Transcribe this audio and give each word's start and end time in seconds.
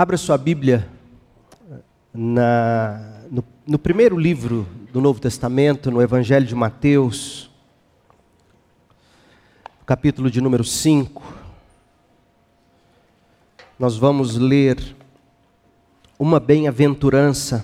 Abra 0.00 0.16
sua 0.16 0.38
Bíblia 0.38 0.88
na, 2.10 3.20
no, 3.30 3.44
no 3.66 3.78
primeiro 3.78 4.18
livro 4.18 4.66
do 4.90 4.98
Novo 4.98 5.20
Testamento, 5.20 5.90
no 5.90 6.00
Evangelho 6.00 6.46
de 6.46 6.54
Mateus, 6.54 7.50
capítulo 9.84 10.30
de 10.30 10.40
número 10.40 10.64
5. 10.64 11.22
Nós 13.78 13.98
vamos 13.98 14.38
ler 14.38 14.96
uma 16.18 16.40
bem-aventurança, 16.40 17.62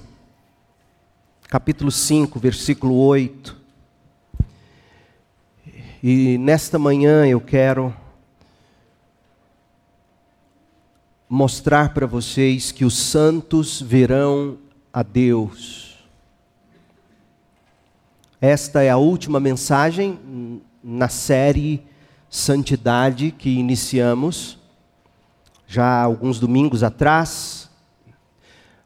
capítulo 1.49 1.91
5, 1.91 2.39
versículo 2.39 2.97
8. 2.97 3.57
E 6.03 6.37
nesta 6.37 6.79
manhã 6.79 7.27
eu 7.27 7.41
quero 7.41 7.97
mostrar 11.29 11.93
para 11.93 12.07
vocês 12.07 12.71
que 12.71 12.85
os 12.85 12.97
santos 12.97 13.83
verão 13.83 14.59
a 14.93 15.03
Deus. 15.03 15.97
Esta 18.41 18.83
é 18.83 18.91
a 18.91 18.97
última 18.97 19.41
mensagem 19.41 20.19
na 20.83 21.09
série 21.09 21.83
Santidade 22.29 23.31
que 23.31 23.51
iniciamos 23.51 24.59
já 25.67 26.03
alguns 26.03 26.39
domingos 26.39 26.83
atrás. 26.83 27.69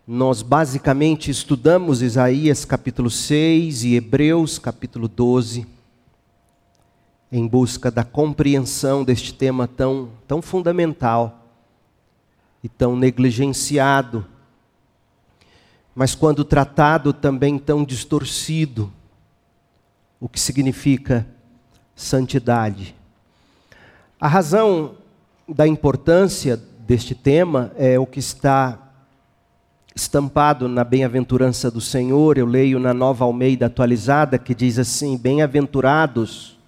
Nós 0.06 0.40
basicamente 0.40 1.30
estudamos 1.30 2.00
Isaías 2.00 2.64
capítulo 2.64 3.10
6 3.10 3.84
e 3.84 3.96
Hebreus 3.96 4.58
capítulo 4.58 5.08
12 5.08 5.66
em 7.30 7.46
busca 7.46 7.90
da 7.90 8.02
compreensão 8.02 9.04
deste 9.04 9.32
tema 9.32 9.68
tão, 9.68 10.08
tão 10.26 10.42
fundamental 10.42 11.39
e 12.62 12.68
tão 12.68 12.96
negligenciado, 12.96 14.26
mas 15.94 16.14
quando 16.14 16.44
tratado 16.44 17.12
também 17.12 17.58
tão 17.58 17.84
distorcido, 17.84 18.92
o 20.20 20.28
que 20.28 20.38
significa 20.38 21.26
santidade. 21.96 22.94
A 24.20 24.28
razão 24.28 24.94
da 25.48 25.66
importância 25.66 26.56
deste 26.56 27.14
tema 27.14 27.72
é 27.76 27.98
o 27.98 28.06
que 28.06 28.18
está 28.18 28.78
estampado 29.94 30.68
na 30.68 30.84
bem-aventurança 30.84 31.70
do 31.70 31.80
Senhor. 31.80 32.38
Eu 32.38 32.46
leio 32.46 32.78
na 32.78 32.94
Nova 32.94 33.24
Almeida 33.24 33.66
atualizada 33.66 34.38
que 34.38 34.54
diz 34.54 34.78
assim: 34.78 35.16
Bem-aventurados 35.16 36.58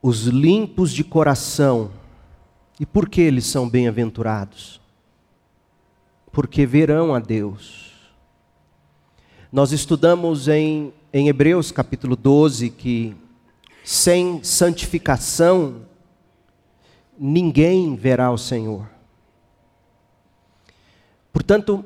os 0.00 0.26
limpos 0.26 0.92
de 0.92 1.02
coração 1.02 1.90
e 2.78 2.84
por 2.84 3.08
que 3.08 3.20
eles 3.20 3.46
são 3.46 3.68
bem-aventurados? 3.68 4.80
Porque 6.30 6.66
verão 6.66 7.14
a 7.14 7.18
Deus. 7.18 7.92
Nós 9.50 9.72
estudamos 9.72 10.48
em, 10.48 10.92
em 11.12 11.28
Hebreus 11.28 11.72
capítulo 11.72 12.14
12 12.14 12.70
que 12.70 13.16
sem 13.82 14.42
santificação 14.44 15.82
ninguém 17.18 17.96
verá 17.96 18.30
o 18.30 18.36
Senhor. 18.36 18.86
Portanto, 21.32 21.84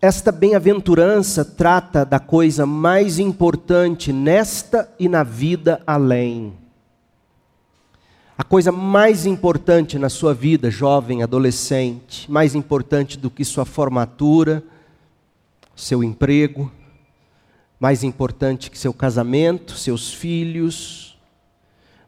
esta 0.00 0.30
bem-aventurança 0.30 1.44
trata 1.44 2.04
da 2.04 2.20
coisa 2.20 2.64
mais 2.66 3.18
importante 3.18 4.12
nesta 4.12 4.92
e 4.98 5.08
na 5.08 5.24
vida 5.24 5.82
além 5.86 6.61
a 8.36 8.42
coisa 8.42 8.72
mais 8.72 9.26
importante 9.26 9.98
na 9.98 10.08
sua 10.08 10.32
vida, 10.32 10.70
jovem, 10.70 11.22
adolescente, 11.22 12.30
mais 12.30 12.54
importante 12.54 13.18
do 13.18 13.30
que 13.30 13.44
sua 13.44 13.64
formatura, 13.64 14.62
seu 15.76 16.02
emprego, 16.02 16.72
mais 17.78 18.02
importante 18.02 18.70
que 18.70 18.78
seu 18.78 18.94
casamento, 18.94 19.76
seus 19.76 20.12
filhos, 20.12 21.18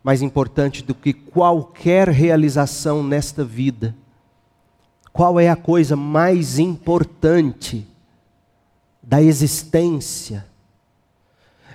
mais 0.02 0.22
importante 0.22 0.82
do 0.82 0.94
que 0.94 1.12
qualquer 1.12 2.08
realização 2.08 3.02
nesta 3.02 3.44
vida. 3.44 3.94
Qual 5.12 5.38
é 5.38 5.48
a 5.48 5.56
coisa 5.56 5.94
mais 5.94 6.58
importante 6.58 7.86
da 9.02 9.22
existência? 9.22 10.46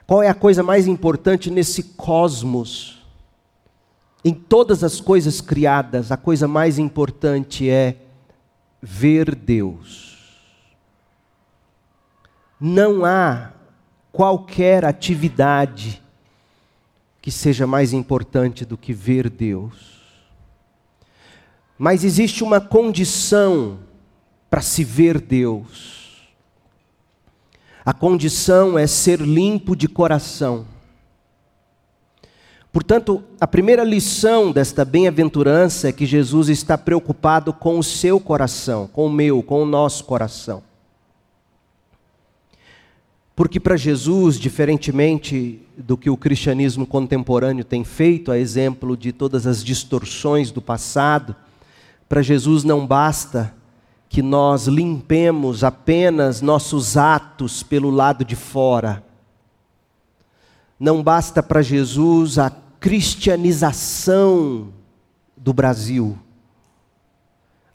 Qual 0.07 0.23
é 0.23 0.27
a 0.27 0.33
coisa 0.33 0.63
mais 0.63 0.87
importante 0.87 1.51
nesse 1.51 1.83
cosmos? 1.83 2.98
Em 4.23 4.33
todas 4.33 4.83
as 4.83 4.99
coisas 4.99 5.39
criadas, 5.39 6.11
a 6.11 6.17
coisa 6.17 6.47
mais 6.47 6.77
importante 6.77 7.69
é 7.69 7.95
ver 8.81 9.33
Deus. 9.33 10.17
Não 12.59 13.05
há 13.05 13.53
qualquer 14.11 14.83
atividade 14.83 16.01
que 17.21 17.31
seja 17.31 17.65
mais 17.65 17.93
importante 17.93 18.65
do 18.65 18.77
que 18.77 18.91
ver 18.91 19.29
Deus. 19.29 19.99
Mas 21.77 22.03
existe 22.03 22.43
uma 22.43 22.59
condição 22.59 23.79
para 24.49 24.61
se 24.61 24.83
ver 24.83 25.21
Deus. 25.21 26.27
A 27.85 27.93
condição 27.93 28.77
é 28.77 28.85
ser 28.85 29.21
limpo 29.21 29.75
de 29.75 29.87
coração. 29.87 30.65
Portanto, 32.71 33.23
a 33.41 33.47
primeira 33.47 33.83
lição 33.83 34.51
desta 34.51 34.85
bem-aventurança 34.85 35.89
é 35.89 35.91
que 35.91 36.05
Jesus 36.05 36.49
está 36.49 36.77
preocupado 36.77 37.51
com 37.51 37.79
o 37.79 37.83
seu 37.83 38.19
coração, 38.19 38.87
com 38.87 39.07
o 39.07 39.11
meu, 39.11 39.41
com 39.41 39.63
o 39.63 39.65
nosso 39.65 40.03
coração. 40.03 40.61
Porque 43.35 43.59
para 43.59 43.75
Jesus, 43.75 44.37
diferentemente 44.37 45.61
do 45.77 45.97
que 45.97 46.09
o 46.09 46.17
cristianismo 46.17 46.85
contemporâneo 46.85 47.63
tem 47.63 47.83
feito, 47.83 48.31
a 48.31 48.37
exemplo 48.37 48.95
de 48.95 49.11
todas 49.11 49.47
as 49.47 49.63
distorções 49.63 50.51
do 50.51 50.61
passado, 50.61 51.35
para 52.07 52.21
Jesus 52.21 52.63
não 52.63 52.85
basta 52.85 53.53
que 54.07 54.21
nós 54.21 54.67
limpemos 54.67 55.63
apenas 55.63 56.41
nossos 56.41 56.97
atos 56.97 57.63
pelo 57.63 57.89
lado 57.89 58.23
de 58.23 58.35
fora 58.35 59.08
não 60.79 61.03
basta 61.03 61.43
para 61.43 61.61
Jesus 61.61 62.39
a 62.39 62.49
cristianização 62.79 64.71
do 65.35 65.53
Brasil, 65.53 66.17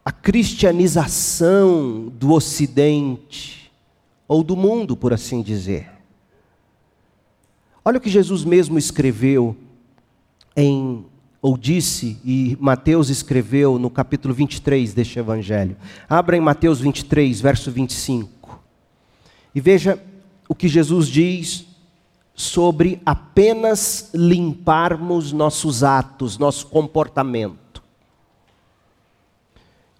a 0.03 0.11
cristianização 0.11 2.09
do 2.09 2.33
Ocidente, 2.33 3.71
ou 4.27 4.43
do 4.43 4.57
mundo, 4.57 4.97
por 4.97 5.13
assim 5.13 5.43
dizer. 5.43 5.91
Olha 7.85 7.99
o 7.99 8.01
que 8.01 8.09
Jesus 8.09 8.43
mesmo 8.45 8.79
escreveu 8.79 9.55
em, 10.57 11.05
ou 11.43 11.59
disse, 11.59 12.19
e 12.25 12.57
Mateus 12.59 13.11
escreveu 13.11 13.79
no 13.79 13.91
capítulo 13.91 14.33
23 14.33 14.95
deste 14.95 15.19
evangelho. 15.19 15.77
Abra 16.09 16.39
em 16.39 16.41
Mateus 16.41 16.81
23, 16.81 17.39
verso 17.43 17.71
25. 17.71 18.59
E 19.55 19.61
veja 19.61 20.03
o 20.49 20.55
que 20.55 20.69
Jesus 20.69 21.07
diz 21.07 21.74
sobre 22.35 23.01
apenas 23.07 24.11
limparmos 24.13 25.33
nossos 25.33 25.85
atos, 25.85 26.37
nosso 26.37 26.67
comportamento. 26.67 27.83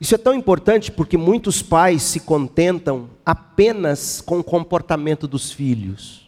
Isso 0.01 0.15
é 0.15 0.19
tão 0.19 0.35
importante 0.35 0.91
porque 0.91 1.17
muitos 1.17 1.63
pais 1.63 2.03
se 2.03 2.21
contentam 2.21 3.09
apenas 3.25 4.21
com 4.21 4.41
o 4.41 4.45
comportamento 4.45 5.27
dos 5.27 5.53
filhos. 5.53 6.25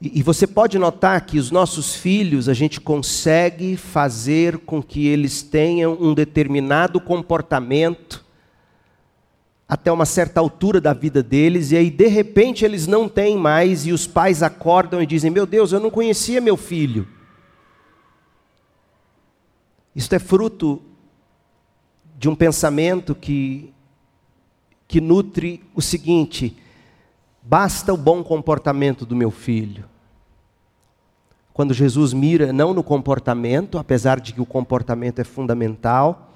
E, 0.00 0.22
você 0.22 0.46
pode 0.46 0.78
notar 0.78 1.24
que 1.24 1.38
os 1.38 1.50
nossos 1.50 1.94
filhos, 1.94 2.48
a 2.48 2.52
gente 2.52 2.78
consegue 2.78 3.76
fazer 3.76 4.58
com 4.58 4.82
que 4.82 5.06
eles 5.06 5.42
tenham 5.42 5.96
um 5.98 6.12
determinado 6.12 7.00
comportamento 7.00 8.23
até 9.74 9.90
uma 9.90 10.06
certa 10.06 10.38
altura 10.38 10.80
da 10.80 10.92
vida 10.92 11.20
deles, 11.20 11.72
e 11.72 11.76
aí 11.76 11.90
de 11.90 12.06
repente 12.06 12.64
eles 12.64 12.86
não 12.86 13.08
têm 13.08 13.36
mais, 13.36 13.84
e 13.84 13.92
os 13.92 14.06
pais 14.06 14.40
acordam 14.40 15.02
e 15.02 15.06
dizem: 15.06 15.32
Meu 15.32 15.44
Deus, 15.44 15.72
eu 15.72 15.80
não 15.80 15.90
conhecia 15.90 16.40
meu 16.40 16.56
filho. 16.56 17.08
Isto 19.94 20.14
é 20.14 20.20
fruto 20.20 20.80
de 22.16 22.28
um 22.28 22.36
pensamento 22.36 23.16
que, 23.16 23.74
que 24.86 25.00
nutre 25.00 25.60
o 25.74 25.82
seguinte: 25.82 26.56
basta 27.42 27.92
o 27.92 27.96
bom 27.96 28.22
comportamento 28.22 29.04
do 29.04 29.16
meu 29.16 29.32
filho. 29.32 29.86
Quando 31.52 31.74
Jesus 31.74 32.12
mira 32.12 32.52
não 32.52 32.72
no 32.72 32.84
comportamento, 32.84 33.76
apesar 33.76 34.20
de 34.20 34.32
que 34.32 34.40
o 34.40 34.46
comportamento 34.46 35.18
é 35.18 35.24
fundamental, 35.24 36.33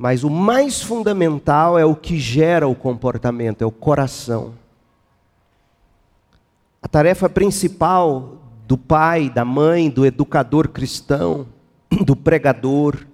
mas 0.00 0.24
o 0.24 0.30
mais 0.30 0.80
fundamental 0.80 1.78
é 1.78 1.84
o 1.84 1.94
que 1.94 2.18
gera 2.18 2.66
o 2.66 2.74
comportamento, 2.74 3.60
é 3.60 3.66
o 3.66 3.70
coração. 3.70 4.54
A 6.80 6.88
tarefa 6.88 7.28
principal 7.28 8.38
do 8.66 8.78
pai, 8.78 9.28
da 9.28 9.44
mãe, 9.44 9.90
do 9.90 10.06
educador 10.06 10.68
cristão, 10.68 11.46
do 12.06 12.16
pregador, 12.16 13.06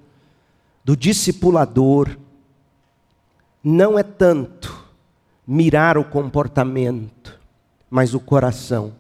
do 0.84 0.96
discipulador 0.96 2.16
não 3.64 3.98
é 3.98 4.04
tanto 4.04 4.86
mirar 5.44 5.98
o 5.98 6.04
comportamento, 6.04 7.36
mas 7.90 8.14
o 8.14 8.20
coração. 8.20 8.92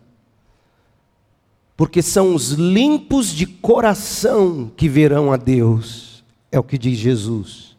Porque 1.76 2.02
são 2.02 2.34
os 2.34 2.50
limpos 2.50 3.28
de 3.28 3.46
coração 3.46 4.72
que 4.76 4.88
verão 4.88 5.32
a 5.32 5.36
Deus, 5.36 6.24
é 6.50 6.58
o 6.58 6.64
que 6.64 6.76
diz 6.76 6.98
Jesus. 6.98 7.75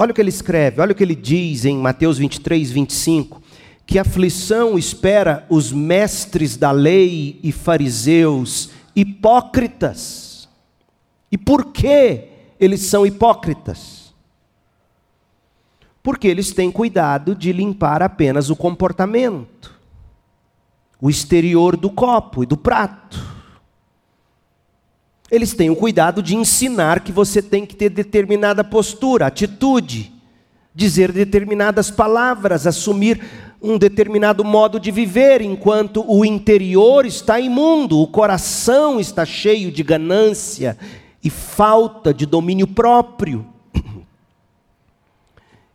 Olha 0.00 0.12
o 0.12 0.14
que 0.14 0.20
ele 0.22 0.30
escreve, 0.30 0.80
olha 0.80 0.92
o 0.92 0.94
que 0.94 1.02
ele 1.02 1.14
diz 1.14 1.66
em 1.66 1.76
Mateus 1.76 2.16
23, 2.16 2.70
25: 2.70 3.42
que 3.84 3.98
aflição 3.98 4.78
espera 4.78 5.44
os 5.50 5.70
mestres 5.72 6.56
da 6.56 6.70
lei 6.70 7.38
e 7.42 7.52
fariseus 7.52 8.70
hipócritas. 8.96 10.48
E 11.30 11.36
por 11.36 11.66
que 11.66 12.28
eles 12.58 12.80
são 12.80 13.04
hipócritas? 13.04 14.14
Porque 16.02 16.28
eles 16.28 16.50
têm 16.50 16.72
cuidado 16.72 17.34
de 17.34 17.52
limpar 17.52 18.02
apenas 18.02 18.48
o 18.48 18.56
comportamento, 18.56 19.78
o 20.98 21.10
exterior 21.10 21.76
do 21.76 21.90
copo 21.90 22.42
e 22.42 22.46
do 22.46 22.56
prato. 22.56 23.22
Eles 25.30 25.54
têm 25.54 25.70
o 25.70 25.76
cuidado 25.76 26.22
de 26.22 26.34
ensinar 26.34 27.00
que 27.00 27.12
você 27.12 27.40
tem 27.40 27.64
que 27.64 27.76
ter 27.76 27.88
determinada 27.88 28.64
postura, 28.64 29.26
atitude, 29.26 30.12
dizer 30.74 31.12
determinadas 31.12 31.90
palavras, 31.90 32.66
assumir 32.66 33.20
um 33.62 33.78
determinado 33.78 34.42
modo 34.42 34.80
de 34.80 34.90
viver, 34.90 35.40
enquanto 35.42 36.04
o 36.08 36.24
interior 36.24 37.04
está 37.04 37.38
imundo, 37.38 38.00
o 38.00 38.06
coração 38.06 38.98
está 38.98 39.24
cheio 39.24 39.70
de 39.70 39.82
ganância 39.82 40.78
e 41.22 41.28
falta 41.28 42.12
de 42.12 42.26
domínio 42.26 42.66
próprio. 42.66 43.46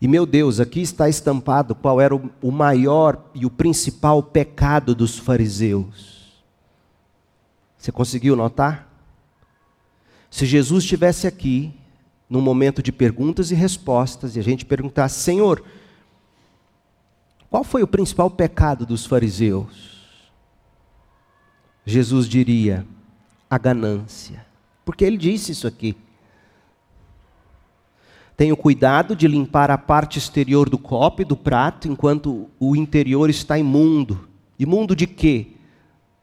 E 0.01 0.09
meu 0.09 0.25
Deus, 0.25 0.59
aqui 0.59 0.81
está 0.81 1.09
estampado 1.09 1.73
qual 1.73 1.99
era 2.01 2.13
o 2.13 2.51
maior 2.51 3.17
e 3.33 3.43
o 3.43 3.49
principal 3.49 4.21
pecado 4.21 4.93
dos 4.93 5.17
fariseus. 5.17 6.43
Você 7.77 7.91
conseguiu 7.91 8.35
notar? 8.35 8.94
Se 10.35 10.45
Jesus 10.45 10.83
estivesse 10.83 11.27
aqui, 11.27 11.73
num 12.29 12.41
momento 12.41 12.83
de 12.83 12.91
perguntas 12.91 13.51
e 13.51 13.55
respostas, 13.55 14.35
e 14.35 14.39
a 14.41 14.43
gente 14.43 14.65
perguntasse, 14.65 15.21
Senhor, 15.21 15.63
qual 17.49 17.63
foi 17.63 17.81
o 17.81 17.87
principal 17.87 18.29
pecado 18.29 18.85
dos 18.85 19.05
fariseus? 19.05 20.11
Jesus 21.85 22.27
diria: 22.27 22.85
a 23.49 23.57
ganância. 23.57 24.45
Porque 24.83 25.05
ele 25.05 25.15
disse 25.15 25.53
isso 25.53 25.67
aqui. 25.67 25.95
Tenho 28.35 28.57
cuidado 28.57 29.15
de 29.15 29.29
limpar 29.29 29.71
a 29.71 29.77
parte 29.77 30.19
exterior 30.19 30.69
do 30.69 30.77
copo 30.77 31.21
e 31.21 31.25
do 31.25 31.38
prato, 31.38 31.88
enquanto 31.88 32.49
o 32.59 32.75
interior 32.75 33.29
está 33.29 33.57
imundo. 33.57 34.27
Imundo 34.59 34.97
de 34.97 35.07
quê? 35.07 35.54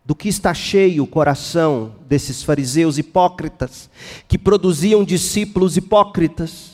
Do 0.04 0.14
que 0.14 0.28
está 0.28 0.52
cheio 0.52 1.04
o 1.04 1.06
coração 1.06 1.94
desses 2.08 2.42
fariseus 2.42 2.98
hipócritas, 2.98 3.88
que 4.26 4.36
produziam 4.36 5.04
discípulos 5.04 5.76
hipócritas. 5.76 6.72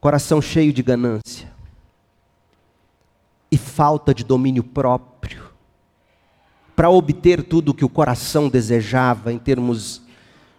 Coração 0.00 0.40
cheio 0.40 0.72
de 0.72 0.82
ganância 0.82 1.50
e 3.50 3.58
falta 3.58 4.14
de 4.14 4.24
domínio 4.24 4.62
próprio 4.62 5.50
para 6.80 6.88
obter 6.88 7.42
tudo 7.42 7.72
o 7.72 7.74
que 7.74 7.84
o 7.84 7.90
coração 7.90 8.48
desejava 8.48 9.30
em 9.30 9.38
termos 9.38 10.00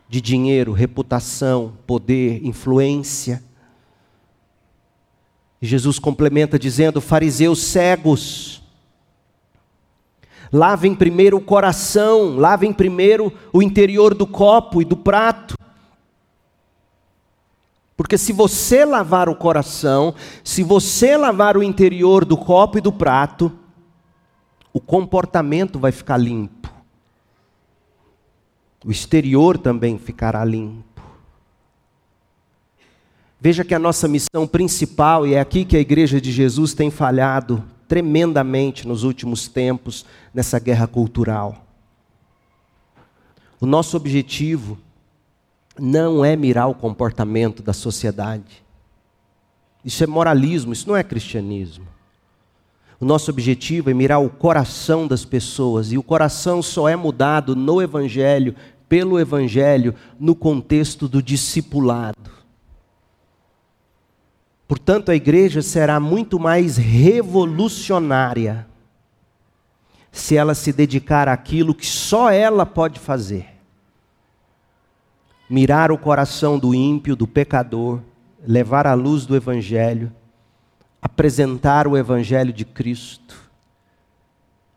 de 0.08 0.22
dinheiro, 0.22 0.72
reputação, 0.72 1.74
poder, 1.88 2.46
influência. 2.46 3.42
E 5.60 5.66
Jesus 5.66 5.98
complementa 5.98 6.60
dizendo: 6.60 7.02
fariseus 7.02 7.63
cegos, 7.63 8.61
lavem 10.51 10.94
primeiro 10.94 11.38
o 11.38 11.42
coração, 11.42 12.36
lavem 12.36 12.74
primeiro 12.74 13.31
o 13.53 13.62
interior 13.62 14.13
do 14.13 14.27
copo 14.27 14.81
e 14.81 14.86
do 14.86 14.98
prato, 14.98 15.56
porque 18.01 18.18
se 18.18 18.33
você 18.33 18.83
lavar 18.83 19.30
o 19.30 19.36
coração, 19.36 20.15
se 20.44 20.63
você 20.63 21.15
lavar 21.15 21.56
o 21.56 21.62
interior 21.62 22.25
do 22.25 22.36
copo 22.36 22.80
e 22.80 22.81
do 22.81 22.92
prato, 22.92 23.51
o 24.74 24.81
comportamento 24.81 25.77
vai 25.77 25.92
ficar 25.92 26.18
limpo. 26.18 26.68
O 28.83 28.89
exterior 28.89 29.56
também 29.56 30.00
ficará 30.00 30.44
limpo. 30.44 31.03
Veja 33.39 33.63
que 33.63 33.75
a 33.75 33.80
nossa 33.80 34.07
missão 34.07 34.48
principal, 34.48 35.27
e 35.27 35.36
é 35.36 35.39
aqui 35.39 35.63
que 35.63 35.77
a 35.77 35.80
Igreja 35.80 36.19
de 36.19 36.31
Jesus 36.31 36.74
tem 36.74 36.89
falhado 36.89 37.63
tremendamente 37.91 38.88
nos 38.88 39.03
últimos 39.03 39.49
tempos, 39.49 40.05
nessa 40.33 40.57
guerra 40.57 40.88
cultural. 40.88 41.65
O 43.59 43.65
nosso 43.65 43.97
objetivo 43.97 44.77
não 45.77 46.23
é 46.23 46.38
mirar 46.38 46.69
o 46.69 46.73
comportamento 46.73 47.61
da 47.61 47.73
sociedade. 47.73 48.63
Isso 49.83 50.05
é 50.05 50.07
moralismo, 50.07 50.71
isso 50.71 50.88
não 50.88 50.95
é 50.95 51.03
cristianismo. 51.03 51.85
O 52.97 53.03
nosso 53.03 53.29
objetivo 53.29 53.89
é 53.89 53.93
mirar 53.93 54.21
o 54.21 54.29
coração 54.29 55.05
das 55.05 55.25
pessoas, 55.25 55.91
e 55.91 55.97
o 55.97 56.03
coração 56.03 56.61
só 56.61 56.88
é 56.88 56.95
mudado 56.95 57.57
no 57.57 57.81
Evangelho, 57.81 58.55
pelo 58.88 59.19
Evangelho, 59.19 59.93
no 60.17 60.33
contexto 60.33 61.09
do 61.09 61.21
discipulado. 61.21 62.40
Portanto, 64.71 65.12
a 65.12 65.15
igreja 65.15 65.62
será 65.62 66.00
muito 66.00 66.39
mais 66.39 66.77
revolucionária 66.77 68.65
se 70.13 70.38
ela 70.38 70.56
se 70.56 70.71
dedicar 70.71 71.27
àquilo 71.27 71.75
que 71.75 71.85
só 71.85 72.31
ela 72.31 72.65
pode 72.65 72.97
fazer 72.97 73.50
mirar 75.50 75.91
o 75.91 75.97
coração 75.97 76.57
do 76.57 76.73
ímpio, 76.73 77.18
do 77.18 77.27
pecador, 77.27 78.00
levar 78.47 78.88
a 78.88 78.94
luz 78.94 79.25
do 79.25 79.35
Evangelho, 79.35 80.09
apresentar 81.01 81.85
o 81.85 81.97
Evangelho 81.97 82.53
de 82.53 82.63
Cristo 82.63 83.51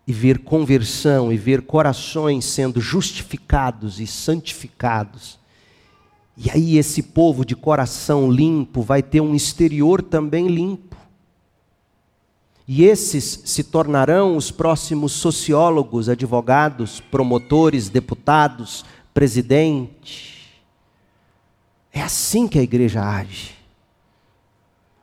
e 0.05 0.13
ver 0.13 0.41
conversão 0.41 1.33
e 1.33 1.37
ver 1.37 1.63
corações 1.63 2.45
sendo 2.47 2.81
justificados 2.81 4.01
e 4.01 4.09
santificados. 4.09 5.39
E 6.37 6.51
aí 6.51 6.79
esse 6.79 7.03
povo 7.03 7.45
de 7.45 7.55
coração 7.55 8.31
limpo 8.31 8.83
vai 8.83 9.03
ter 9.03 9.21
um 9.21 9.35
exterior 9.35 10.03
também 10.03 10.49
limpo. 10.49 10.97
E 12.67 12.85
esses 12.85 13.43
se 13.45 13.63
tornarão 13.63 14.37
os 14.37 14.51
próximos 14.51 15.13
sociólogos, 15.13 16.09
advogados, 16.09 17.01
promotores, 17.01 17.89
deputados, 17.89 18.85
presidentes 19.13 20.35
é 21.95 22.03
assim 22.03 22.49
que 22.49 22.59
a 22.59 22.63
igreja 22.63 23.01
age. 23.01 23.55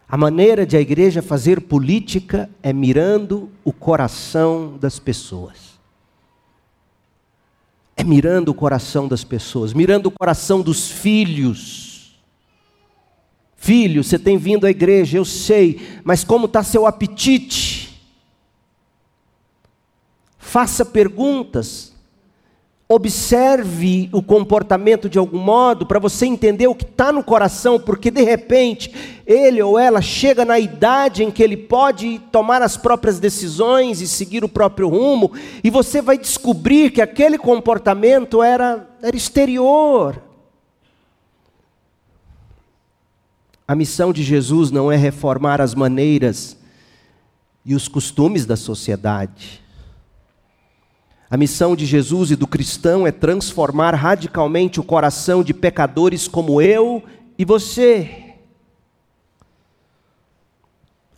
A 0.08 0.18
maneira 0.18 0.66
de 0.66 0.76
a 0.76 0.82
igreja 0.82 1.22
fazer 1.22 1.62
política 1.62 2.50
é 2.62 2.74
mirando 2.74 3.50
o 3.64 3.72
coração 3.72 4.78
das 4.78 5.00
pessoas. 5.00 5.71
É 8.02 8.04
mirando 8.04 8.50
o 8.50 8.54
coração 8.56 9.08
das 9.08 9.24
pessoas, 9.24 9.74
mirando 9.74 10.08
o 10.08 10.12
coração 10.12 10.64
dos 10.64 10.90
filhos. 10.90 12.20
Filho, 13.56 14.04
você 14.04 14.18
tem 14.18 14.40
vindo 14.40 14.66
à 14.66 14.72
igreja, 14.72 15.20
eu 15.20 15.24
sei, 15.24 16.00
mas 16.04 16.24
como 16.24 16.48
está 16.48 16.64
seu 16.64 16.88
apetite? 16.88 18.02
Faça 20.40 20.84
perguntas, 20.84 21.91
Observe 22.94 24.10
o 24.12 24.22
comportamento 24.22 25.08
de 25.08 25.18
algum 25.18 25.40
modo 25.40 25.86
para 25.86 25.98
você 25.98 26.26
entender 26.26 26.68
o 26.68 26.76
que 26.76 26.84
está 26.84 27.10
no 27.10 27.24
coração, 27.24 27.80
porque 27.80 28.12
de 28.12 28.22
repente 28.22 28.94
ele 29.26 29.62
ou 29.62 29.80
ela 29.80 30.02
chega 30.02 30.44
na 30.44 30.60
idade 30.60 31.24
em 31.24 31.32
que 31.32 31.42
ele 31.42 31.56
pode 31.56 32.20
tomar 32.34 32.62
as 32.62 32.76
próprias 32.76 33.18
decisões 33.18 34.02
e 34.02 34.08
seguir 34.10 34.44
o 34.44 34.50
próprio 34.50 34.90
rumo, 34.90 35.32
e 35.64 35.70
você 35.70 36.02
vai 36.02 36.18
descobrir 36.18 36.92
que 36.92 37.02
aquele 37.02 37.38
comportamento 37.38 38.44
era, 38.44 38.86
era 39.02 39.16
exterior. 39.16 40.22
A 43.66 43.74
missão 43.74 44.12
de 44.12 44.22
Jesus 44.22 44.70
não 44.70 44.92
é 44.92 44.98
reformar 44.98 45.62
as 45.62 45.74
maneiras 45.74 46.58
e 47.66 47.74
os 47.74 47.88
costumes 47.88 48.46
da 48.46 48.58
sociedade. 48.58 49.62
A 51.32 51.38
missão 51.38 51.78
de 51.78 51.86
Jesus 51.86 52.30
e 52.30 52.36
do 52.36 52.46
cristão 52.46 53.08
é 53.08 53.12
transformar 53.12 53.96
radicalmente 53.96 54.82
o 54.82 54.84
coração 54.84 55.42
de 55.42 55.54
pecadores 55.54 56.28
como 56.28 56.62
eu 56.62 57.02
e 57.38 57.46
você. 57.46 58.36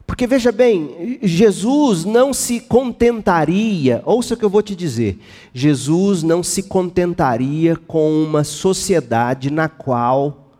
Porque 0.05 0.27
veja 0.27 0.51
bem, 0.51 1.17
Jesus 1.23 2.05
não 2.05 2.31
se 2.31 2.59
contentaria, 2.59 4.03
ouça 4.05 4.35
o 4.35 4.37
que 4.37 4.45
eu 4.45 4.51
vou 4.51 4.61
te 4.61 4.75
dizer, 4.75 5.19
Jesus 5.51 6.21
não 6.21 6.43
se 6.43 6.61
contentaria 6.61 7.75
com 7.75 8.23
uma 8.23 8.43
sociedade 8.43 9.49
na 9.49 9.67
qual 9.67 10.51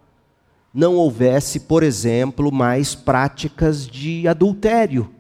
não 0.74 0.96
houvesse, 0.96 1.60
por 1.60 1.84
exemplo, 1.84 2.52
mais 2.52 2.96
práticas 2.96 3.86
de 3.86 4.28
adultério. 4.28 5.13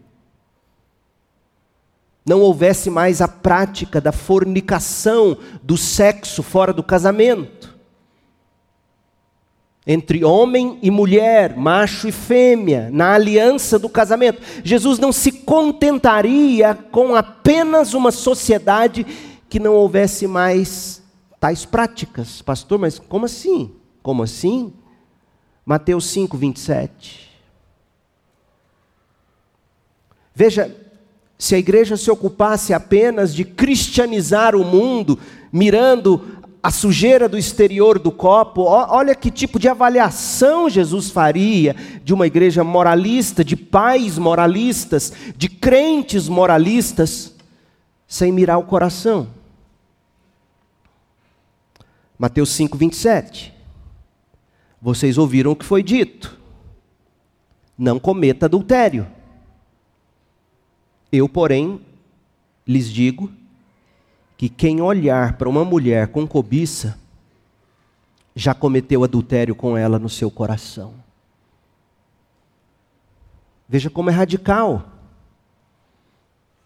Não 2.25 2.39
houvesse 2.42 2.89
mais 2.89 3.22
a 3.22 3.27
prática 3.27 4.00
da 4.00 4.12
fornicação, 4.12 5.38
do 5.62 5.77
sexo 5.77 6.42
fora 6.42 6.72
do 6.72 6.84
casamento 6.84 7.74
entre 9.86 10.24
homem 10.24 10.80
e 10.82 10.89
mulher, 10.89 11.58
macho 11.58 12.08
e 12.08 12.12
fêmea, 12.12 12.89
na 12.92 13.13
aliança 13.13 13.77
do 13.77 13.89
casamento. 13.89 14.42
Jesus 14.63 14.98
não 14.98 15.12
se 15.12 15.32
contentaria 15.32 16.74
com 16.74 17.15
apenas 17.15 17.94
uma 17.94 18.12
sociedade 18.12 19.06
que 19.50 19.60
não 19.60 19.74
houvesse 19.74 20.25
mais 20.25 21.03
tais 21.39 21.65
práticas. 21.65 22.42
Pastor, 22.42 22.80
mas 22.80 22.98
como 22.98 23.25
assim? 23.25 23.75
Como 24.01 24.24
assim? 24.24 24.74
Mateus 25.65 26.06
5, 26.08 26.38
27. 26.38 27.30
Veja, 30.34 30.75
se 31.38 31.56
a 31.56 31.58
igreja 31.58 31.98
se 31.98 32.10
ocupasse 32.10 32.74
apenas 32.74 33.34
de 33.34 33.44
cristianizar 33.44 34.56
o 34.56 34.63
mundo, 34.63 35.20
mirando 35.52 36.22
a 36.63 36.72
sujeira 36.72 37.28
do 37.28 37.38
exterior 37.38 38.00
do 38.00 38.10
copo, 38.10 38.62
olha 38.63 39.13
que 39.13 39.30
tipo 39.30 39.60
de 39.60 39.68
avaliação 39.68 40.70
Jesus 40.70 41.10
faria 41.10 41.75
de 42.06 42.13
uma 42.13 42.25
igreja 42.25 42.63
moralista, 42.63 43.44
de 43.44 43.58
pais 43.58 44.18
moralistas, 44.18 45.12
de 45.36 45.50
crentes 45.50 46.30
moralistas, 46.30 47.36
sem 48.08 48.32
mirar 48.32 48.58
o 48.58 48.63
coração. 48.63 49.28
Mateus 52.18 52.52
5, 52.52 52.78
27. 52.78 53.54
Vocês 54.82 55.18
ouviram 55.18 55.52
o 55.52 55.56
que 55.58 55.66
foi 55.66 55.84
dito: 55.84 56.40
não 57.78 58.00
cometa 58.00 58.46
adultério. 58.46 59.06
Eu, 61.15 61.29
porém, 61.29 61.79
lhes 62.65 62.91
digo 62.91 63.32
que 64.36 64.50
quem 64.50 64.82
olhar 64.82 65.38
para 65.38 65.48
uma 65.48 65.63
mulher 65.63 66.08
com 66.08 66.25
cobiça 66.25 66.98
já 68.36 68.55
cometeu 68.55 69.03
adultério 69.03 69.53
com 69.53 69.77
ela 69.77 70.00
no 70.00 70.10
seu 70.10 70.32
coração. 70.32 70.96
Veja 73.70 73.91
como 73.91 74.10
é 74.10 74.13
radical. 74.13 74.89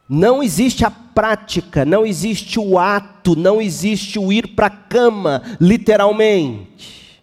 Não 0.08 0.42
existe 0.42 0.86
a 0.86 0.92
prática, 0.92 1.84
não 1.84 2.06
existe 2.06 2.58
o 2.58 2.80
ato, 2.80 3.36
não 3.36 3.62
existe 3.62 4.18
o 4.18 4.32
ir 4.32 4.56
para 4.56 4.68
a 4.68 4.70
cama, 4.70 5.42
literalmente. 5.60 7.22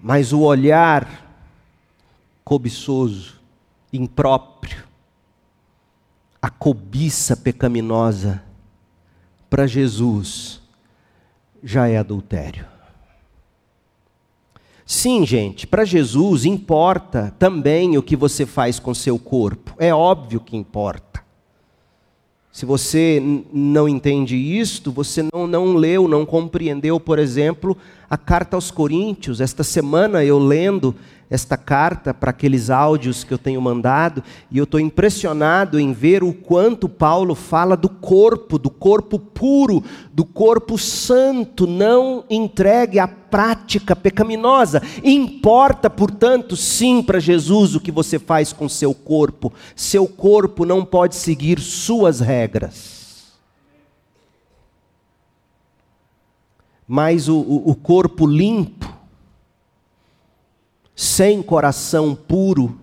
Mas 0.00 0.32
o 0.32 0.40
olhar 0.40 1.28
cobiçoso, 2.42 3.38
impróprio, 3.92 4.87
a 6.40 6.48
cobiça 6.48 7.36
pecaminosa 7.36 8.42
para 9.50 9.66
Jesus 9.66 10.60
já 11.62 11.88
é 11.88 11.98
adultério. 11.98 12.64
Sim, 14.86 15.26
gente, 15.26 15.66
para 15.66 15.84
Jesus 15.84 16.44
importa 16.44 17.34
também 17.38 17.98
o 17.98 18.02
que 18.02 18.16
você 18.16 18.46
faz 18.46 18.78
com 18.78 18.94
seu 18.94 19.18
corpo. 19.18 19.74
É 19.78 19.92
óbvio 19.92 20.40
que 20.40 20.56
importa. 20.56 21.22
Se 22.50 22.64
você 22.64 23.22
não 23.52 23.88
entende 23.88 24.34
isto, 24.34 24.90
você 24.90 25.22
não, 25.32 25.46
não 25.46 25.74
leu, 25.74 26.08
não 26.08 26.24
compreendeu, 26.24 26.98
por 26.98 27.18
exemplo, 27.18 27.76
a 28.08 28.16
carta 28.16 28.56
aos 28.56 28.70
Coríntios. 28.70 29.40
Esta 29.40 29.62
semana 29.62 30.24
eu 30.24 30.38
lendo 30.38 30.94
esta 31.30 31.56
carta 31.56 32.14
para 32.14 32.30
aqueles 32.30 32.70
áudios 32.70 33.22
que 33.22 33.32
eu 33.32 33.38
tenho 33.38 33.60
mandado, 33.60 34.22
e 34.50 34.58
eu 34.58 34.64
estou 34.64 34.80
impressionado 34.80 35.78
em 35.78 35.92
ver 35.92 36.22
o 36.22 36.32
quanto 36.32 36.88
Paulo 36.88 37.34
fala 37.34 37.76
do 37.76 37.88
corpo, 37.88 38.58
do 38.58 38.70
corpo 38.70 39.18
puro, 39.18 39.84
do 40.12 40.24
corpo 40.24 40.78
santo, 40.78 41.66
não 41.66 42.24
entregue 42.30 42.98
à 42.98 43.06
prática 43.06 43.94
pecaminosa. 43.94 44.82
Importa, 45.04 45.90
portanto, 45.90 46.56
sim 46.56 47.02
para 47.02 47.20
Jesus 47.20 47.74
o 47.74 47.80
que 47.80 47.92
você 47.92 48.18
faz 48.18 48.52
com 48.52 48.68
seu 48.68 48.94
corpo. 48.94 49.52
Seu 49.76 50.06
corpo 50.06 50.64
não 50.64 50.84
pode 50.84 51.14
seguir 51.14 51.60
suas 51.60 52.20
regras. 52.20 52.98
Mas 56.86 57.28
o, 57.28 57.36
o, 57.36 57.70
o 57.70 57.74
corpo 57.74 58.26
limpo, 58.26 58.77
sem 61.00 61.40
coração 61.44 62.12
puro, 62.12 62.76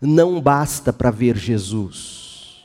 não 0.00 0.40
basta 0.40 0.92
para 0.92 1.08
ver 1.08 1.36
Jesus. 1.36 2.64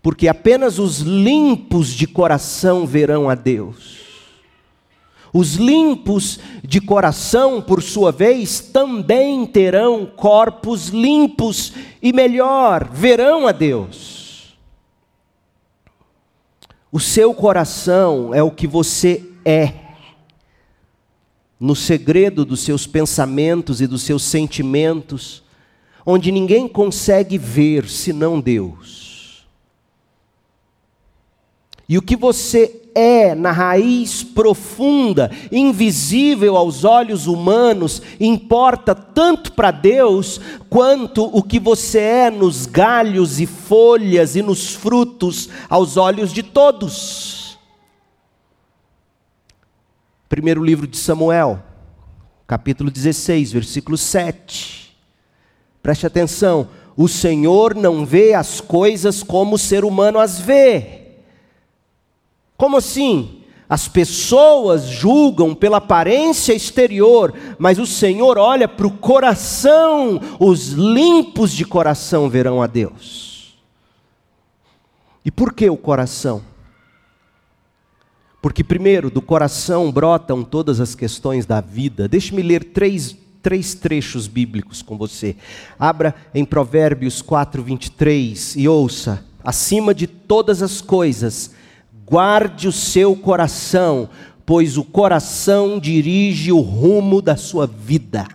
Porque 0.00 0.28
apenas 0.28 0.78
os 0.78 1.00
limpos 1.00 1.88
de 1.88 2.06
coração 2.06 2.86
verão 2.86 3.28
a 3.28 3.34
Deus. 3.34 3.96
Os 5.32 5.56
limpos 5.56 6.38
de 6.62 6.80
coração, 6.80 7.60
por 7.60 7.82
sua 7.82 8.12
vez, 8.12 8.60
também 8.60 9.44
terão 9.46 10.06
corpos 10.06 10.90
limpos 10.90 11.72
e 12.00 12.12
melhor, 12.12 12.88
verão 12.88 13.48
a 13.48 13.52
Deus. 13.52 14.56
O 16.92 17.00
seu 17.00 17.34
coração 17.34 18.32
é 18.32 18.44
o 18.44 18.50
que 18.52 18.68
você 18.68 19.24
é 19.44 19.85
no 21.58 21.74
segredo 21.74 22.44
dos 22.44 22.60
seus 22.60 22.86
pensamentos 22.86 23.80
e 23.80 23.86
dos 23.86 24.02
seus 24.02 24.22
sentimentos, 24.22 25.42
onde 26.04 26.30
ninguém 26.30 26.68
consegue 26.68 27.38
ver 27.38 27.88
senão 27.88 28.40
Deus. 28.40 29.46
E 31.88 31.96
o 31.96 32.02
que 32.02 32.16
você 32.16 32.82
é 32.94 33.34
na 33.34 33.52
raiz 33.52 34.22
profunda, 34.22 35.30
invisível 35.52 36.56
aos 36.56 36.82
olhos 36.82 37.26
humanos, 37.26 38.02
importa 38.18 38.94
tanto 38.94 39.52
para 39.52 39.70
Deus 39.70 40.40
quanto 40.68 41.24
o 41.24 41.42
que 41.42 41.60
você 41.60 41.98
é 41.98 42.30
nos 42.30 42.66
galhos 42.66 43.38
e 43.38 43.46
folhas 43.46 44.34
e 44.34 44.42
nos 44.42 44.74
frutos 44.74 45.48
aos 45.68 45.96
olhos 45.96 46.32
de 46.32 46.42
todos. 46.42 47.45
Primeiro 50.28 50.64
livro 50.64 50.88
de 50.88 50.96
Samuel, 50.96 51.62
capítulo 52.48 52.90
16, 52.90 53.52
versículo 53.52 53.96
7. 53.96 54.96
Preste 55.80 56.04
atenção: 56.04 56.68
o 56.96 57.06
Senhor 57.06 57.76
não 57.76 58.04
vê 58.04 58.34
as 58.34 58.60
coisas 58.60 59.22
como 59.22 59.54
o 59.54 59.58
ser 59.58 59.84
humano 59.84 60.18
as 60.18 60.40
vê. 60.40 61.02
Como 62.56 62.76
assim? 62.76 63.42
As 63.68 63.86
pessoas 63.86 64.84
julgam 64.84 65.54
pela 65.54 65.76
aparência 65.76 66.52
exterior, 66.52 67.32
mas 67.58 67.78
o 67.78 67.86
Senhor 67.86 68.38
olha 68.38 68.66
para 68.66 68.86
o 68.86 68.96
coração, 68.96 70.20
os 70.40 70.70
limpos 70.70 71.52
de 71.52 71.64
coração 71.64 72.28
verão 72.28 72.60
a 72.60 72.66
Deus. 72.66 73.56
E 75.24 75.30
por 75.30 75.52
que 75.52 75.68
o 75.68 75.76
coração? 75.76 76.42
Porque, 78.46 78.62
primeiro, 78.62 79.10
do 79.10 79.20
coração 79.20 79.90
brotam 79.90 80.44
todas 80.44 80.78
as 80.78 80.94
questões 80.94 81.44
da 81.44 81.60
vida. 81.60 82.06
Deixe-me 82.06 82.42
ler 82.42 82.62
três, 82.62 83.16
três 83.42 83.74
trechos 83.74 84.28
bíblicos 84.28 84.82
com 84.82 84.96
você. 84.96 85.34
Abra 85.76 86.14
em 86.32 86.44
Provérbios 86.44 87.20
4, 87.20 87.60
23 87.60 88.54
e 88.54 88.68
ouça: 88.68 89.24
acima 89.42 89.92
de 89.92 90.06
todas 90.06 90.62
as 90.62 90.80
coisas, 90.80 91.56
guarde 92.08 92.68
o 92.68 92.72
seu 92.72 93.16
coração, 93.16 94.08
pois 94.46 94.78
o 94.78 94.84
coração 94.84 95.80
dirige 95.80 96.52
o 96.52 96.60
rumo 96.60 97.20
da 97.20 97.36
sua 97.36 97.66
vida. 97.66 98.28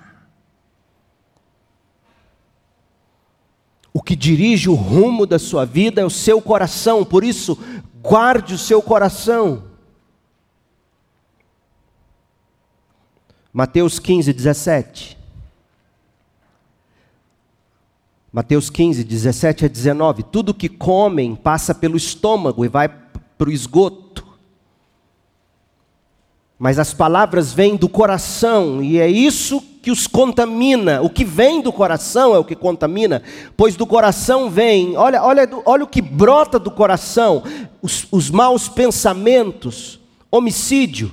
O 3.94 4.02
que 4.04 4.18
dirige 4.18 4.70
o 4.70 4.76
rumo 4.76 5.26
da 5.26 5.40
sua 5.40 5.64
vida 5.64 6.02
é 6.02 6.06
o 6.06 6.10
seu 6.10 6.42
coração, 6.42 7.06
por 7.06 7.24
isso, 7.24 7.58
guarde 8.04 8.56
o 8.56 8.58
seu 8.58 8.82
coração. 8.82 9.71
Mateus 13.54 14.00
15, 14.00 14.32
17. 14.32 15.18
Mateus 18.32 18.70
15, 18.70 19.04
17 19.04 19.66
a 19.66 19.68
19. 19.68 20.24
Tudo 20.24 20.54
que 20.54 20.70
comem 20.70 21.36
passa 21.36 21.76
pelo 21.76 21.98
estômago 21.98 22.64
e 22.64 22.70
vai 22.70 22.88
para 22.88 23.50
o 23.50 23.52
esgoto. 23.52 24.26
Mas 26.58 26.80
as 26.80 26.94
palavras 26.94 27.52
vêm 27.52 27.76
do 27.76 27.90
coração, 27.90 28.82
e 28.82 29.00
é 29.00 29.08
isso 29.08 29.60
que 29.82 29.92
os 29.92 30.08
contamina. 30.08 31.02
O 31.02 31.10
que 31.10 31.26
vem 31.26 31.60
do 31.60 31.74
coração 31.74 32.36
é 32.36 32.38
o 32.38 32.46
que 32.46 32.56
contamina, 32.56 33.22
pois 33.58 33.76
do 33.76 33.86
coração 33.86 34.50
vem, 34.50 34.96
olha, 34.96 35.22
olha, 35.24 35.50
olha 35.66 35.84
o 35.84 35.88
que 35.88 36.02
brota 36.02 36.58
do 36.60 36.72
coração: 36.72 37.44
os, 37.82 38.08
os 38.12 38.30
maus 38.30 38.70
pensamentos, 38.70 40.00
homicídio, 40.30 41.12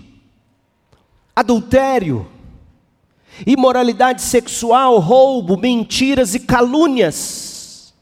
adultério, 1.38 2.26
imoralidade 3.47 4.23
sexual, 4.23 4.99
roubo, 4.99 5.57
mentiras 5.57 6.35
e 6.35 6.40
calúnias. 6.40 7.95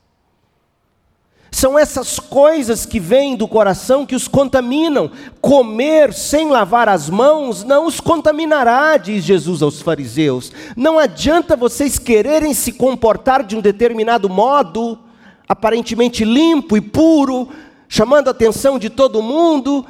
São 1.51 1.79
essas 1.79 2.19
coisas 2.19 2.87
que 2.87 2.99
vêm 2.99 3.37
do 3.37 3.47
coração 3.47 4.07
que 4.07 4.15
os 4.15 4.27
contaminam. 4.27 5.11
Comer 5.43 6.15
sem 6.15 6.49
lavar 6.49 6.89
as 6.89 7.11
mãos 7.11 7.63
não 7.63 7.87
os 7.87 8.01
contaminará, 8.01 8.97
diz 8.97 9.23
Jesus 9.23 9.61
aos 9.61 9.83
fariseus. 9.83 10.51
Não 10.75 10.99
adianta 10.99 11.57
vocês 11.57 11.99
quererem 11.99 12.55
se 12.55 12.73
comportar 12.73 13.43
de 13.43 13.55
um 13.55 13.61
determinado 13.61 14.31
modo, 14.31 14.99
aparentemente 15.47 16.25
limpo 16.25 16.75
e 16.75 16.81
puro, 16.81 17.51
chamando 17.87 18.29
a 18.29 18.31
atenção 18.31 18.79
de 18.79 18.89
todo 18.89 19.23
mundo 19.23 19.85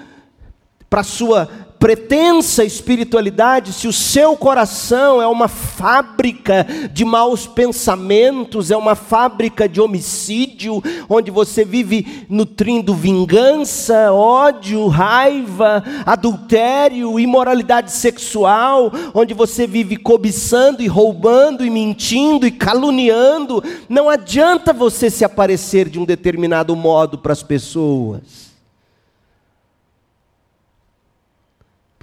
para 0.91 1.05
sua 1.05 1.66
pretensa 1.87 2.65
espiritualidade, 2.65 3.73
se 3.73 3.87
o 3.87 3.93
seu 3.93 4.37
coração 4.37 5.23
é 5.23 5.27
uma 5.29 5.47
fábrica 5.47 6.67
de 6.93 7.05
maus 7.05 7.47
pensamentos, 7.47 8.73
é 8.73 8.77
uma 8.77 8.97
fábrica 8.97 9.69
de 9.69 9.81
homicídio, 9.81 10.83
onde 11.09 11.31
você 11.31 11.65
vive 11.65 12.27
nutrindo 12.29 12.93
vingança, 12.93 14.13
ódio, 14.13 14.89
raiva, 14.89 15.85
adultério, 16.05 17.21
imoralidade 17.21 17.93
sexual, 17.93 18.91
onde 19.15 19.33
você 19.33 19.65
vive 19.65 19.97
cobiçando 19.97 20.83
e 20.83 20.89
roubando 20.89 21.65
e 21.65 21.71
mentindo 21.71 22.49
e 22.49 22.51
caluniando, 22.51 23.63
não 23.89 24.11
adianta 24.11 24.73
você 24.73 25.09
se 25.09 25.25
aparecer 25.25 25.89
de 25.89 26.01
um 26.01 26.05
determinado 26.05 26.75
modo 26.75 27.17
para 27.17 27.33
as 27.33 27.45
pessoas. 27.45 28.46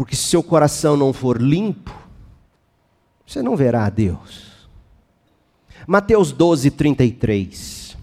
Porque 0.03 0.17
se 0.17 0.23
seu 0.23 0.43
coração 0.43 0.97
não 0.97 1.13
for 1.13 1.41
limpo, 1.41 1.97
você 3.25 3.41
não 3.41 3.55
verá 3.55 3.85
a 3.85 3.89
Deus. 3.89 4.67
Mateus 5.87 6.33
12, 6.33 6.71
33. 6.71 7.95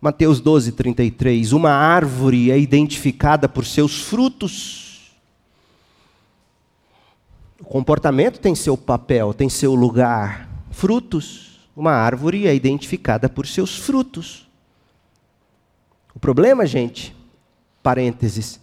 Mateus 0.00 0.40
12, 0.40 0.70
33. 0.70 1.52
Uma 1.52 1.72
árvore 1.72 2.52
é 2.52 2.56
identificada 2.56 3.48
por 3.48 3.66
seus 3.66 4.02
frutos. 4.02 5.16
O 7.58 7.64
comportamento 7.64 8.38
tem 8.38 8.54
seu 8.54 8.76
papel, 8.76 9.34
tem 9.34 9.48
seu 9.48 9.74
lugar. 9.74 10.48
Frutos. 10.70 11.68
Uma 11.74 11.90
árvore 11.90 12.46
é 12.46 12.54
identificada 12.54 13.28
por 13.28 13.48
seus 13.48 13.76
frutos. 13.76 14.48
O 16.14 16.20
problema, 16.20 16.64
gente, 16.66 17.16
parênteses, 17.82 18.60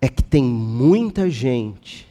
é 0.00 0.08
que 0.08 0.22
tem 0.22 0.42
muita 0.42 1.28
gente 1.28 2.08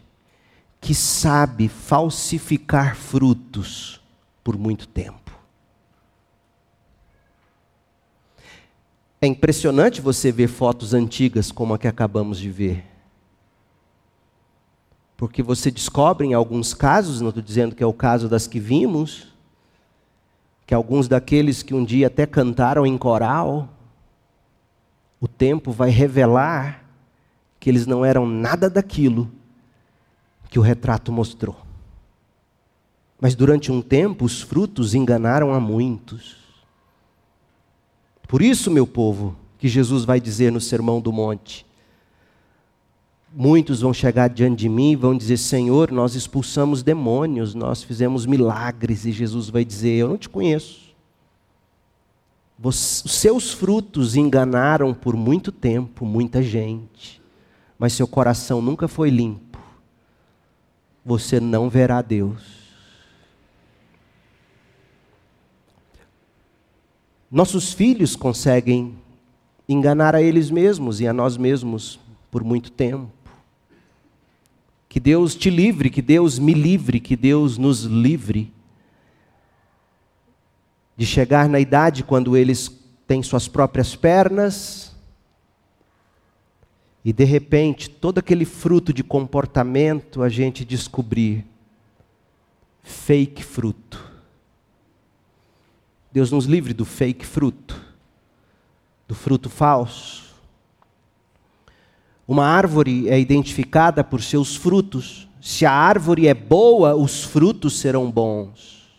que 0.80 0.94
sabe 0.94 1.68
falsificar 1.68 2.96
frutos 2.96 4.00
por 4.44 4.58
muito 4.58 4.88
tempo. 4.88 5.20
É 9.22 9.28
impressionante 9.28 10.00
você 10.00 10.32
ver 10.32 10.48
fotos 10.48 10.94
antigas 10.94 11.52
como 11.52 11.74
a 11.74 11.80
que 11.80 11.88
acabamos 11.88 12.40
de 12.40 12.50
ver. 12.50 12.86
Porque 15.18 15.44
você 15.44 15.70
descobre 15.70 16.26
em 16.26 16.34
alguns 16.34 16.74
casos, 16.74 17.20
não 17.20 17.28
estou 17.30 17.44
dizendo 17.44 17.76
que 17.76 17.84
é 17.84 17.86
o 17.86 17.92
caso 17.92 18.30
das 18.30 18.48
que 18.48 18.60
vimos, 18.60 19.28
que 20.66 20.74
alguns 20.74 21.10
daqueles 21.10 21.62
que 21.62 21.74
um 21.74 21.84
dia 21.84 22.08
até 22.08 22.26
cantaram 22.26 22.86
em 22.86 22.98
coral, 22.98 23.68
o 25.20 25.28
tempo 25.28 25.72
vai 25.74 25.90
revelar 25.90 26.79
que 27.60 27.70
eles 27.70 27.86
não 27.86 28.06
eram 28.06 28.26
nada 28.26 28.70
daquilo 28.70 29.30
que 30.50 30.58
o 30.58 30.62
retrato 30.62 31.12
mostrou. 31.12 31.56
Mas 33.20 33.36
durante 33.36 33.72
um 33.72 33.82
tempo 33.82 34.24
os 34.24 34.42
frutos 34.42 34.96
enganaram 34.96 35.54
a 35.54 35.60
muitos. 35.60 36.38
Por 38.28 38.42
isso, 38.42 38.72
meu 38.72 38.88
povo, 38.88 39.36
que 39.58 39.68
Jesus 39.68 40.06
vai 40.06 40.22
dizer 40.22 40.52
no 40.52 40.62
Sermão 40.62 41.02
do 41.02 41.12
Monte: 41.12 41.66
Muitos 43.34 43.82
vão 43.82 43.94
chegar 43.94 44.30
diante 44.30 44.60
de 44.60 44.70
mim 44.70 44.92
e 44.92 44.96
vão 44.96 45.18
dizer: 45.18 45.38
Senhor, 45.38 45.92
nós 45.92 46.16
expulsamos 46.16 46.82
demônios, 46.82 47.54
nós 47.54 47.84
fizemos 47.84 48.26
milagres. 48.26 49.06
E 49.06 49.12
Jesus 49.12 49.50
vai 49.50 49.66
dizer: 49.66 49.98
Eu 49.98 50.08
não 50.08 50.18
te 50.18 50.30
conheço. 50.30 50.96
Os 52.62 52.76
seus 52.76 53.52
frutos 53.52 54.16
enganaram 54.16 54.94
por 54.94 55.16
muito 55.16 55.52
tempo 55.52 56.06
muita 56.06 56.42
gente 56.42 57.19
mas 57.80 57.94
seu 57.94 58.06
coração 58.06 58.62
nunca 58.62 58.90
foi 58.90 59.10
limpo, 59.10 59.58
você 61.04 61.40
não 61.40 61.70
verá 61.70 62.02
Deus. 62.02 62.60
Nossos 67.32 67.72
filhos 67.72 68.16
conseguem 68.16 68.98
enganar 69.68 70.16
a 70.16 70.22
eles 70.22 70.50
mesmos 70.50 71.00
e 71.00 71.08
a 71.08 71.14
nós 71.14 71.38
mesmos 71.38 72.00
por 72.30 72.44
muito 72.44 72.72
tempo. 72.72 73.10
Que 74.90 75.00
Deus 75.00 75.36
te 75.36 75.50
livre, 75.50 75.92
que 75.92 76.02
Deus 76.02 76.40
me 76.40 76.54
livre, 76.54 77.00
que 77.00 77.16
Deus 77.16 77.58
nos 77.58 77.84
livre 77.84 78.52
de 80.98 81.06
chegar 81.06 81.48
na 81.48 81.60
idade 81.60 82.04
quando 82.04 82.36
eles 82.36 82.70
têm 83.08 83.24
suas 83.24 83.48
próprias 83.48 83.96
pernas, 83.96 84.89
e 87.04 87.14
de 87.14 87.24
repente, 87.24 87.90
todo 87.90 88.18
aquele 88.18 88.46
fruto 88.46 88.92
de 88.92 89.04
comportamento 89.04 90.22
a 90.22 90.28
gente 90.28 90.66
descobrir 90.66 91.46
fake 92.84 93.44
fruto. 93.44 94.06
Deus 96.12 96.32
nos 96.32 96.46
livre 96.46 96.74
do 96.74 96.84
fake 96.84 97.26
fruto, 97.26 97.80
do 99.08 99.16
fruto 99.16 99.50
falso. 99.50 100.36
Uma 102.28 102.46
árvore 102.46 103.08
é 103.08 103.20
identificada 103.20 104.04
por 104.04 104.22
seus 104.22 104.56
frutos. 104.56 105.28
Se 105.42 105.66
a 105.66 105.72
árvore 105.72 106.28
é 106.28 106.34
boa, 106.34 106.96
os 106.96 107.24
frutos 107.24 107.80
serão 107.80 108.12
bons. 108.12 108.90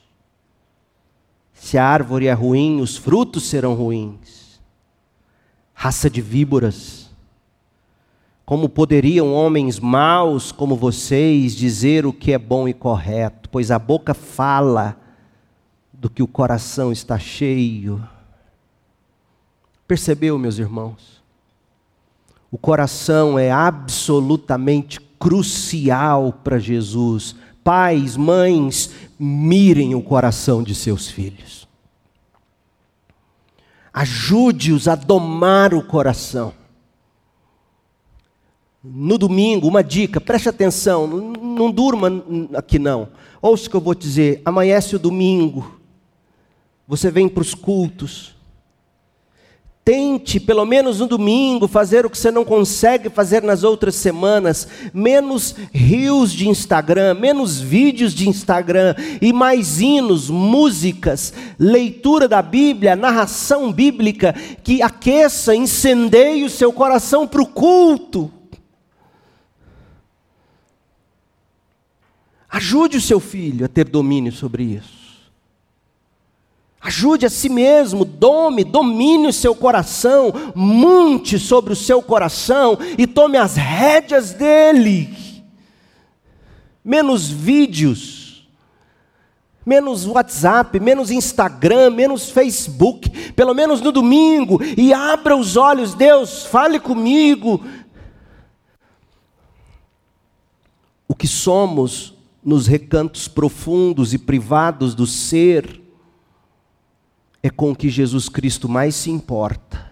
Se 1.53 1.77
a 1.77 1.85
árvore 1.85 2.27
é 2.27 2.33
ruim, 2.33 2.81
os 2.81 2.97
frutos 2.97 3.45
serão 3.45 3.75
ruins. 3.75 4.59
Raça 5.75 6.09
de 6.09 6.21
víboras 6.21 7.00
como 8.51 8.69
poderiam 8.69 9.33
homens 9.33 9.79
maus 9.79 10.51
como 10.51 10.75
vocês 10.75 11.55
dizer 11.55 12.05
o 12.05 12.13
que 12.13 12.33
é 12.33 12.39
bom 12.39 12.67
e 12.67 12.75
correto? 12.75 13.49
Pois 13.49 13.71
a 13.71 13.79
boca 13.79 14.13
fala 14.13 14.97
do 15.93 16.11
que 16.11 16.21
o 16.21 16.27
coração 16.27 16.91
está 16.91 17.17
cheio. 17.17 18.05
Percebeu, 19.87 20.37
meus 20.37 20.59
irmãos? 20.59 21.23
O 22.51 22.59
coração 22.59 23.39
é 23.39 23.53
absolutamente 23.53 25.01
crucial 25.01 26.33
para 26.33 26.59
Jesus. 26.59 27.37
Pais, 27.63 28.17
mães, 28.17 28.91
mirem 29.17 29.95
o 29.95 30.03
coração 30.03 30.61
de 30.61 30.75
seus 30.75 31.09
filhos. 31.09 31.69
Ajude-os 33.95 34.89
a 34.89 34.97
domar 34.97 35.73
o 35.73 35.85
coração. 35.85 36.59
No 38.83 39.19
domingo, 39.19 39.69
uma 39.69 39.85
dica, 39.85 40.19
preste 40.23 40.49
atenção, 40.49 41.07
não, 41.07 41.71
durma 41.71 42.25
aqui 42.55 42.79
não. 42.79 43.09
Ouça 43.43 43.67
o 43.67 43.71
que 43.71 43.77
eu 43.77 43.81
vou 43.81 43.95
dizer. 43.95 44.41
Amanhece 44.43 44.97
o 44.97 44.99
domingo, 44.99 45.79
você 46.89 47.11
vem 47.11 47.29
para 47.29 47.43
os 47.43 47.55
cultos. 47.55 48.35
Tente, 49.85 50.41
pelo 50.41 50.65
menos 50.65 50.99
no 50.99 51.07
domingo, 51.07 51.69
fazer 51.69 52.07
o 52.07 52.11
que 52.11 52.17
você 52.17 52.31
não 52.31 52.43
consegue 52.43 53.11
fazer 53.11 53.43
nas 53.43 53.65
outras 53.65 53.97
semanas. 53.97 54.67
Menos 54.95 55.55
rios 55.75 56.33
de 56.33 56.49
Instagram, 56.49 57.15
menos 57.15 57.61
vídeos 57.61 58.15
de 58.15 58.31
Instagram 58.31 58.95
e 59.21 59.31
mais 59.31 59.79
hinos, 59.79 60.31
músicas, 60.31 61.35
leitura 61.59 62.27
da 62.27 62.41
Bíblia, 62.41 62.97
narração 62.97 63.71
bíblica 63.71 64.35
que 64.65 64.81
aqueça, 64.81 65.55
incendeie 65.55 66.45
o 66.45 66.51
seu 66.51 66.73
coração 66.73 67.29
para 67.29 67.43
o 67.43 67.47
culto. 67.47 68.40
Ajude 72.51 72.97
o 72.97 73.01
seu 73.01 73.21
filho 73.21 73.65
a 73.65 73.69
ter 73.69 73.89
domínio 73.89 74.33
sobre 74.33 74.65
isso. 74.65 75.01
Ajude 76.81 77.27
a 77.27 77.31
si 77.31 77.49
mesmo, 77.49 78.05
dome, 78.05 78.65
domine 78.65 79.29
o 79.29 79.33
seu 79.33 79.55
coração, 79.55 80.33
monte 80.55 81.39
sobre 81.39 81.75
o 81.75 81.77
seu 81.77 82.03
coração 82.03 82.77
e 82.97 83.07
tome 83.07 83.37
as 83.37 83.55
rédeas 83.55 84.33
dele. 84.33 85.15
Menos 86.83 87.29
vídeos, 87.29 88.49
menos 89.65 90.07
WhatsApp, 90.07 90.81
menos 90.81 91.11
Instagram, 91.11 91.91
menos 91.91 92.31
Facebook, 92.31 93.33
pelo 93.33 93.55
menos 93.55 93.83
no 93.83 93.93
domingo, 93.93 94.59
e 94.77 94.93
abra 94.93 95.37
os 95.37 95.57
olhos, 95.57 95.95
Deus, 95.95 96.47
fale 96.47 96.81
comigo, 96.81 97.63
o 101.07 101.15
que 101.15 101.29
somos 101.29 102.15
nos 102.45 102.67
recantos 102.67 103.29
profundos 103.29 104.15
e 104.15 104.19
privados 104.19 104.95
do 104.95 105.07
ser, 105.07 105.81
é 107.43 107.51
com 107.51 107.71
o 107.73 107.77
que 107.77 107.89
Jesus 107.89 108.29
Cristo 108.29 108.69
mais 108.69 108.95
se 108.95 109.11
importa. 109.11 109.91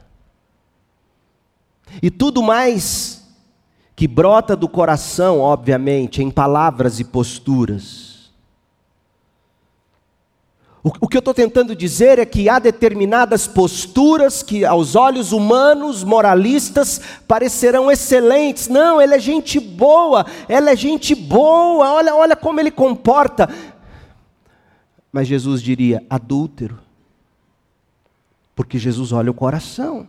E 2.02 2.10
tudo 2.10 2.42
mais 2.42 3.26
que 3.96 4.06
brota 4.06 4.54
do 4.54 4.68
coração, 4.68 5.40
obviamente, 5.40 6.22
em 6.22 6.30
palavras 6.30 7.00
e 7.00 7.04
posturas, 7.04 8.07
o, 11.00 11.08
que 11.08 11.16
eu 11.16 11.20
estou 11.20 11.34
tentando 11.34 11.74
dizer 11.74 12.18
é 12.18 12.24
que 12.24 12.48
há 12.48 12.58
determinadas 12.58 13.46
posturas 13.46 14.42
que, 14.42 14.64
aos 14.64 14.94
olhos 14.94 15.32
humanos, 15.32 16.04
moralistas, 16.04 17.00
parecerão 17.26 17.90
excelentes. 17.90 18.68
Não, 18.68 19.00
ele 19.00 19.14
é 19.14 19.18
gente 19.18 19.58
boa, 19.58 20.24
ela 20.48 20.70
é 20.70 20.76
gente 20.76 21.14
boa, 21.14 21.92
olha, 21.92 22.14
olha 22.14 22.36
como 22.36 22.60
ele 22.60 22.70
comporta. 22.70 23.48
Mas 25.12 25.26
Jesus 25.26 25.60
diria: 25.60 26.04
adúltero, 26.08 26.78
porque 28.54 28.78
Jesus 28.78 29.10
olha 29.10 29.30
o 29.30 29.34
coração. 29.34 30.06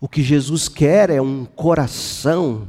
O 0.00 0.08
que 0.08 0.22
Jesus 0.22 0.68
quer 0.68 1.10
é 1.10 1.20
um 1.20 1.44
coração 1.44 2.66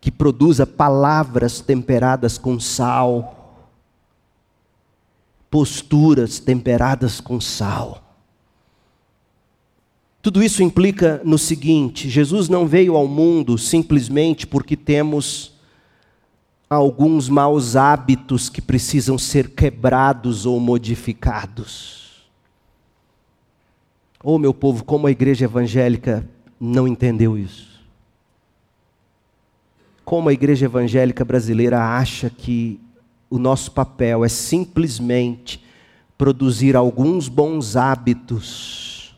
que 0.00 0.10
produza 0.10 0.66
palavras 0.66 1.60
temperadas 1.60 2.38
com 2.38 2.58
sal 2.58 3.35
posturas 5.56 6.38
temperadas 6.38 7.18
com 7.18 7.40
sal. 7.40 8.14
Tudo 10.20 10.42
isso 10.42 10.62
implica 10.62 11.22
no 11.24 11.38
seguinte: 11.38 12.10
Jesus 12.10 12.50
não 12.50 12.66
veio 12.66 12.94
ao 12.94 13.08
mundo 13.08 13.56
simplesmente 13.56 14.46
porque 14.46 14.76
temos 14.76 15.54
alguns 16.68 17.30
maus 17.30 17.74
hábitos 17.74 18.50
que 18.50 18.60
precisam 18.60 19.16
ser 19.16 19.48
quebrados 19.48 20.44
ou 20.44 20.60
modificados. 20.60 22.28
Oh, 24.22 24.36
meu 24.36 24.52
povo, 24.52 24.84
como 24.84 25.06
a 25.06 25.10
igreja 25.10 25.46
evangélica 25.46 26.28
não 26.60 26.86
entendeu 26.86 27.38
isso. 27.38 27.80
Como 30.04 30.28
a 30.28 30.34
igreja 30.34 30.66
evangélica 30.66 31.24
brasileira 31.24 31.82
acha 31.82 32.28
que 32.28 32.78
o 33.28 33.38
nosso 33.38 33.72
papel 33.72 34.24
é 34.24 34.28
simplesmente 34.28 35.64
produzir 36.16 36.76
alguns 36.76 37.28
bons 37.28 37.76
hábitos. 37.76 39.14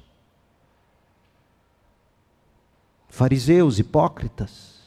Fariseus, 3.09 3.79
hipócritas. 3.79 4.79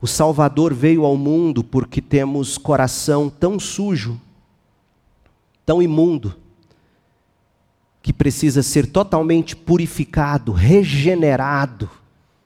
O 0.00 0.06
Salvador 0.06 0.72
veio 0.72 1.04
ao 1.04 1.16
mundo 1.16 1.62
porque 1.62 2.00
temos 2.00 2.56
coração 2.56 3.28
tão 3.28 3.60
sujo, 3.60 4.18
tão 5.66 5.82
imundo, 5.82 6.34
que 8.02 8.12
precisa 8.12 8.62
ser 8.62 8.86
totalmente 8.86 9.54
purificado, 9.54 10.52
regenerado, 10.52 11.90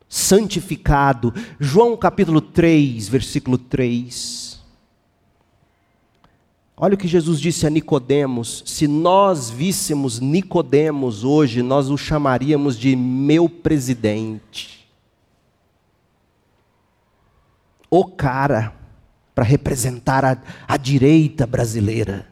santificado. 0.09 1.33
João 1.61 1.97
capítulo 1.97 2.41
3, 2.41 3.09
versículo 3.09 3.57
3. 3.57 4.44
Olha 6.77 6.95
o 6.95 6.99
que 6.99 7.07
Jesus 7.07 7.41
disse 7.41 7.67
a 7.67 7.71
Nicodemos: 7.71 8.63
se 8.67 8.89
nós 8.89 9.49
víssemos 9.49 10.19
Nicodemos 10.19 11.23
hoje, 11.23 11.63
nós 11.63 11.89
o 11.89 11.97
chamaríamos 11.97 12.77
de 12.77 12.97
meu 12.97 13.49
presidente. 13.49 14.89
O 17.89 18.05
cara 18.05 18.75
para 19.35 19.45
representar 19.45 20.25
a, 20.25 20.37
a 20.67 20.77
direita 20.77 21.47
brasileira. 21.47 22.27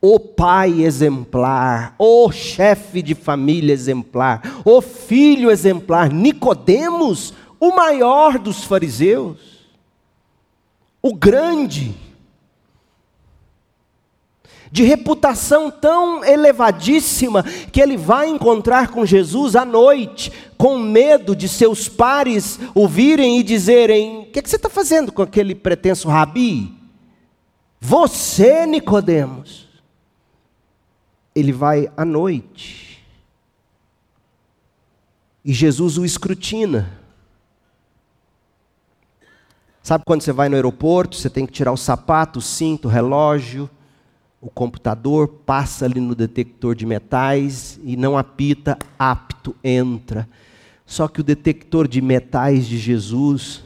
O 0.00 0.20
pai 0.20 0.82
exemplar, 0.82 1.94
o 1.98 2.30
chefe 2.30 3.00
de 3.00 3.14
família 3.14 3.72
exemplar, 3.72 4.60
o 4.64 4.82
filho 4.82 5.50
exemplar, 5.50 6.12
Nicodemos, 6.12 7.32
o 7.58 7.74
maior 7.74 8.38
dos 8.38 8.64
fariseus, 8.64 9.38
o 11.00 11.14
grande 11.14 11.94
de 14.74 14.82
reputação 14.82 15.70
tão 15.70 16.24
elevadíssima, 16.24 17.44
que 17.44 17.80
ele 17.80 17.96
vai 17.96 18.28
encontrar 18.28 18.88
com 18.88 19.06
Jesus 19.06 19.54
à 19.54 19.64
noite, 19.64 20.32
com 20.58 20.80
medo 20.80 21.36
de 21.36 21.48
seus 21.48 21.88
pares 21.88 22.58
ouvirem 22.74 23.38
e 23.38 23.44
dizerem: 23.44 24.22
O 24.22 24.32
que, 24.32 24.40
é 24.40 24.42
que 24.42 24.50
você 24.50 24.56
está 24.56 24.68
fazendo 24.68 25.12
com 25.12 25.22
aquele 25.22 25.54
pretenso 25.54 26.08
rabi? 26.08 26.74
Você, 27.80 28.66
Nicodemos. 28.66 29.68
Ele 31.36 31.52
vai 31.52 31.88
à 31.96 32.04
noite. 32.04 33.00
E 35.44 35.52
Jesus 35.52 35.98
o 35.98 36.04
escrutina. 36.04 36.98
Sabe 39.84 40.02
quando 40.04 40.22
você 40.22 40.32
vai 40.32 40.48
no 40.48 40.56
aeroporto, 40.56 41.16
você 41.16 41.30
tem 41.30 41.46
que 41.46 41.52
tirar 41.52 41.70
o 41.70 41.76
sapato, 41.76 42.40
o 42.40 42.42
cinto, 42.42 42.88
o 42.88 42.90
relógio, 42.90 43.70
o 44.44 44.50
computador 44.50 45.26
passa 45.26 45.86
ali 45.86 45.98
no 45.98 46.14
detector 46.14 46.74
de 46.74 46.84
metais 46.84 47.80
e 47.82 47.96
não 47.96 48.18
apita, 48.18 48.78
apto, 48.98 49.56
entra. 49.64 50.28
Só 50.84 51.08
que 51.08 51.22
o 51.22 51.24
detector 51.24 51.88
de 51.88 52.02
metais 52.02 52.66
de 52.66 52.76
Jesus, 52.76 53.64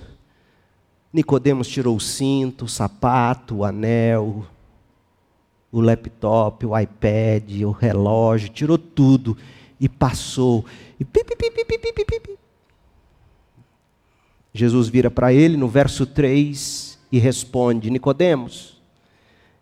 Nicodemos 1.12 1.66
tirou 1.66 1.96
o 1.96 2.00
cinto, 2.00 2.66
o 2.66 2.68
sapato, 2.68 3.56
o 3.56 3.64
anel, 3.64 4.46
o 5.72 5.80
laptop, 5.80 6.64
o 6.64 6.78
iPad, 6.78 7.62
o 7.62 7.72
relógio, 7.72 8.48
tirou 8.48 8.78
tudo 8.78 9.36
e 9.80 9.88
passou. 9.88 10.64
E 11.00 11.04
pi, 11.04 11.24
pi, 11.24 11.34
pi, 11.34 12.38
Jesus 14.54 14.88
vira 14.88 15.10
para 15.10 15.32
ele 15.32 15.56
no 15.56 15.66
verso 15.66 16.06
3 16.06 17.00
e 17.10 17.18
responde: 17.18 17.90
Nicodemos, 17.90 18.77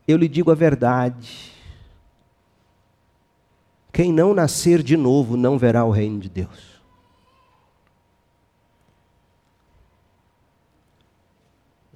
eu 0.07 0.17
lhe 0.17 0.29
digo 0.29 0.51
a 0.51 0.55
verdade. 0.55 1.53
Quem 3.93 4.13
não 4.13 4.35
nascer 4.35 4.83
de 4.83 4.97
novo 4.97 5.37
não 5.37 5.59
verá 5.59 5.85
o 5.85 5.91
reino 5.91 6.21
de 6.21 6.29
Deus. 6.29 6.77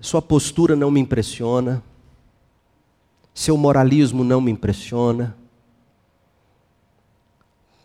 Sua 0.00 0.22
postura 0.22 0.74
não 0.74 0.90
me 0.90 0.98
impressiona, 0.98 1.82
seu 3.34 3.56
moralismo 3.56 4.24
não 4.24 4.40
me 4.40 4.50
impressiona, 4.50 5.36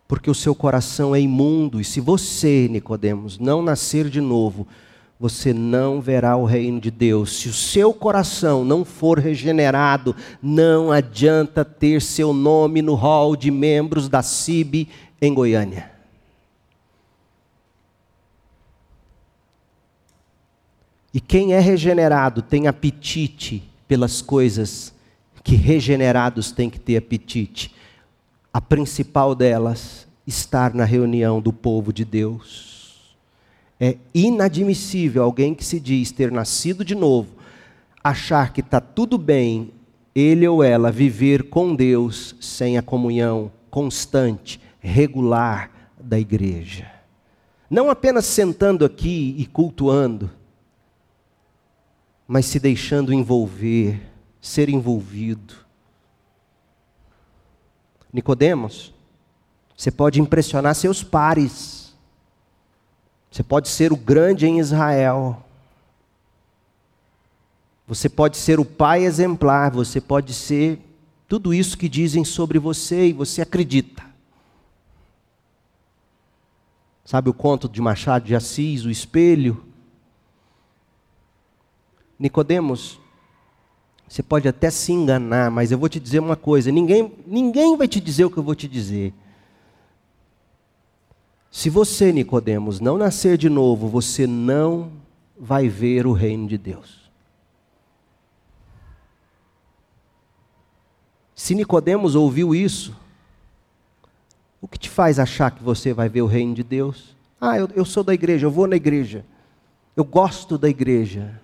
porque 0.08 0.30
o 0.30 0.36
seu 0.36 0.56
coração 0.56 1.14
é 1.14 1.20
imundo, 1.20 1.82
e 1.82 1.84
se 1.84 2.00
você, 2.00 2.70
Nicodemos, 2.70 3.38
não 3.38 3.62
nascer 3.62 4.10
de 4.10 4.22
novo, 4.22 4.66
você 5.20 5.54
não 5.54 6.02
verá 6.02 6.36
o 6.36 6.46
reino 6.46 6.80
de 6.80 6.92
Deus. 6.92 7.40
Se 7.40 7.48
o 7.48 7.54
seu 7.54 7.94
coração 7.94 8.66
não 8.66 8.84
for 8.84 9.18
regenerado, 9.18 10.16
não 10.42 10.92
adianta 10.92 11.64
ter 11.64 12.02
seu 12.02 12.34
nome 12.34 12.82
no 12.82 12.96
hall 12.96 13.36
de 13.36 13.50
membros 13.50 14.10
da 14.10 14.22
CIB 14.22 14.90
em 15.22 15.34
Goiânia. 15.34 15.92
E 21.14 21.22
quem 21.22 21.54
é 21.54 21.60
regenerado 21.62 22.42
tem 22.42 22.68
apetite 22.68 23.64
pelas 23.88 24.22
coisas 24.22 24.94
que 25.42 25.56
regenerados 25.56 26.52
têm 26.52 26.70
que 26.70 26.80
ter 26.80 26.98
apetite. 26.98 27.74
A 28.52 28.60
principal 28.60 29.34
delas, 29.34 30.06
estar 30.28 30.74
na 30.74 30.84
reunião 30.84 31.40
do 31.40 31.54
povo 31.54 31.94
de 31.94 32.04
Deus. 32.04 32.75
É 33.80 33.98
inadmissível 34.14 35.24
alguém 35.24 35.54
que 35.54 35.66
se 35.66 35.80
diz 35.80 36.12
ter 36.12 36.32
nascido 36.32 36.86
de 36.86 36.96
novo, 36.96 37.36
achar 38.04 38.54
que 38.54 38.62
está 38.62 38.80
tudo 38.80 39.18
bem, 39.18 39.72
ele 40.14 40.48
ou 40.48 40.64
ela 40.64 40.92
viver 40.92 41.50
com 41.50 41.76
Deus 41.76 42.36
sem 42.40 42.78
a 42.78 42.82
comunhão 42.82 43.52
constante, 43.70 44.62
regular 44.80 45.70
da 46.00 46.18
igreja. 46.18 46.90
Não 47.70 47.90
apenas 47.90 48.26
sentando 48.26 48.86
aqui 48.86 49.36
e 49.38 49.46
cultuando, 49.46 50.32
mas 52.28 52.46
se 52.46 52.60
deixando 52.60 53.12
envolver, 53.12 54.02
ser 54.40 54.70
envolvido. 54.70 55.56
Nicodemos, 58.14 58.94
você 59.76 59.92
pode 59.92 60.22
impressionar 60.22 60.74
seus 60.76 61.04
pares 61.04 61.85
você 63.36 63.44
pode 63.44 63.68
ser 63.68 63.92
o 63.92 63.98
grande 63.98 64.48
em 64.48 64.60
Israel. 64.60 65.44
Você 67.86 68.08
pode 68.08 68.38
ser 68.38 68.62
o 68.62 68.64
pai 68.64 69.04
exemplar, 69.04 69.72
você 69.72 70.00
pode 70.00 70.34
ser 70.34 70.80
tudo 71.28 71.54
isso 71.54 71.78
que 71.78 71.90
dizem 71.90 72.24
sobre 72.24 72.58
você 72.58 73.08
e 73.08 73.12
você 73.12 73.42
acredita. 73.42 74.02
Sabe 77.04 77.30
o 77.30 77.34
conto 77.34 77.68
de 77.68 77.82
Machado 77.82 78.24
de 78.24 78.34
Assis, 78.34 78.86
o 78.86 78.90
espelho? 78.90 79.66
Nicodemos, 82.18 83.02
você 84.08 84.24
pode 84.24 84.48
até 84.48 84.70
se 84.70 84.94
enganar, 84.94 85.52
mas 85.52 85.74
eu 85.74 85.78
vou 85.78 85.90
te 85.90 86.00
dizer 86.00 86.20
uma 86.20 86.38
coisa: 86.38 86.72
ninguém, 86.72 87.12
ninguém 87.28 87.76
vai 87.76 87.90
te 87.90 88.00
dizer 88.00 88.24
o 88.24 88.32
que 88.32 88.38
eu 88.38 88.44
vou 88.44 88.56
te 88.56 88.66
dizer. 88.66 89.14
Se 91.56 91.70
você, 91.70 92.12
Nicodemos, 92.12 92.82
não 92.82 92.98
nascer 92.98 93.38
de 93.38 93.48
novo, 93.48 93.88
você 93.88 94.28
não 94.28 94.92
vai 95.40 95.70
ver 95.70 96.06
o 96.06 96.12
reino 96.12 96.50
de 96.50 96.58
Deus. 96.58 97.10
Se 101.34 101.56
Nicodemos 101.56 102.14
ouviu 102.14 102.54
isso, 102.54 102.94
o 104.62 104.68
que 104.68 104.78
te 104.78 104.90
faz 104.90 105.18
achar 105.18 105.50
que 105.50 105.64
você 105.64 105.94
vai 105.94 106.10
ver 106.10 106.24
o 106.24 106.28
reino 106.28 106.54
de 106.54 106.62
Deus? 106.62 107.16
Ah, 107.40 107.58
eu, 107.58 107.70
eu 107.74 107.86
sou 107.86 108.04
da 108.04 108.14
igreja, 108.14 108.46
eu 108.46 108.52
vou 108.52 108.68
na 108.68 108.76
igreja. 108.76 109.26
Eu 109.96 110.04
gosto 110.04 110.58
da 110.58 110.68
igreja. 110.68 111.42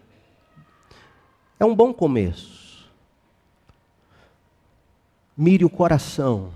É 1.57 1.63
um 1.63 1.73
bom 1.73 1.93
começo. 1.93 2.85
Mire 5.37 5.63
o 5.63 5.69
coração. 5.69 6.51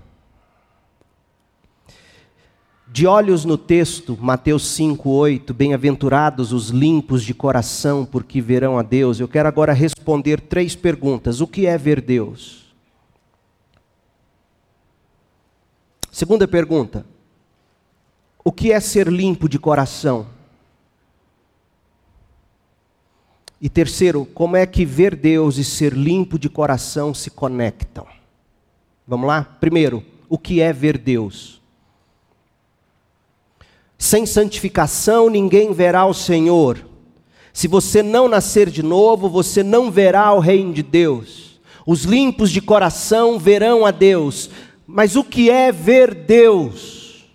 De 2.88 3.06
olhos 3.06 3.44
no 3.44 3.58
texto, 3.58 4.16
Mateus 4.20 4.66
5, 4.68 5.10
8, 5.10 5.52
bem-aventurados 5.52 6.52
os 6.52 6.70
limpos 6.70 7.24
de 7.24 7.34
coração, 7.34 8.06
porque 8.06 8.40
verão 8.40 8.78
a 8.78 8.82
Deus. 8.82 9.18
Eu 9.18 9.26
quero 9.26 9.48
agora 9.48 9.72
responder 9.72 10.40
três 10.40 10.76
perguntas. 10.76 11.40
O 11.40 11.46
que 11.46 11.66
é 11.66 11.76
ver 11.76 12.00
Deus? 12.00 12.64
Segunda 16.10 16.48
pergunta: 16.48 17.04
o 18.42 18.52
que 18.52 18.72
é 18.72 18.80
ser 18.80 19.08
limpo 19.08 19.48
de 19.48 19.58
coração? 19.58 20.28
E 23.60 23.68
terceiro, 23.68 24.24
como 24.26 24.56
é 24.56 24.64
que 24.64 24.84
ver 24.84 25.16
Deus 25.16 25.58
e 25.58 25.64
ser 25.64 25.92
limpo 25.92 26.38
de 26.38 26.48
coração 26.48 27.12
se 27.12 27.30
conectam? 27.30 28.06
Vamos 29.06 29.26
lá? 29.26 29.42
Primeiro, 29.42 30.04
o 30.28 30.38
que 30.38 30.60
é 30.60 30.72
ver 30.72 30.96
Deus? 30.96 31.60
Sem 33.98 34.26
santificação 34.26 35.28
ninguém 35.30 35.72
verá 35.72 36.04
o 36.04 36.14
Senhor. 36.14 36.86
Se 37.52 37.66
você 37.66 38.02
não 38.02 38.28
nascer 38.28 38.68
de 38.68 38.82
novo, 38.82 39.28
você 39.28 39.62
não 39.62 39.90
verá 39.90 40.32
o 40.32 40.40
reino 40.40 40.74
de 40.74 40.82
Deus. 40.82 41.58
Os 41.86 42.04
limpos 42.04 42.50
de 42.50 42.60
coração 42.60 43.38
verão 43.38 43.86
a 43.86 43.90
Deus. 43.90 44.50
Mas 44.86 45.16
o 45.16 45.24
que 45.24 45.50
é 45.50 45.72
ver 45.72 46.14
Deus? 46.14 47.26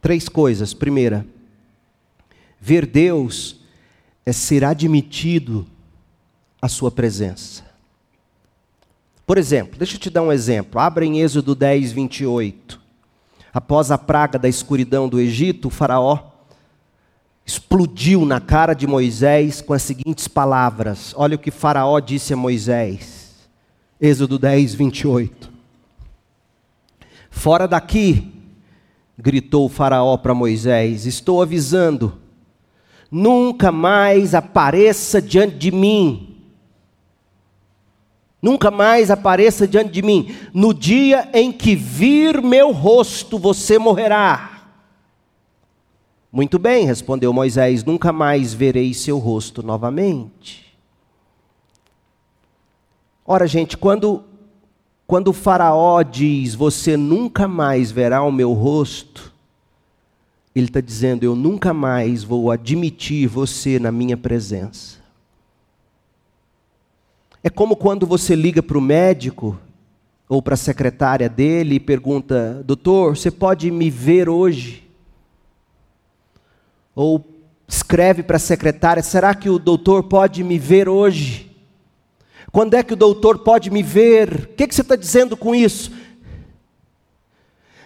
Três 0.00 0.28
coisas. 0.28 0.72
Primeira, 0.72 1.26
ver 2.60 2.86
Deus 2.86 3.56
é 4.24 4.32
ser 4.32 4.64
admitido 4.64 5.66
à 6.62 6.68
Sua 6.68 6.90
presença. 6.90 7.68
Por 9.26 9.38
exemplo, 9.38 9.78
deixa 9.78 9.96
eu 9.96 10.00
te 10.00 10.10
dar 10.10 10.22
um 10.22 10.32
exemplo. 10.32 10.80
Abra 10.80 11.04
em 11.04 11.20
Êxodo 11.20 11.54
10, 11.54 11.92
28. 11.92 12.79
Após 13.52 13.90
a 13.90 13.98
praga 13.98 14.38
da 14.38 14.48
escuridão 14.48 15.08
do 15.08 15.20
Egito, 15.20 15.68
o 15.68 15.70
Faraó 15.70 16.30
explodiu 17.44 18.24
na 18.24 18.40
cara 18.40 18.74
de 18.74 18.86
Moisés 18.86 19.60
com 19.60 19.72
as 19.72 19.82
seguintes 19.82 20.28
palavras. 20.28 21.12
Olha 21.16 21.34
o 21.34 21.38
que 21.38 21.50
Faraó 21.50 21.98
disse 21.98 22.32
a 22.32 22.36
Moisés. 22.36 23.48
Êxodo 24.00 24.38
10, 24.38 24.74
28. 24.74 25.50
Fora 27.30 27.66
daqui, 27.66 28.32
gritou 29.18 29.66
o 29.66 29.68
Faraó 29.68 30.16
para 30.16 30.32
Moisés: 30.32 31.06
Estou 31.06 31.42
avisando, 31.42 32.18
nunca 33.10 33.72
mais 33.72 34.34
apareça 34.34 35.20
diante 35.20 35.56
de 35.56 35.70
mim. 35.70 36.29
Nunca 38.42 38.70
mais 38.70 39.10
apareça 39.10 39.68
diante 39.68 39.90
de 39.90 40.02
mim. 40.02 40.34
No 40.54 40.72
dia 40.72 41.28
em 41.32 41.52
que 41.52 41.74
vir 41.76 42.42
meu 42.42 42.72
rosto, 42.72 43.38
você 43.38 43.78
morrerá. 43.78 44.64
Muito 46.32 46.58
bem, 46.58 46.86
respondeu 46.86 47.32
Moisés: 47.32 47.84
Nunca 47.84 48.12
mais 48.12 48.54
verei 48.54 48.94
seu 48.94 49.18
rosto 49.18 49.62
novamente. 49.62 50.70
Ora, 53.26 53.46
gente, 53.46 53.76
quando 53.76 54.24
quando 55.10 55.28
o 55.28 55.32
Faraó 55.32 56.02
diz: 56.02 56.54
Você 56.54 56.96
nunca 56.96 57.48
mais 57.48 57.90
verá 57.90 58.22
o 58.22 58.30
meu 58.30 58.52
rosto, 58.52 59.32
ele 60.54 60.66
está 60.66 60.80
dizendo: 60.80 61.24
Eu 61.24 61.34
nunca 61.34 61.74
mais 61.74 62.22
vou 62.22 62.48
admitir 62.48 63.26
você 63.26 63.80
na 63.80 63.90
minha 63.90 64.16
presença. 64.16 64.99
É 67.42 67.48
como 67.48 67.74
quando 67.74 68.06
você 68.06 68.34
liga 68.34 68.62
para 68.62 68.76
o 68.76 68.82
médico 68.82 69.58
ou 70.28 70.42
para 70.42 70.54
a 70.54 70.58
secretária 70.58 71.28
dele 71.28 71.76
e 71.76 71.80
pergunta: 71.80 72.62
Doutor, 72.66 73.16
você 73.16 73.30
pode 73.30 73.70
me 73.70 73.88
ver 73.88 74.28
hoje? 74.28 74.86
Ou 76.94 77.24
escreve 77.66 78.22
para 78.22 78.36
a 78.36 78.40
secretária: 78.40 79.02
Será 79.02 79.34
que 79.34 79.48
o 79.48 79.58
doutor 79.58 80.02
pode 80.02 80.44
me 80.44 80.58
ver 80.58 80.86
hoje? 80.86 81.50
Quando 82.52 82.74
é 82.74 82.82
que 82.82 82.92
o 82.92 82.96
doutor 82.96 83.38
pode 83.38 83.70
me 83.70 83.82
ver? 83.82 84.34
O 84.34 84.46
que, 84.48 84.66
que 84.66 84.74
você 84.74 84.82
está 84.82 84.96
dizendo 84.96 85.36
com 85.36 85.54
isso? 85.54 85.92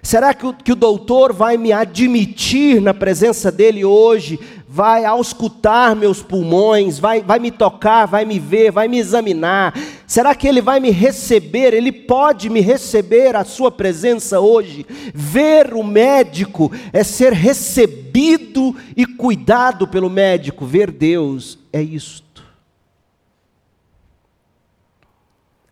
Será 0.04 0.32
que 0.34 0.46
o, 0.46 0.52
que 0.52 0.70
o 0.70 0.76
doutor 0.76 1.32
vai 1.32 1.56
me 1.56 1.72
admitir 1.72 2.80
na 2.80 2.94
presença 2.94 3.50
dele 3.50 3.84
hoje? 3.84 4.38
Vai 4.68 5.04
auscultar 5.04 5.96
meus 5.96 6.22
pulmões? 6.22 6.98
Vai, 6.98 7.22
vai 7.22 7.38
me 7.38 7.50
tocar? 7.50 8.06
Vai 8.06 8.24
me 8.24 8.38
ver? 8.38 8.70
Vai 8.70 8.86
me 8.86 8.98
examinar? 8.98 9.74
Será 10.06 10.34
que 10.34 10.46
ele 10.46 10.60
vai 10.60 10.78
me 10.78 10.90
receber? 10.90 11.74
Ele 11.74 11.90
pode 11.90 12.48
me 12.50 12.60
receber 12.60 13.34
a 13.34 13.44
sua 13.44 13.70
presença 13.70 14.38
hoje? 14.38 14.86
Ver 15.14 15.74
o 15.74 15.82
médico 15.82 16.70
é 16.92 17.02
ser 17.02 17.32
recebido 17.32 18.76
e 18.96 19.06
cuidado 19.06 19.88
pelo 19.88 20.10
médico. 20.10 20.66
Ver 20.66 20.90
Deus 20.90 21.58
é 21.72 21.82
isso. 21.82 22.24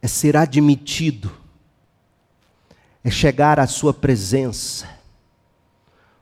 é 0.02 0.08
ser 0.08 0.36
admitido, 0.36 1.30
é 3.04 3.10
chegar 3.10 3.58
à 3.58 3.66
Sua 3.66 3.92
presença. 3.92 4.88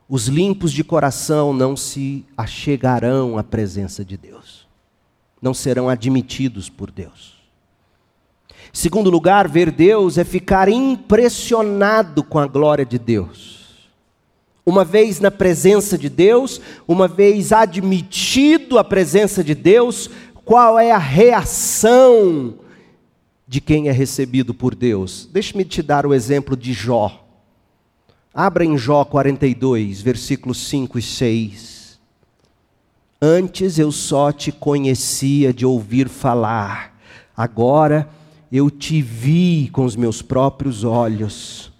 Os 0.09 0.27
limpos 0.27 0.73
de 0.73 0.83
coração 0.83 1.53
não 1.53 1.77
se 1.77 2.25
achegarão 2.35 3.37
à 3.37 3.43
presença 3.43 4.03
de 4.03 4.17
Deus, 4.17 4.67
não 5.41 5.53
serão 5.53 5.87
admitidos 5.87 6.69
por 6.69 6.91
Deus. 6.91 7.39
Segundo 8.73 9.09
lugar, 9.09 9.47
ver 9.47 9.71
Deus 9.71 10.17
é 10.17 10.23
ficar 10.23 10.69
impressionado 10.69 12.23
com 12.23 12.39
a 12.39 12.47
glória 12.47 12.85
de 12.85 12.97
Deus. 12.97 13.89
Uma 14.65 14.85
vez 14.85 15.19
na 15.19 15.31
presença 15.31 15.97
de 15.97 16.07
Deus, 16.07 16.61
uma 16.87 17.07
vez 17.07 17.51
admitido 17.51 18.77
a 18.77 18.83
presença 18.83 19.43
de 19.43 19.55
Deus, 19.55 20.09
qual 20.45 20.77
é 20.77 20.91
a 20.91 20.97
reação 20.97 22.55
de 23.51 23.59
quem 23.59 23.89
é 23.89 23.91
recebido 23.91 24.53
por 24.53 24.73
Deus. 24.73 25.27
Deixe-me 25.29 25.65
te 25.65 25.83
dar 25.83 26.05
o 26.05 26.13
exemplo 26.13 26.55
de 26.55 26.71
Jó. 26.71 27.27
Abra 28.33 28.63
em 28.63 28.77
Jó 28.77 29.03
42, 29.03 29.99
versículos 29.99 30.69
5 30.69 30.97
e 30.97 31.01
6. 31.01 31.99
Antes 33.21 33.77
eu 33.77 33.91
só 33.91 34.31
te 34.31 34.53
conhecia 34.53 35.53
de 35.53 35.65
ouvir 35.65 36.07
falar, 36.07 36.97
agora 37.35 38.09
eu 38.49 38.71
te 38.71 39.01
vi 39.01 39.69
com 39.73 39.83
os 39.83 39.97
meus 39.97 40.21
próprios 40.21 40.85
olhos. 40.85 41.73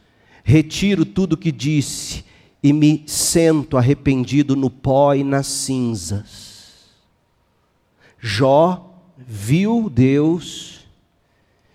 Retiro 0.44 1.06
tudo 1.06 1.38
que 1.38 1.54
disse 1.54 2.26
e 2.62 2.74
me 2.74 3.06
sento 3.08 3.78
arrependido 3.78 4.58
no 4.58 4.70
pó 4.70 5.14
e 5.14 5.24
nas 5.24 5.48
cinzas. 5.48 6.90
Jó 8.20 8.94
viu 9.18 9.90
Deus 9.90 10.71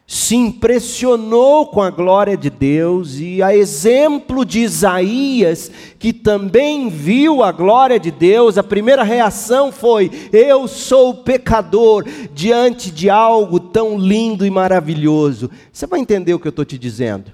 se 0.07 0.37
impressionou 0.37 1.67
com 1.67 1.83
a 1.83 1.91
glória 1.91 2.37
de 2.37 2.49
Deus, 2.49 3.19
e 3.19 3.43
a 3.43 3.57
exemplo 3.57 4.45
de 4.45 4.61
Isaías, 4.61 5.71
que 5.99 6.13
também 6.13 6.89
viu 6.89 7.43
a 7.43 7.51
glória 7.51 7.99
de 7.99 8.13
Deus, 8.13 8.57
a 8.57 8.63
primeira 8.63 9.03
reação 9.03 9.73
foi: 9.73 10.11
Eu 10.33 10.69
sou 10.69 11.13
pecador 11.13 12.05
diante 12.33 12.91
de 12.91 13.11
algo 13.11 13.59
tão 13.59 13.99
lindo 13.99 14.47
e 14.47 14.51
maravilhoso. 14.51 15.51
Você 15.73 15.87
vai 15.89 15.99
entender 15.99 16.35
o 16.35 16.39
que 16.39 16.47
eu 16.47 16.51
estou 16.51 16.65
te 16.65 16.79
dizendo. 16.79 17.33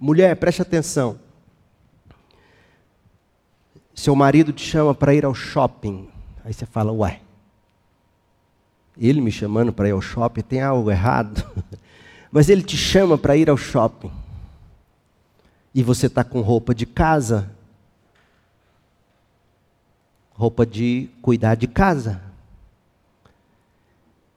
Mulher, 0.00 0.34
preste 0.36 0.62
atenção. 0.62 1.18
Seu 3.94 4.14
marido 4.14 4.52
te 4.52 4.64
chama 4.64 4.94
para 4.94 5.14
ir 5.14 5.24
ao 5.24 5.34
shopping. 5.34 6.08
Aí 6.44 6.52
você 6.52 6.64
fala, 6.64 6.92
uai, 6.92 7.20
ele 8.98 9.20
me 9.20 9.30
chamando 9.30 9.72
para 9.72 9.88
ir 9.88 9.92
ao 9.92 10.00
shopping, 10.00 10.40
tem 10.42 10.60
algo 10.60 10.90
errado. 10.90 11.44
Mas 12.32 12.48
ele 12.48 12.62
te 12.62 12.76
chama 12.76 13.16
para 13.16 13.36
ir 13.36 13.48
ao 13.48 13.56
shopping. 13.56 14.10
E 15.72 15.82
você 15.82 16.06
está 16.06 16.24
com 16.24 16.40
roupa 16.40 16.74
de 16.74 16.84
casa, 16.84 17.50
roupa 20.32 20.66
de 20.66 21.08
cuidar 21.22 21.54
de 21.54 21.68
casa. 21.68 22.20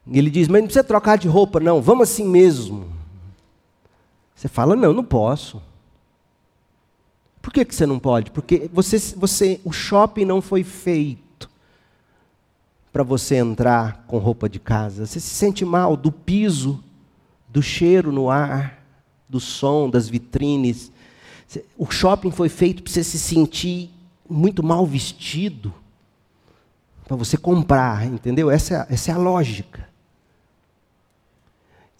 E 0.06 0.18
ele 0.18 0.30
diz: 0.30 0.48
Mas 0.48 0.62
não 0.62 0.68
precisa 0.68 0.84
trocar 0.84 1.18
de 1.18 1.28
roupa, 1.28 1.60
não, 1.60 1.82
vamos 1.82 2.10
assim 2.10 2.28
mesmo. 2.28 2.88
Você 4.36 4.48
fala: 4.48 4.76
Não, 4.76 4.94
não 4.94 5.04
posso. 5.04 5.62
Por 7.42 7.52
que, 7.52 7.66
que 7.66 7.74
você 7.74 7.88
não 7.88 7.98
pode? 7.98 8.30
Porque 8.30 8.70
você, 8.72 9.00
você, 9.16 9.60
o 9.66 9.72
shopping 9.72 10.26
não 10.26 10.42
foi 10.42 10.64
feito 10.64 11.31
para 12.92 13.04
você 13.04 13.36
entrar 13.36 14.04
com 14.08 14.18
roupa 14.18 14.50
de 14.50 14.60
casa. 14.60 15.06
Você 15.06 15.20
se 15.20 15.34
sente 15.34 15.64
mal 15.64 15.96
do 15.96 16.12
piso, 16.12 16.84
do 17.48 17.62
cheiro 17.62 18.12
no 18.12 18.30
ar, 18.30 18.84
do 19.30 19.40
som, 19.40 19.90
das 19.90 20.10
vitrines. 20.10 20.92
O 21.78 21.90
shopping 21.90 22.32
foi 22.32 22.50
feito 22.50 22.84
para 22.84 22.92
você 22.92 23.04
se 23.04 23.18
sentir 23.18 23.90
muito 24.30 24.64
mal 24.64 24.86
vestido, 24.86 25.74
para 27.06 27.16
você 27.16 27.38
comprar, 27.38 28.06
entendeu? 28.06 28.50
Essa 28.50 28.88
é, 28.90 28.94
essa 28.94 29.12
é 29.12 29.14
a 29.14 29.18
lógica. 29.18 29.90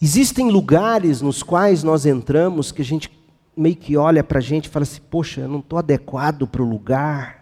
Existem 0.00 0.50
lugares 0.50 1.20
nos 1.20 1.42
quais 1.42 1.82
nós 1.82 2.06
entramos 2.06 2.72
que 2.72 2.82
a 2.82 2.84
gente 2.84 3.10
meio 3.56 3.76
que 3.76 3.96
olha 3.96 4.24
para 4.24 4.38
a 4.38 4.42
gente 4.42 4.64
e 4.64 4.68
fala 4.68 4.82
assim: 4.82 5.00
Poxa, 5.10 5.42
eu 5.42 5.48
não 5.48 5.60
estou 5.60 5.78
adequado 5.78 6.46
para 6.46 6.62
o 6.62 6.68
lugar. 6.68 7.41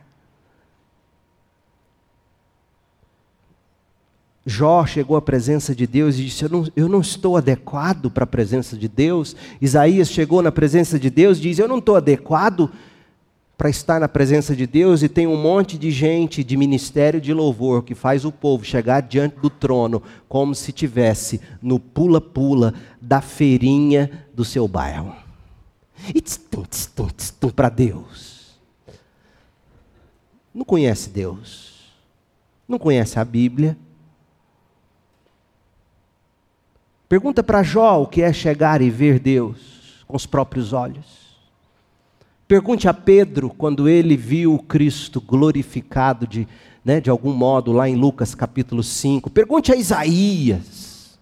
Jó 4.45 4.87
chegou 4.87 5.17
à 5.17 5.23
presença 5.23 5.75
de 5.75 5.87
Deus 5.87 6.17
e 6.17 6.25
disse: 6.25 6.45
eu 6.45 6.49
não, 6.49 6.67
eu 6.75 6.89
não 6.89 7.01
estou 7.01 7.37
adequado 7.37 8.11
para 8.11 8.25
a 8.25 8.27
presença 8.27 8.77
de 8.77 8.89
Deus. 8.89 9.37
Isaías 9.61 10.09
chegou 10.09 10.41
na 10.43 10.51
presença 10.51 10.99
de 10.99 11.11
Deus 11.11 11.39
e 11.39 11.43
diz: 11.43 11.59
Eu 11.59 11.69
não 11.69 11.79
estou 11.79 11.97
adequado 11.97 12.71
para 13.59 13.69
estar 13.69 14.01
na 14.01 14.09
presença 14.09 14.57
de 14.57 14.67
Deus. 14.67 15.03
E 15.03 15.09
tem 15.09 15.27
um 15.27 15.37
monte 15.37 15.77
de 15.77 15.91
gente 15.91 16.43
de 16.43 16.57
ministério 16.57 17.21
de 17.21 17.35
louvor 17.35 17.83
que 17.83 17.95
faz 17.95 18.25
o 18.25 18.33
povo 18.33 18.65
chegar 18.65 19.03
diante 19.03 19.39
do 19.39 19.51
trono 19.51 20.03
como 20.27 20.55
se 20.55 20.73
tivesse 20.73 21.39
no 21.61 21.79
pula-pula 21.79 22.73
da 22.99 23.21
feirinha 23.21 24.27
do 24.35 24.45
seu 24.45 24.67
bairro. 24.67 25.15
E 26.15 26.23
para 27.53 27.69
Deus. 27.69 28.59
Não 30.55 30.65
conhece 30.65 31.11
Deus. 31.11 31.93
Não 32.67 32.79
conhece 32.79 33.19
a 33.19 33.25
Bíblia. 33.25 33.77
Pergunta 37.11 37.43
para 37.43 37.65
Jó 37.65 38.03
o 38.03 38.07
que 38.07 38.23
é 38.23 38.33
chegar 38.33 38.81
e 38.81 38.89
ver 38.89 39.19
Deus 39.19 40.05
com 40.07 40.17
os 40.17 40.27
próprios 40.27 40.73
olhos. 40.73 41.37
Pergunte 42.47 42.87
a 42.87 42.95
Pedro 42.95 43.51
quando 43.51 43.89
ele 43.89 44.17
viu 44.17 44.57
Cristo 44.61 45.21
glorificado 45.21 46.25
de, 46.25 46.47
né, 46.85 47.01
de 47.01 47.11
algum 47.11 47.33
modo 47.33 47.73
lá 47.73 47.89
em 47.89 47.97
Lucas 47.97 48.33
capítulo 48.33 48.85
5. 48.85 49.29
Pergunte 49.29 49.73
a 49.73 49.77
Isaías 49.77 51.19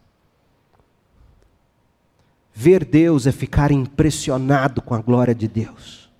Ver 2.52 2.84
Deus 2.84 3.26
é 3.26 3.32
ficar 3.32 3.72
impressionado 3.72 4.82
com 4.82 4.94
a 4.94 5.00
glória 5.00 5.34
de 5.34 5.48
Deus. 5.48 6.10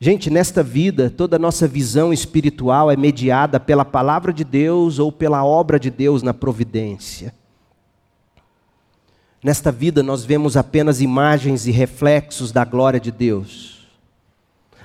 Gente, 0.00 0.28
nesta 0.28 0.60
vida, 0.60 1.08
toda 1.08 1.36
a 1.36 1.38
nossa 1.38 1.68
visão 1.68 2.12
espiritual 2.12 2.90
é 2.90 2.96
mediada 2.96 3.60
pela 3.60 3.84
palavra 3.84 4.32
de 4.32 4.42
Deus 4.42 4.98
ou 4.98 5.12
pela 5.12 5.44
obra 5.44 5.78
de 5.78 5.88
Deus 5.88 6.20
na 6.20 6.34
providência. 6.34 7.32
Nesta 9.42 9.72
vida, 9.72 10.02
nós 10.02 10.24
vemos 10.24 10.56
apenas 10.56 11.00
imagens 11.00 11.66
e 11.66 11.70
reflexos 11.70 12.52
da 12.52 12.64
glória 12.64 13.00
de 13.00 13.10
Deus. 13.10 13.80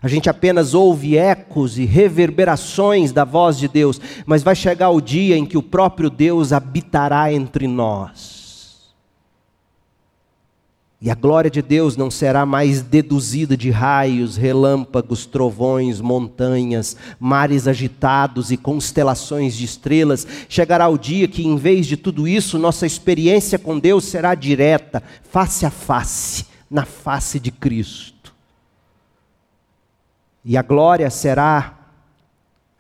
A 0.02 0.08
gente 0.08 0.30
apenas 0.30 0.74
ouve 0.74 1.18
ecos 1.18 1.80
e 1.80 1.86
reverberações 1.86 3.12
da 3.12 3.24
voz 3.24 3.58
de 3.58 3.68
Deus, 3.68 4.00
mas 4.26 4.44
vai 4.44 4.56
chegar 4.56 4.92
o 4.92 5.02
dia 5.02 5.38
em 5.38 5.46
que 5.46 5.58
o 5.58 5.64
próprio 5.64 6.10
Deus 6.10 6.54
habitará 6.54 7.34
entre 7.34 7.68
nós. 7.68 8.35
E 11.02 11.12
a 11.12 11.16
glória 11.16 11.52
de 11.52 11.62
Deus 11.62 11.98
não 11.98 12.10
será 12.10 12.46
mais 12.46 12.82
deduzida 12.82 13.56
de 13.58 13.70
raios, 13.70 14.38
relâmpagos, 14.38 15.26
trovões, 15.26 16.00
montanhas, 16.00 16.96
mares 17.20 17.68
agitados 17.68 18.50
e 18.50 18.58
constelações 18.58 19.56
de 19.56 19.66
estrelas. 19.66 20.26
Chegará 20.48 20.88
o 20.88 20.98
dia 20.98 21.28
que, 21.28 21.46
em 21.46 21.58
vez 21.58 21.86
de 21.86 21.98
tudo 21.98 22.28
isso, 22.28 22.58
nossa 22.58 22.86
experiência 22.86 23.60
com 23.60 23.78
Deus 23.78 24.06
será 24.06 24.34
direta, 24.34 25.04
face 25.30 25.66
a 25.66 25.70
face, 25.70 26.46
na 26.72 26.86
face 26.86 27.40
de 27.40 27.52
Cristo. 27.52 28.34
E 30.44 30.56
a 30.56 30.62
glória 30.62 31.10
será 31.10 31.85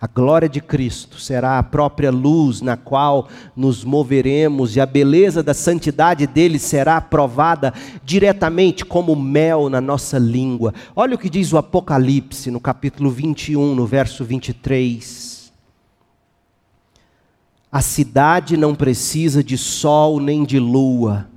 a 0.05 0.07
glória 0.07 0.47
de 0.47 0.61
Cristo 0.61 1.19
será 1.19 1.57
a 1.57 1.63
própria 1.63 2.11
luz 2.11 2.61
na 2.61 2.77
qual 2.77 3.27
nos 3.55 3.83
moveremos, 3.83 4.75
e 4.75 4.79
a 4.79 4.85
beleza 4.85 5.41
da 5.41 5.51
santidade 5.53 6.27
dele 6.27 6.59
será 6.59 7.01
provada 7.01 7.73
diretamente 8.03 8.85
como 8.85 9.15
mel 9.15 9.67
na 9.67 9.81
nossa 9.81 10.19
língua. 10.19 10.75
Olha 10.95 11.15
o 11.15 11.17
que 11.17 11.27
diz 11.27 11.51
o 11.51 11.57
Apocalipse 11.57 12.51
no 12.51 12.59
capítulo 12.59 13.09
21, 13.09 13.73
no 13.73 13.87
verso 13.87 14.23
23. 14.23 15.51
A 17.71 17.81
cidade 17.81 18.55
não 18.55 18.75
precisa 18.75 19.43
de 19.43 19.57
sol 19.57 20.19
nem 20.19 20.43
de 20.43 20.59
lua. 20.59 21.27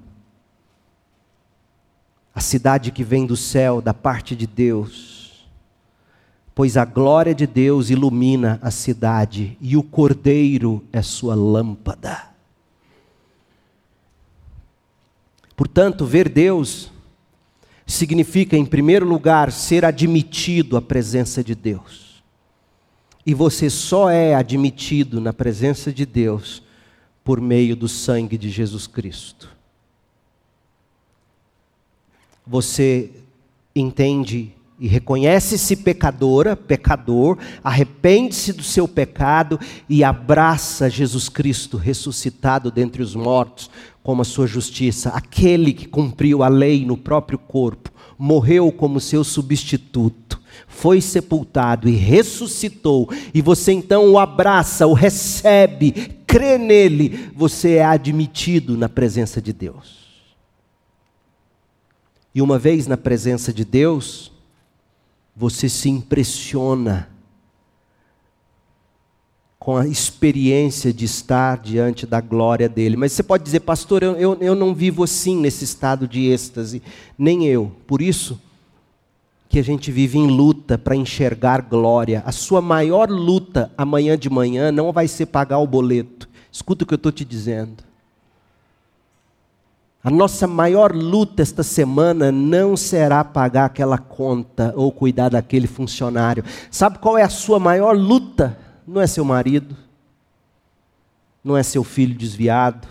A 2.35 2.41
cidade 2.41 2.91
que 2.91 3.03
vem 3.03 3.25
do 3.25 3.35
céu, 3.35 3.81
da 3.81 3.95
parte 3.95 4.37
de 4.37 4.47
Deus 4.47 5.18
pois 6.59 6.77
a 6.77 6.85
glória 6.85 7.33
de 7.33 7.47
Deus 7.47 7.89
ilumina 7.89 8.59
a 8.61 8.69
cidade 8.69 9.57
e 9.61 9.77
o 9.77 9.83
cordeiro 9.85 10.85
é 10.93 11.01
sua 11.01 11.37
lâmpada. 11.37 12.31
Portanto, 15.55 16.05
ver 16.05 16.29
Deus 16.29 16.91
significa, 17.87 18.57
em 18.57 18.67
primeiro 18.67 19.07
lugar, 19.07 19.53
ser 19.53 19.85
admitido 19.85 20.77
à 20.77 20.83
presença 20.83 21.45
de 21.45 21.55
Deus. 21.55 22.25
E 23.25 23.33
você 23.35 23.71
só 23.71 24.11
é 24.11 24.35
admitido 24.35 25.21
na 25.21 25.33
presença 25.33 25.93
de 25.93 26.05
Deus 26.05 26.61
por 27.23 27.41
meio 27.41 27.77
do 27.77 27.87
sangue 27.87 28.37
de 28.37 28.51
Jesus 28.51 28.89
Cristo. 28.89 29.49
Você 32.45 33.13
entende 33.77 34.58
e 34.81 34.87
reconhece-se 34.87 35.75
pecadora, 35.77 36.55
pecador, 36.55 37.37
arrepende-se 37.65 38.53
do 38.53 38.63
seu 38.63 38.87
pecado 38.87 39.59
e 39.89 40.05
abraça 40.05 40.89
Jesus 40.89 41.29
Cristo 41.29 41.77
ressuscitado 41.77 42.71
dentre 42.71 43.03
os 43.03 43.15
mortos 43.15 43.71
como 44.03 44.23
a 44.23 44.25
sua 44.25 44.47
justiça, 44.47 45.11
aquele 45.11 45.73
que 45.73 45.87
cumpriu 45.87 46.43
a 46.43 46.49
lei 46.49 46.87
no 46.87 46.97
próprio 46.97 47.39
corpo, 47.39 47.93
morreu 48.17 48.73
como 48.73 49.01
seu 49.01 49.23
substituto, 49.23 50.41
foi 50.67 51.01
sepultado 51.01 51.89
e 51.89 51.93
ressuscitou, 51.93 53.11
e 53.35 53.43
você 53.43 53.73
então 53.73 54.11
o 54.11 54.19
abraça, 54.19 54.87
o 54.87 54.95
recebe, 54.95 55.93
crê 56.27 56.57
nele, 56.57 57.31
você 57.35 57.75
é 57.75 57.85
admitido 57.85 58.79
na 58.79 58.89
presença 58.89 59.43
de 59.43 59.53
Deus. 59.53 59.99
E 62.35 62.41
uma 62.41 62.59
vez 62.59 62.87
na 62.87 62.97
presença 62.97 63.53
de 63.53 63.65
Deus, 63.65 64.33
você 65.39 65.69
se 65.69 65.89
impressiona 65.89 67.09
com 69.57 69.77
a 69.77 69.87
experiência 69.87 70.93
de 70.93 71.05
estar 71.05 71.59
diante 71.59 72.05
da 72.07 72.21
glória 72.21 72.69
dele. 72.69 72.97
Mas 72.97 73.13
você 73.13 73.23
pode 73.23 73.45
dizer, 73.45 73.61
pastor, 73.61 74.03
eu, 74.03 74.17
eu, 74.17 74.37
eu 74.41 74.55
não 74.57 74.75
vivo 74.75 75.05
assim 75.05 75.37
nesse 75.37 75.63
estado 75.63 76.09
de 76.09 76.27
êxtase, 76.27 76.83
nem 77.17 77.47
eu. 77.47 77.71
Por 77.87 78.03
isso 78.03 78.41
que 79.49 79.61
a 79.61 79.63
gente 79.63 79.93
vive 79.93 80.19
em 80.19 80.27
luta 80.27 80.77
para 80.77 80.97
enxergar 80.97 81.63
glória. 81.63 82.21
A 82.27 82.33
sua 82.33 82.61
maior 82.61 83.09
luta 83.09 83.71
amanhã 83.79 84.19
de 84.19 84.29
manhã 84.29 84.73
não 84.73 84.91
vai 84.91 85.07
ser 85.07 85.27
pagar 85.27 85.59
o 85.59 85.69
boleto. 85.69 86.29
Escuta 86.51 86.83
o 86.83 86.87
que 86.87 86.95
eu 86.95 86.97
estou 86.97 87.13
te 87.13 87.25
dizendo. 87.25 87.88
A 90.09 90.11
nossa 90.11 90.47
maior 90.47 90.95
luta 90.97 91.43
esta 91.43 91.63
semana 91.63 92.33
não 92.33 92.79
será 92.79 93.23
pagar 93.23 93.67
aquela 93.67 93.99
conta 93.99 94.73
ou 94.75 94.91
cuidar 94.91 95.29
daquele 95.29 95.67
funcionário. 95.67 96.43
Sabe 96.71 96.99
qual 96.99 97.19
é 97.19 97.23
a 97.23 97.29
sua 97.29 97.59
maior 97.59 97.95
luta? 97.95 98.59
Não 98.87 99.03
é 99.03 99.07
seu 99.07 99.23
marido, 99.23 99.77
não 101.45 101.59
é 101.59 101.63
seu 101.63 101.85
filho 101.85 102.17
desviado. 102.17 102.89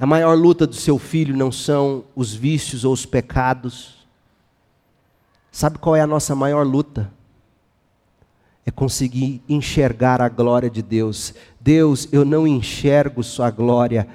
A 0.00 0.06
maior 0.06 0.34
luta 0.34 0.66
do 0.66 0.74
seu 0.74 0.98
filho 0.98 1.36
não 1.36 1.52
são 1.52 2.04
os 2.16 2.32
vícios 2.32 2.82
ou 2.82 2.94
os 2.94 3.04
pecados. 3.04 4.06
Sabe 5.50 5.76
qual 5.76 5.94
é 5.94 6.00
a 6.00 6.06
nossa 6.06 6.34
maior 6.34 6.66
luta? 6.66 7.12
É 8.64 8.70
conseguir 8.70 9.42
enxergar 9.46 10.22
a 10.22 10.30
glória 10.30 10.70
de 10.70 10.80
Deus. 10.80 11.34
Deus, 11.60 12.08
eu 12.10 12.24
não 12.24 12.46
enxergo 12.46 13.22
Sua 13.22 13.50
glória 13.50 14.08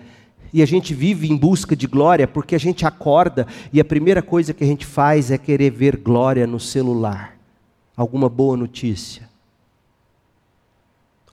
e 0.54 0.62
a 0.62 0.66
gente 0.66 0.93
vive 0.93 1.32
em 1.32 1.36
busca 1.36 1.76
de 1.76 1.88
glória 1.88 2.28
porque 2.28 2.56
a 2.56 2.60
gente 2.60 2.86
acorda 2.86 3.48
e 3.72 3.80
a 3.80 3.86
primeira 3.86 4.22
coisa 4.22 4.54
que 4.54 4.64
a 4.64 4.68
gente 4.68 4.86
faz 4.86 5.32
é 5.32 5.38
querer 5.38 5.72
ver 5.72 5.98
glória 5.98 6.48
no 6.48 6.60
celular. 6.60 7.36
alguma 7.95 8.30
boa 8.30 8.56
notícia, 8.56 9.28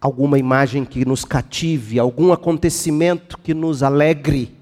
alguma 0.01 0.39
imagem 0.39 0.83
que 0.83 1.05
nos 1.05 1.23
cative, 1.23 1.99
algum 1.99 2.33
acontecimento 2.33 3.39
que 3.39 3.53
nos 3.53 3.83
alegre. 3.83 4.55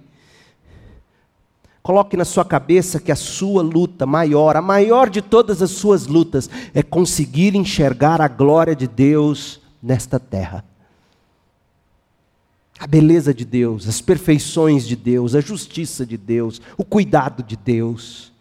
Coloque 1.80 2.16
na 2.16 2.24
sua 2.24 2.44
cabeça 2.44 3.00
que 3.00 3.12
a 3.12 3.16
sua 3.16 3.62
luta 3.62 4.04
maior, 4.04 4.56
a 4.56 4.62
maior 4.62 5.08
de 5.08 5.22
todas 5.22 5.62
as 5.62 5.70
suas 5.70 6.06
lutas, 6.08 6.50
é 6.74 6.82
conseguir 6.82 7.54
enxergar 7.54 8.20
a 8.20 8.28
glória 8.28 8.74
de 8.74 8.88
Deus 8.88 9.60
nesta 9.82 10.18
terra. 10.18 10.64
A 12.82 12.86
beleza 12.88 13.32
de 13.32 13.44
Deus, 13.44 13.88
as 13.88 14.00
perfeições 14.00 14.84
de 14.84 14.96
Deus, 14.96 15.36
a 15.36 15.40
justiça 15.40 16.04
de 16.04 16.16
Deus, 16.16 16.60
o 16.76 16.84
cuidado 16.84 17.40
de 17.40 17.56
Deus 17.56 18.32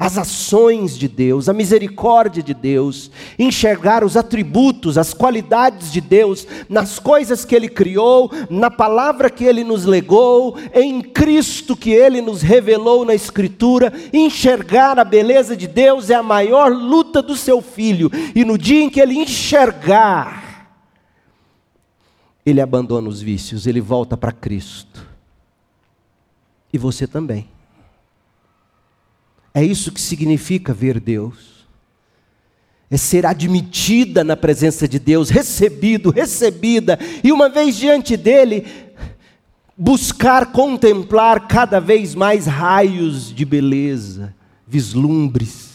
as 0.00 0.16
ações 0.16 0.96
de 0.96 1.06
Deus, 1.06 1.46
a 1.46 1.52
misericórdia 1.52 2.42
de 2.42 2.54
Deus, 2.54 3.10
enxergar 3.38 4.02
os 4.02 4.16
atributos, 4.16 4.96
as 4.96 5.12
qualidades 5.12 5.92
de 5.92 6.00
Deus 6.00 6.46
nas 6.70 6.98
coisas 6.98 7.44
que 7.44 7.54
Ele 7.54 7.68
criou, 7.68 8.32
na 8.48 8.70
palavra 8.70 9.28
que 9.28 9.44
Ele 9.44 9.62
nos 9.62 9.84
legou, 9.84 10.56
em 10.72 11.02
Cristo 11.02 11.76
que 11.76 11.90
Ele 11.90 12.22
nos 12.22 12.40
revelou 12.40 13.04
na 13.04 13.14
Escritura. 13.14 13.92
Enxergar 14.10 14.98
a 14.98 15.04
beleza 15.04 15.54
de 15.54 15.68
Deus 15.68 16.08
é 16.08 16.14
a 16.14 16.22
maior 16.22 16.72
luta 16.72 17.20
do 17.20 17.36
seu 17.36 17.60
filho, 17.60 18.10
e 18.34 18.42
no 18.42 18.56
dia 18.56 18.82
em 18.82 18.88
que 18.88 19.00
ele 19.00 19.18
enxergar, 19.18 20.49
ele 22.44 22.60
abandona 22.60 23.08
os 23.08 23.20
vícios, 23.20 23.66
ele 23.66 23.80
volta 23.80 24.16
para 24.16 24.32
Cristo. 24.32 25.06
E 26.72 26.78
você 26.78 27.06
também. 27.06 27.48
É 29.52 29.62
isso 29.62 29.92
que 29.92 30.00
significa 30.00 30.72
ver 30.72 31.00
Deus. 31.00 31.66
É 32.90 32.96
ser 32.96 33.26
admitida 33.26 34.24
na 34.24 34.36
presença 34.36 34.88
de 34.88 34.98
Deus, 34.98 35.28
recebido, 35.30 36.10
recebida, 36.10 36.98
e 37.22 37.30
uma 37.30 37.48
vez 37.48 37.76
diante 37.76 38.16
dele, 38.16 38.66
buscar 39.76 40.52
contemplar 40.52 41.46
cada 41.46 41.80
vez 41.80 42.14
mais 42.14 42.46
raios 42.46 43.32
de 43.32 43.44
beleza, 43.44 44.34
vislumbres. 44.66 45.70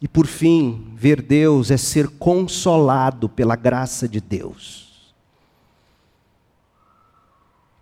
E 0.00 0.08
por 0.08 0.26
fim, 0.26 0.88
ver 0.96 1.22
Deus 1.22 1.70
é 1.70 1.76
ser 1.76 2.08
consolado 2.08 3.28
pela 3.28 3.54
graça 3.54 4.08
de 4.08 4.20
Deus. 4.20 4.91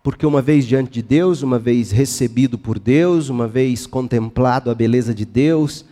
Porque 0.03 0.25
uma 0.25 0.41
vez 0.41 0.65
diante 0.65 0.91
de 0.91 1.01
Deus, 1.01 1.43
uma 1.43 1.59
vez 1.59 1.91
recebido 1.91 2.57
por 2.57 2.79
Deus, 2.79 3.29
uma 3.29 3.47
vez 3.47 3.85
contemplado 3.85 4.71
a 4.71 4.75
beleza 4.75 5.13
de 5.13 5.25
Deus, 5.25 5.85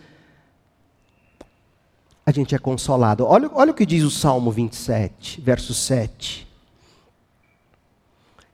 a 2.26 2.32
gente 2.32 2.54
é 2.54 2.58
consolado. 2.58 3.24
Olha, 3.24 3.50
olha 3.54 3.70
o 3.70 3.74
que 3.74 3.86
diz 3.86 4.02
o 4.02 4.10
Salmo 4.10 4.50
27, 4.50 5.40
verso 5.40 5.72
7. 5.72 6.46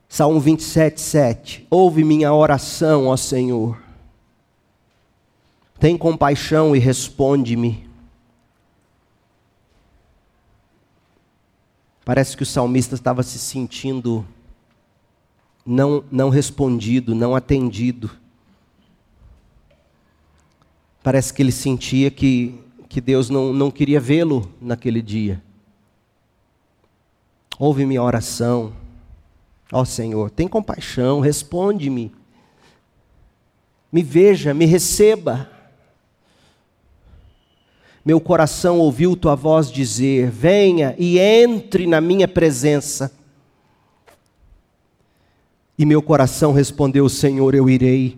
Salmo 0.07 0.39
27, 0.39 1.01
7. 1.01 1.67
Ouve 1.69 2.03
minha 2.03 2.33
oração, 2.33 3.07
ó 3.07 3.17
Senhor. 3.17 3.81
Tem 5.79 5.97
compaixão 5.97 6.75
e 6.75 6.79
responde-me. 6.79 7.87
Parece 12.05 12.37
que 12.37 12.43
o 12.43 12.45
salmista 12.45 12.95
estava 12.95 13.21
se 13.21 13.37
sentindo 13.37 14.25
não, 15.67 16.03
não 16.09 16.29
respondido, 16.29 17.13
não 17.13 17.35
atendido. 17.35 18.09
Parece 21.03 21.33
que 21.33 21.41
ele 21.41 21.51
sentia 21.51 22.09
que, 22.09 22.55
que 22.87 23.01
Deus 23.01 23.29
não, 23.29 23.51
não 23.51 23.69
queria 23.69 23.99
vê-lo 23.99 24.49
naquele 24.61 25.01
dia. 25.01 25.43
Ouve 27.59 27.85
minha 27.85 28.01
oração. 28.01 28.71
Ó 29.71 29.83
Senhor, 29.83 30.29
tem 30.29 30.47
compaixão, 30.47 31.19
responde-me. 31.19 32.13
Me 33.91 34.01
veja, 34.01 34.53
me 34.53 34.65
receba. 34.65 35.49
Meu 38.05 38.21
coração 38.21 38.79
ouviu 38.79 39.17
tua 39.17 39.35
voz 39.35 39.69
dizer: 39.69 40.29
Venha 40.29 40.95
e 40.97 41.19
entre 41.19 41.85
na 41.85 41.99
minha 41.99 42.27
presença. 42.27 43.11
E 45.77 45.85
meu 45.85 46.01
coração 46.01 46.51
respondeu: 46.53 47.07
Senhor, 47.07 47.53
eu 47.53 47.69
irei. 47.69 48.17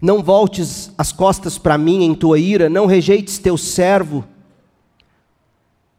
Não 0.00 0.22
voltes 0.22 0.90
as 0.98 1.12
costas 1.12 1.58
para 1.58 1.78
mim 1.78 2.02
em 2.02 2.14
tua 2.14 2.38
ira, 2.38 2.68
não 2.68 2.86
rejeites 2.86 3.38
teu 3.38 3.56
servo. 3.56 4.24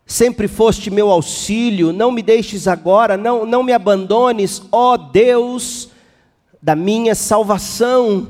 Sempre 0.06 0.48
foste 0.50 0.92
meu 0.92 1.10
auxílio, 1.10 1.94
não 1.94 2.12
me 2.12 2.22
deixes 2.22 2.68
agora, 2.68 3.16
não, 3.16 3.46
não 3.46 3.64
me 3.64 3.72
abandones, 3.72 4.62
ó 4.72 4.98
Deus 4.98 5.90
da 6.62 6.76
minha 6.76 7.16
salvação. 7.16 8.28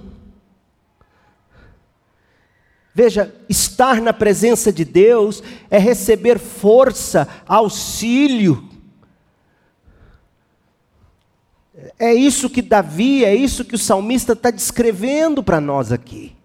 Veja, 2.94 3.34
estar 3.50 4.00
na 4.00 4.14
presença 4.14 4.72
de 4.72 4.86
Deus 4.86 5.42
é 5.72 5.80
receber 5.80 6.38
força, 6.38 7.28
auxílio, 7.48 8.70
É 12.00 12.14
isso 12.14 12.50
que 12.50 12.62
Davi, 12.62 13.26
é 13.26 13.36
isso 13.36 13.66
que 13.66 13.76
o 13.76 13.80
salmista 13.80 14.34
está 14.34 14.52
descrevendo 14.52 15.44
para 15.44 15.60
nós 15.60 15.92
aqui. 15.92 16.36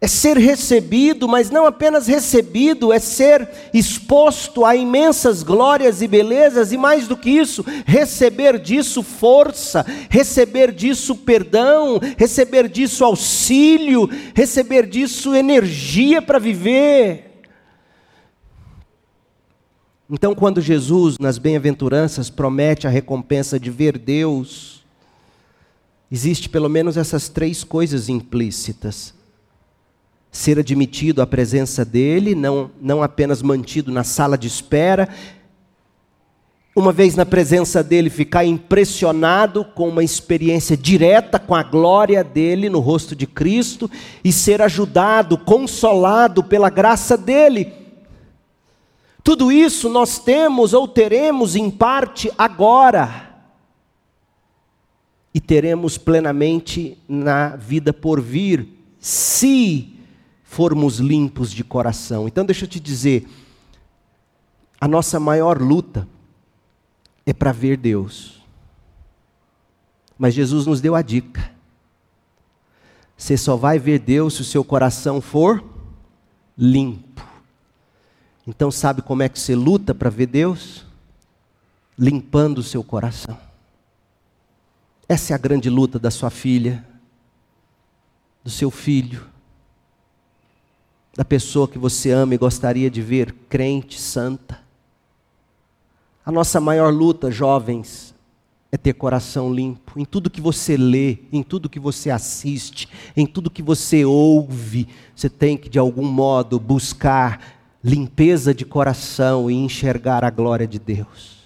É 0.00 0.08
ser 0.08 0.36
recebido, 0.36 1.28
mas 1.28 1.48
não 1.48 1.64
apenas 1.64 2.08
recebido, 2.08 2.92
é 2.92 2.98
ser 2.98 3.48
exposto 3.72 4.64
a 4.64 4.74
imensas 4.74 5.44
glórias 5.44 6.02
e 6.02 6.08
belezas, 6.08 6.72
e 6.72 6.76
mais 6.76 7.06
do 7.06 7.16
que 7.16 7.30
isso, 7.30 7.64
receber 7.86 8.58
disso 8.58 9.00
força, 9.00 9.86
receber 10.10 10.72
disso 10.72 11.14
perdão, 11.14 12.00
receber 12.18 12.68
disso 12.68 13.04
auxílio, 13.04 14.10
receber 14.34 14.86
disso 14.88 15.36
energia 15.36 16.20
para 16.20 16.40
viver. 16.40 17.31
Então, 20.14 20.34
quando 20.34 20.60
Jesus, 20.60 21.16
nas 21.18 21.38
bem-aventuranças, 21.38 22.28
promete 22.28 22.86
a 22.86 22.90
recompensa 22.90 23.58
de 23.58 23.70
ver 23.70 23.96
Deus, 23.96 24.84
existe 26.10 26.50
pelo 26.50 26.68
menos 26.68 26.98
essas 26.98 27.30
três 27.30 27.64
coisas 27.64 28.10
implícitas: 28.10 29.14
ser 30.30 30.58
admitido 30.58 31.22
à 31.22 31.26
presença 31.26 31.82
dEle, 31.82 32.34
não, 32.34 32.70
não 32.78 33.02
apenas 33.02 33.40
mantido 33.40 33.90
na 33.90 34.04
sala 34.04 34.36
de 34.36 34.46
espera, 34.46 35.08
uma 36.76 36.92
vez 36.92 37.14
na 37.16 37.24
presença 37.24 37.82
dele, 37.82 38.10
ficar 38.10 38.44
impressionado 38.44 39.64
com 39.64 39.88
uma 39.88 40.04
experiência 40.04 40.76
direta 40.76 41.38
com 41.38 41.54
a 41.54 41.62
glória 41.62 42.22
dele 42.22 42.68
no 42.68 42.80
rosto 42.80 43.16
de 43.16 43.26
Cristo 43.26 43.90
e 44.22 44.30
ser 44.30 44.60
ajudado, 44.60 45.38
consolado 45.38 46.44
pela 46.44 46.68
graça 46.68 47.16
dele 47.16 47.80
tudo 49.22 49.52
isso 49.52 49.88
nós 49.88 50.18
temos 50.18 50.72
ou 50.72 50.88
teremos 50.88 51.54
em 51.54 51.70
parte 51.70 52.30
agora. 52.36 53.30
E 55.34 55.40
teremos 55.40 55.96
plenamente 55.96 56.98
na 57.08 57.56
vida 57.56 57.92
por 57.92 58.20
vir, 58.20 58.68
se 58.98 59.98
formos 60.42 60.98
limpos 60.98 61.50
de 61.50 61.64
coração. 61.64 62.28
Então, 62.28 62.44
deixa 62.44 62.64
eu 62.64 62.68
te 62.68 62.78
dizer: 62.78 63.26
a 64.80 64.86
nossa 64.86 65.18
maior 65.18 65.60
luta 65.60 66.06
é 67.24 67.32
para 67.32 67.52
ver 67.52 67.76
Deus. 67.76 68.42
Mas 70.18 70.34
Jesus 70.34 70.66
nos 70.66 70.80
deu 70.80 70.94
a 70.94 71.02
dica. 71.02 71.50
Você 73.16 73.36
só 73.36 73.56
vai 73.56 73.78
ver 73.78 74.00
Deus 74.00 74.34
se 74.34 74.42
o 74.42 74.44
seu 74.44 74.64
coração 74.64 75.20
for 75.20 75.64
limpo. 76.58 77.11
Então, 78.46 78.70
sabe 78.70 79.02
como 79.02 79.22
é 79.22 79.28
que 79.28 79.38
você 79.38 79.54
luta 79.54 79.94
para 79.94 80.10
ver 80.10 80.26
Deus? 80.26 80.84
Limpando 81.98 82.58
o 82.58 82.62
seu 82.62 82.82
coração. 82.82 83.38
Essa 85.08 85.32
é 85.32 85.34
a 85.34 85.38
grande 85.38 85.68
luta 85.68 85.98
da 85.98 86.10
sua 86.10 86.30
filha, 86.30 86.84
do 88.42 88.50
seu 88.50 88.70
filho, 88.70 89.26
da 91.14 91.24
pessoa 91.24 91.68
que 91.68 91.78
você 91.78 92.10
ama 92.10 92.34
e 92.34 92.38
gostaria 92.38 92.90
de 92.90 93.02
ver 93.02 93.32
crente, 93.48 94.00
santa. 94.00 94.60
A 96.24 96.32
nossa 96.32 96.60
maior 96.60 96.92
luta, 96.92 97.30
jovens, 97.30 98.14
é 98.70 98.76
ter 98.78 98.94
coração 98.94 99.52
limpo. 99.52 100.00
Em 100.00 100.04
tudo 100.04 100.30
que 100.30 100.40
você 100.40 100.76
lê, 100.76 101.18
em 101.30 101.42
tudo 101.42 101.68
que 101.68 101.78
você 101.78 102.10
assiste, 102.10 102.88
em 103.14 103.26
tudo 103.26 103.50
que 103.50 103.62
você 103.62 104.04
ouve, 104.04 104.88
você 105.14 105.28
tem 105.28 105.58
que, 105.58 105.68
de 105.68 105.78
algum 105.78 106.06
modo, 106.06 106.58
buscar 106.58 107.61
limpeza 107.82 108.54
de 108.54 108.64
coração 108.64 109.50
e 109.50 109.54
enxergar 109.54 110.24
a 110.24 110.30
glória 110.30 110.66
de 110.66 110.78
Deus. 110.78 111.42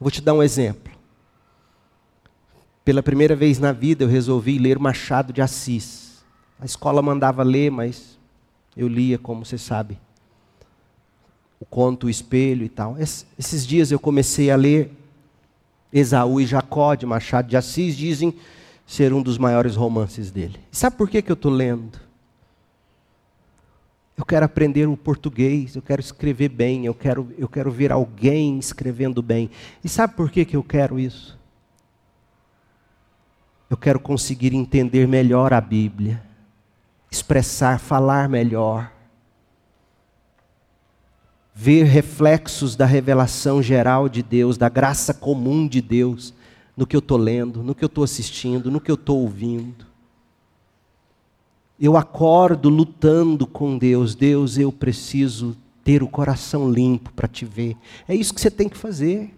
Vou 0.00 0.10
te 0.10 0.20
dar 0.20 0.34
um 0.34 0.42
exemplo. 0.42 0.92
Pela 2.84 3.02
primeira 3.02 3.36
vez 3.36 3.58
na 3.58 3.70
vida 3.72 4.04
eu 4.04 4.08
resolvi 4.08 4.58
ler 4.58 4.78
Machado 4.78 5.32
de 5.32 5.42
Assis. 5.42 6.24
A 6.58 6.64
escola 6.64 7.00
mandava 7.00 7.42
ler, 7.42 7.70
mas 7.70 8.18
eu 8.76 8.88
lia, 8.88 9.18
como 9.18 9.44
você 9.44 9.58
sabe, 9.58 9.98
o 11.60 11.64
conto, 11.64 12.06
o 12.06 12.10
espelho 12.10 12.64
e 12.64 12.68
tal. 12.68 12.96
esses 12.98 13.66
dias 13.66 13.92
eu 13.92 13.98
comecei 13.98 14.50
a 14.50 14.56
ler 14.56 14.90
Esaú 15.92 16.40
e 16.40 16.46
Jacó, 16.46 16.94
de 16.94 17.04
Machado 17.04 17.48
de 17.48 17.56
Assis, 17.56 17.96
dizem 17.96 18.34
ser 18.86 19.12
um 19.12 19.22
dos 19.22 19.38
maiores 19.38 19.76
romances 19.76 20.30
dele. 20.30 20.58
sabe 20.72 20.96
por 20.96 21.08
que, 21.08 21.22
que 21.22 21.30
eu 21.30 21.34
estou 21.34 21.52
lendo? 21.52 22.09
Eu 24.20 24.24
quero 24.26 24.44
aprender 24.44 24.86
o 24.86 24.98
português, 24.98 25.74
eu 25.74 25.80
quero 25.80 25.98
escrever 25.98 26.50
bem, 26.50 26.84
eu 26.84 26.92
quero, 26.92 27.32
eu 27.38 27.48
quero 27.48 27.70
ver 27.70 27.90
alguém 27.90 28.58
escrevendo 28.58 29.22
bem. 29.22 29.48
E 29.82 29.88
sabe 29.88 30.12
por 30.14 30.30
que, 30.30 30.44
que 30.44 30.54
eu 30.54 30.62
quero 30.62 31.00
isso? 31.00 31.38
Eu 33.70 33.78
quero 33.78 33.98
conseguir 33.98 34.54
entender 34.54 35.08
melhor 35.08 35.54
a 35.54 35.60
Bíblia, 35.60 36.22
expressar, 37.10 37.80
falar 37.80 38.28
melhor, 38.28 38.92
ver 41.54 41.84
reflexos 41.84 42.76
da 42.76 42.84
revelação 42.84 43.62
geral 43.62 44.06
de 44.06 44.22
Deus, 44.22 44.58
da 44.58 44.68
graça 44.68 45.14
comum 45.14 45.66
de 45.66 45.80
Deus, 45.80 46.34
no 46.76 46.86
que 46.86 46.94
eu 46.94 47.00
estou 47.00 47.16
lendo, 47.16 47.62
no 47.62 47.74
que 47.74 47.82
eu 47.82 47.88
estou 47.88 48.04
assistindo, 48.04 48.70
no 48.70 48.82
que 48.82 48.90
eu 48.90 48.96
estou 48.96 49.18
ouvindo. 49.22 49.89
Eu 51.80 51.96
acordo 51.96 52.68
lutando 52.68 53.46
com 53.46 53.78
Deus. 53.78 54.14
Deus, 54.14 54.58
eu 54.58 54.70
preciso 54.70 55.56
ter 55.82 56.02
o 56.02 56.08
coração 56.08 56.70
limpo 56.70 57.10
para 57.14 57.26
te 57.26 57.46
ver. 57.46 57.74
É 58.06 58.14
isso 58.14 58.34
que 58.34 58.40
você 58.40 58.50
tem 58.50 58.68
que 58.68 58.76
fazer. 58.76 59.34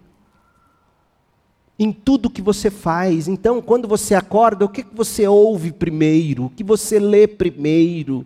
Em 1.79 1.93
tudo 1.93 2.29
que 2.29 2.41
você 2.41 2.69
faz. 2.69 3.29
Então, 3.29 3.61
quando 3.61 3.87
você 3.87 4.13
acorda, 4.13 4.65
o 4.65 4.69
que, 4.69 4.85
você 4.93 5.25
ouve 5.25 5.71
primeiro? 5.71 6.45
O 6.45 6.49
que 6.49 6.65
você 6.65 6.99
lê 6.99 7.27
primeiro? 7.27 8.25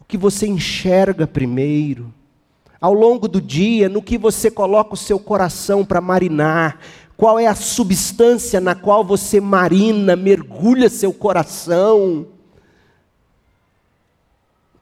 O 0.00 0.04
que 0.04 0.18
você 0.18 0.48
enxerga 0.48 1.28
primeiro? 1.28 2.12
Ao 2.80 2.92
longo 2.92 3.28
do 3.28 3.40
dia, 3.40 3.88
no 3.88 4.02
que 4.02 4.18
você 4.18 4.50
coloca 4.50 4.94
o 4.94 4.96
seu 4.98 5.20
coração 5.20 5.84
para 5.84 6.00
marinar? 6.00 6.80
Qual 7.16 7.38
é 7.38 7.46
a 7.46 7.54
substância 7.54 8.60
na 8.60 8.74
qual 8.74 9.04
você 9.04 9.40
marina, 9.40 10.16
mergulha 10.16 10.88
seu 10.88 11.12
coração? 11.12 12.26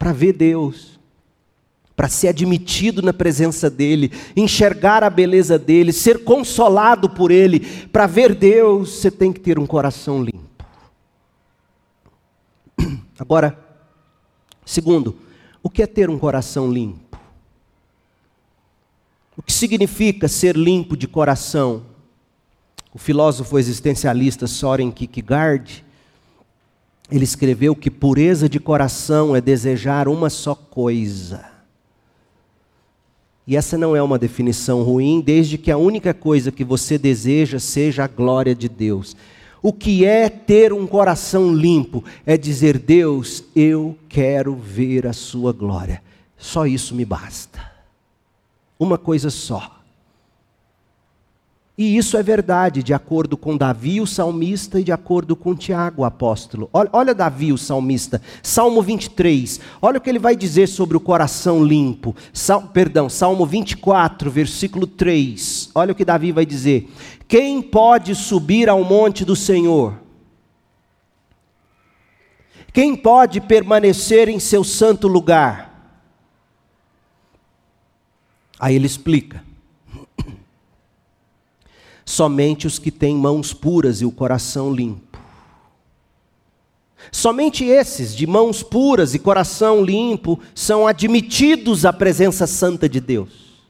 Para 0.04 0.12
ver 0.12 0.34
Deus, 0.34 1.00
para 1.96 2.10
ser 2.10 2.28
admitido 2.28 3.00
na 3.00 3.14
presença 3.14 3.70
dEle, 3.70 4.12
enxergar 4.36 5.02
a 5.02 5.08
beleza 5.08 5.58
dEle, 5.58 5.94
ser 5.94 6.24
consolado 6.24 7.08
por 7.08 7.30
Ele, 7.30 7.60
para 7.86 8.06
ver 8.06 8.34
Deus, 8.34 8.96
você 8.96 9.10
tem 9.10 9.32
que 9.32 9.40
ter 9.40 9.58
um 9.58 9.64
coração 9.64 10.22
limpo. 10.22 10.66
Agora, 13.18 13.58
segundo, 14.62 15.16
o 15.62 15.70
que 15.70 15.82
é 15.82 15.86
ter 15.86 16.10
um 16.10 16.18
coração 16.18 16.70
limpo? 16.70 17.18
O 19.34 19.42
que 19.42 19.54
significa 19.54 20.28
ser 20.28 20.54
limpo 20.54 20.98
de 20.98 21.08
coração? 21.08 21.82
O 22.92 22.98
filósofo 22.98 23.58
existencialista 23.58 24.46
Soren 24.46 24.90
Kierkegaard 24.90 25.82
ele 27.10 27.24
escreveu 27.24 27.76
que 27.76 27.90
pureza 27.90 28.48
de 28.48 28.58
coração 28.58 29.36
é 29.36 29.40
desejar 29.40 30.08
uma 30.08 30.30
só 30.30 30.54
coisa. 30.54 31.44
E 33.46 33.56
essa 33.56 33.76
não 33.76 33.94
é 33.94 34.02
uma 34.02 34.18
definição 34.18 34.82
ruim, 34.82 35.20
desde 35.20 35.58
que 35.58 35.70
a 35.70 35.76
única 35.76 36.14
coisa 36.14 36.50
que 36.50 36.64
você 36.64 36.96
deseja 36.96 37.58
seja 37.58 38.04
a 38.04 38.08
glória 38.08 38.54
de 38.54 38.68
Deus. 38.68 39.14
O 39.62 39.72
que 39.72 40.04
é 40.04 40.28
ter 40.28 40.72
um 40.72 40.86
coração 40.86 41.54
limpo? 41.54 42.02
É 42.24 42.36
dizer, 42.36 42.78
Deus, 42.78 43.44
eu 43.54 43.98
quero 44.08 44.54
ver 44.54 45.06
a 45.06 45.12
Sua 45.12 45.52
glória. 45.52 46.02
Só 46.38 46.66
isso 46.66 46.94
me 46.94 47.04
basta. 47.04 47.60
Uma 48.78 48.98
coisa 48.98 49.30
só. 49.30 49.80
E 51.76 51.96
isso 51.96 52.16
é 52.16 52.22
verdade, 52.22 52.84
de 52.84 52.94
acordo 52.94 53.36
com 53.36 53.56
Davi, 53.56 54.00
o 54.00 54.06
salmista, 54.06 54.78
e 54.78 54.84
de 54.84 54.92
acordo 54.92 55.34
com 55.34 55.56
Tiago, 55.56 56.02
o 56.02 56.04
apóstolo. 56.04 56.70
Olha, 56.72 56.88
olha, 56.92 57.14
Davi, 57.14 57.52
o 57.52 57.58
salmista, 57.58 58.22
Salmo 58.40 58.80
23. 58.80 59.58
Olha 59.82 59.98
o 59.98 60.00
que 60.00 60.08
ele 60.08 60.20
vai 60.20 60.36
dizer 60.36 60.68
sobre 60.68 60.96
o 60.96 61.00
coração 61.00 61.64
limpo. 61.64 62.14
Sal, 62.32 62.62
perdão, 62.68 63.08
Salmo 63.08 63.44
24, 63.44 64.30
versículo 64.30 64.86
3. 64.86 65.72
Olha 65.74 65.90
o 65.90 65.94
que 65.96 66.04
Davi 66.04 66.30
vai 66.30 66.46
dizer: 66.46 66.88
Quem 67.26 67.60
pode 67.60 68.14
subir 68.14 68.68
ao 68.68 68.84
monte 68.84 69.24
do 69.24 69.34
Senhor? 69.34 69.94
Quem 72.72 72.94
pode 72.94 73.40
permanecer 73.40 74.28
em 74.28 74.38
seu 74.38 74.62
santo 74.62 75.08
lugar? 75.08 75.72
Aí 78.60 78.76
ele 78.76 78.86
explica 78.86 79.53
somente 82.14 82.66
os 82.66 82.78
que 82.78 82.92
têm 82.92 83.16
mãos 83.16 83.52
puras 83.52 84.00
e 84.00 84.04
o 84.04 84.12
coração 84.12 84.72
limpo. 84.72 85.18
Somente 87.10 87.64
esses, 87.64 88.14
de 88.14 88.26
mãos 88.26 88.62
puras 88.62 89.14
e 89.14 89.18
coração 89.18 89.84
limpo, 89.84 90.38
são 90.54 90.86
admitidos 90.86 91.84
à 91.84 91.92
presença 91.92 92.46
santa 92.46 92.88
de 92.88 93.00
Deus. 93.00 93.64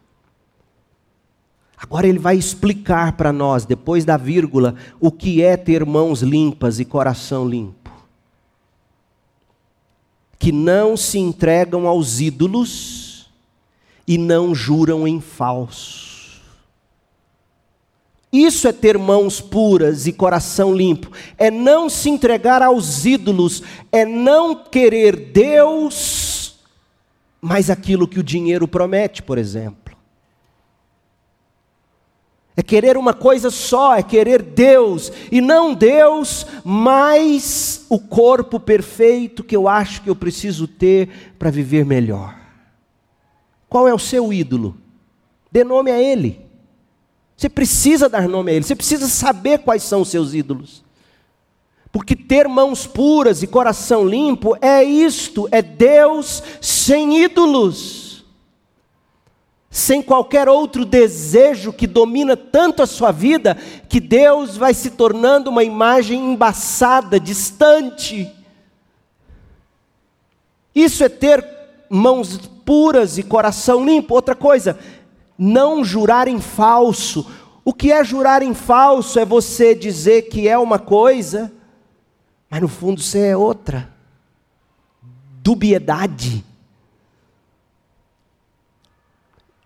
Agora 1.77 2.07
ele 2.07 2.19
vai 2.19 2.37
explicar 2.37 3.17
para 3.17 3.33
nós, 3.33 3.65
depois 3.65 4.05
da 4.05 4.17
vírgula, 4.17 4.75
o 5.01 5.11
que 5.11 5.43
é 5.43 5.57
ter 5.57 5.85
mãos 5.85 6.21
limpas 6.23 6.79
e 6.79 6.85
coração 6.85 7.49
limpo. 7.49 7.91
Que 10.39 10.53
não 10.53 10.97
se 10.97 11.19
entregam 11.19 11.89
aos 11.89 12.21
ídolos 12.21 13.31
e 14.07 14.19
não 14.19 14.55
juram 14.55 15.09
em 15.09 15.21
falso 15.21 16.14
isso 18.43 18.67
é 18.67 18.73
ter 18.73 18.99
mãos 18.99 19.41
puras 19.41 20.07
e 20.07 20.13
coração 20.13 20.75
limpo. 20.75 21.11
É 21.39 21.51
não 21.51 21.89
se 21.89 22.11
entregar 22.11 22.63
aos 22.63 23.07
ídolos. 23.07 23.63
É 23.93 24.05
não 24.05 24.55
querer 24.57 25.15
Deus, 25.15 26.59
mas 27.41 27.71
aquilo 27.71 28.09
que 28.09 28.19
o 28.19 28.25
dinheiro 28.25 28.67
promete, 28.67 29.23
por 29.23 29.39
exemplo. 29.39 29.97
É 32.57 32.63
querer 32.63 32.97
uma 32.97 33.13
coisa 33.13 33.51
só, 33.51 33.97
é 33.97 34.03
querer 34.03 34.41
Deus, 34.41 35.11
e 35.31 35.41
não 35.41 35.75
Deus, 35.75 36.47
mas 36.65 37.85
o 37.89 37.99
corpo 37.99 38.61
perfeito 38.61 39.43
que 39.43 39.57
eu 39.57 39.67
acho 39.69 40.03
que 40.03 40.09
eu 40.09 40.15
preciso 40.15 40.69
ter 40.69 41.35
para 41.37 41.51
viver 41.51 41.85
melhor. 41.85 42.37
Qual 43.69 43.89
é 43.89 43.95
o 43.95 43.99
seu 43.99 44.33
ídolo? 44.33 44.77
Dê 45.51 45.65
nome 45.65 45.91
a 45.91 46.01
ele. 46.01 46.45
Você 47.37 47.49
precisa 47.49 48.09
dar 48.09 48.29
nome 48.29 48.53
a 48.53 48.55
ele, 48.55 48.65
você 48.65 48.77
precisa 48.77 49.09
saber 49.09 49.59
quais 49.59 49.83
são 49.83 50.03
os 50.03 50.09
seus 50.09 50.35
ídolos. 50.35 50.85
Porque 51.91 52.17
ter 52.17 52.49
mãos 52.49 52.87
puras 52.87 53.43
e 53.43 53.47
coração 53.47 54.05
limpo 54.05 54.57
é 54.61 54.83
isto, 54.83 55.49
é 55.53 55.63
Deus 55.63 56.43
sem 56.61 57.23
ídolos. 57.23 58.25
Sem 59.71 60.03
qualquer 60.03 60.49
outro 60.49 60.85
desejo 60.85 61.73
que 61.73 61.87
domina 61.87 62.37
tanto 62.37 62.83
a 62.83 62.87
sua 62.87 63.11
vida, 63.11 63.57
que 63.89 64.01
Deus 64.01 64.57
vai 64.57 64.73
se 64.73 64.91
tornando 64.91 65.51
uma 65.51 65.65
imagem 65.65 66.33
embaçada, 66.33 67.19
distante. 67.19 68.31
Isso 70.75 71.03
é 71.05 71.09
ter 71.09 71.45
mãos 71.89 72.39
puras 72.65 73.19
e 73.19 73.23
coração 73.23 73.85
limpo. 73.85 74.15
Outra 74.15 74.35
coisa, 74.35 74.79
não 75.39 75.85
jurar 75.85 76.29
em 76.29 76.41
falso. 76.41 77.31
O 77.65 77.73
que 77.73 77.91
é 77.93 78.05
jurar 78.05 78.43
em 78.43 78.55
falso? 78.55 79.19
É 79.19 79.25
você 79.25 79.75
dizer 79.75 80.23
que 80.23 80.49
é 80.49 80.57
uma 80.59 80.79
coisa, 80.79 81.53
mas 82.49 82.61
no 82.61 82.69
fundo 82.69 83.01
você 83.01 83.29
é 83.29 83.37
outra. 83.37 83.93
Dubiedade. 85.43 86.45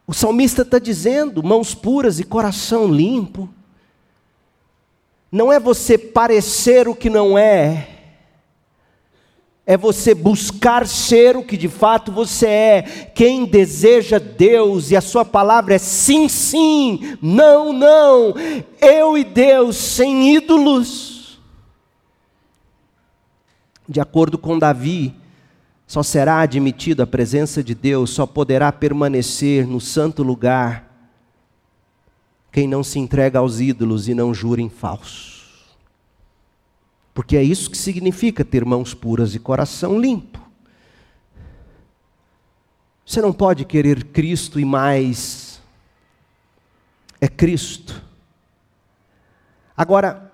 O 0.07 0.14
salmista 0.14 0.62
está 0.62 0.79
dizendo, 0.79 1.43
mãos 1.43 1.75
puras 1.75 2.19
e 2.19 2.25
coração 2.25 2.87
limpo. 2.91 3.49
Não 5.31 5.53
é 5.53 5.61
você 5.61 5.99
parecer 5.99 6.89
o 6.89 6.95
que 6.95 7.11
não 7.11 7.37
é, 7.37 7.98
é 9.71 9.77
você 9.77 10.14
buscar 10.14 10.87
ser 10.87 11.37
o 11.37 11.45
que 11.45 11.55
de 11.55 11.69
fato 11.69 12.11
você 12.11 12.47
é. 12.47 12.83
Quem 13.14 13.45
deseja 13.45 14.19
Deus 14.19 14.91
e 14.91 14.97
a 14.97 15.01
sua 15.03 15.27
palavra 15.27 15.75
é 15.75 15.79
sim, 15.79 16.27
sim, 16.27 17.19
não, 17.21 17.71
não. 17.71 18.33
Eu 18.81 19.19
e 19.19 19.23
Deus 19.23 19.77
sem 19.77 20.35
ídolos. 20.35 21.39
De 23.87 24.01
acordo 24.01 24.39
com 24.39 24.59
Davi, 24.59 25.14
só 25.87 26.03
será 26.03 26.41
admitido 26.41 27.03
a 27.03 27.07
presença 27.07 27.62
de 27.62 27.75
Deus, 27.75 28.09
só 28.09 28.25
poderá 28.25 28.73
permanecer 28.73 29.66
no 29.66 29.83
santo 29.83 30.23
lugar 30.23 30.89
quem 32.51 32.66
não 32.66 32.83
se 32.83 32.99
entrega 32.99 33.39
aos 33.39 33.61
ídolos 33.61 34.09
e 34.09 34.14
não 34.14 34.33
jura 34.33 34.62
em 34.62 34.71
falso. 34.71 35.38
Porque 37.19 37.37
é 37.37 37.43
isso 37.43 37.69
que 37.69 37.77
significa 37.77 38.45
ter 38.45 38.64
mãos 38.64 38.95
puras 38.95 39.35
e 39.35 39.41
coração 39.41 40.01
limpo. 40.01 40.41
Você 43.05 43.21
não 43.21 43.33
pode 43.33 43.64
querer 43.64 44.05
Cristo 44.05 44.61
e 44.61 44.64
mais 44.64 45.61
é 47.21 47.27
Cristo. 47.27 48.01
Agora, 49.77 50.31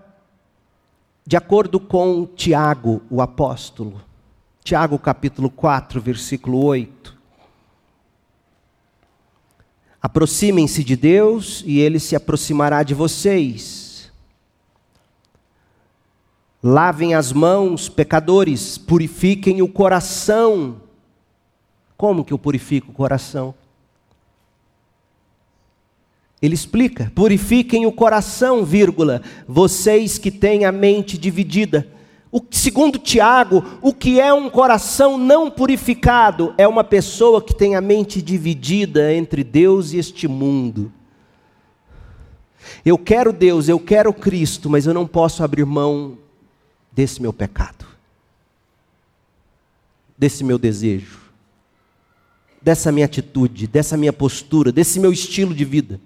de 1.27 1.39
acordo 1.39 1.81
com 1.81 2.27
Tiago, 2.27 3.01
o 3.09 3.23
apóstolo, 3.23 4.03
Tiago 4.63 4.99
capítulo 4.99 5.49
4, 5.49 6.03
versículo 6.03 6.63
8. 6.63 7.17
Aproximem-se 10.03 10.85
de 10.85 10.97
Deus 10.97 11.65
e 11.65 11.79
ele 11.79 11.99
se 11.99 12.15
aproximará 12.15 12.83
de 12.83 12.93
vocês. 12.93 13.84
Lavem 16.67 17.15
as 17.15 17.31
mãos, 17.31 17.91
pecadores, 17.91 18.79
purifiquem 18.79 19.61
o 19.61 19.69
coração. 19.69 20.81
Como 21.95 22.25
que 22.25 22.33
eu 22.33 22.39
purifico 22.39 22.91
o 22.91 22.95
coração? 22.95 23.55
Ele 26.41 26.55
explica: 26.55 27.13
purifiquem 27.15 27.85
o 27.85 27.93
coração, 27.93 28.65
vírgula, 28.65 29.21
vocês 29.47 30.17
que 30.17 30.31
têm 30.31 30.65
a 30.65 30.73
mente 30.73 31.19
dividida. 31.19 31.87
O, 32.33 32.41
segundo 32.51 32.99
Tiago, 32.99 33.63
o 33.83 33.93
que 33.93 34.19
é 34.19 34.33
um 34.33 34.49
coração 34.49 35.19
não 35.19 35.51
purificado? 35.51 36.55
É 36.57 36.67
uma 36.67 36.83
pessoa 36.83 37.43
que 37.43 37.55
tem 37.55 37.77
a 37.77 37.81
mente 37.83 38.23
dividida 38.23 39.13
entre 39.13 39.45
Deus 39.45 39.93
e 39.93 39.99
este 39.99 40.27
mundo. 40.27 40.91
Eu 42.83 42.97
quero 42.97 43.35
Deus, 43.35 43.69
eu 43.69 43.79
quero 43.79 44.15
Cristo, 44.15 44.71
mas 44.71 44.87
eu 44.87 44.95
não 44.95 45.07
posso 45.07 45.45
abrir 45.45 45.67
mão 45.67 46.24
desse 46.95 47.21
meu 47.21 47.33
pecado, 47.33 47.87
desse 50.17 50.45
meu 50.45 50.59
desejo, 50.59 51.21
dessa 52.63 52.93
minha 52.93 53.07
atitude, 53.07 53.67
dessa 53.67 53.97
minha 53.97 54.13
postura, 54.13 54.71
desse 54.71 55.01
meu 55.01 55.13
estilo 55.13 55.55
de 55.55 55.65
vida. 55.65 56.01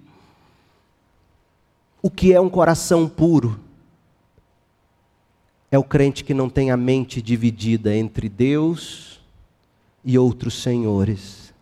O 2.01 2.11
que 2.11 2.33
é 2.33 2.41
um 2.41 2.49
coração 2.49 3.09
puro? 3.09 3.69
é 5.71 5.79
o 5.79 5.85
crente 5.85 6.25
que 6.25 6.33
não 6.33 6.49
tem 6.49 6.71
a 6.71 6.77
mente 6.77 7.21
dividida 7.21 7.95
entre 7.95 8.29
Deus 8.29 9.21
e 10.05 10.19
outros 10.19 10.63
senhores. 10.63 11.53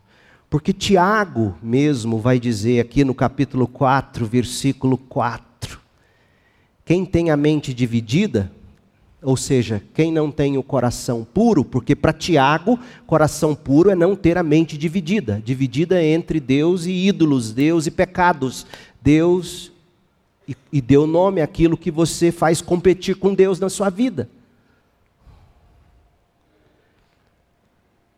Porque 0.48 0.72
Tiago 0.72 1.56
mesmo 1.60 2.18
vai 2.18 2.38
dizer 2.38 2.80
aqui 2.80 3.04
no 3.04 3.14
capítulo 3.14 3.66
4, 3.66 4.24
versículo 4.26 4.96
4: 4.96 5.80
quem 6.84 7.04
tem 7.04 7.30
a 7.30 7.36
mente 7.36 7.74
dividida, 7.74 8.52
ou 9.26 9.36
seja, 9.36 9.82
quem 9.92 10.12
não 10.12 10.30
tem 10.30 10.56
o 10.56 10.62
coração 10.62 11.26
puro, 11.34 11.64
porque 11.64 11.96
para 11.96 12.12
Tiago, 12.12 12.78
coração 13.08 13.56
puro 13.56 13.90
é 13.90 13.94
não 13.96 14.14
ter 14.14 14.38
a 14.38 14.42
mente 14.42 14.78
dividida 14.78 15.42
dividida 15.44 16.00
entre 16.00 16.38
Deus 16.38 16.86
e 16.86 16.92
ídolos, 17.08 17.52
Deus 17.52 17.88
e 17.88 17.90
pecados, 17.90 18.64
Deus 19.02 19.72
e, 20.46 20.56
e 20.72 20.80
deu 20.80 21.08
nome 21.08 21.42
àquilo 21.42 21.76
que 21.76 21.90
você 21.90 22.30
faz 22.30 22.62
competir 22.62 23.16
com 23.16 23.34
Deus 23.34 23.58
na 23.58 23.68
sua 23.68 23.90
vida. 23.90 24.30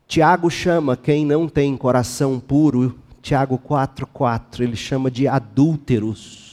Tiago 0.06 0.50
chama 0.50 0.94
quem 0.94 1.24
não 1.24 1.48
tem 1.48 1.74
coração 1.74 2.38
puro, 2.38 2.98
Tiago 3.22 3.58
4,4, 3.58 4.60
ele 4.60 4.76
chama 4.76 5.10
de 5.10 5.26
adúlteros. 5.26 6.47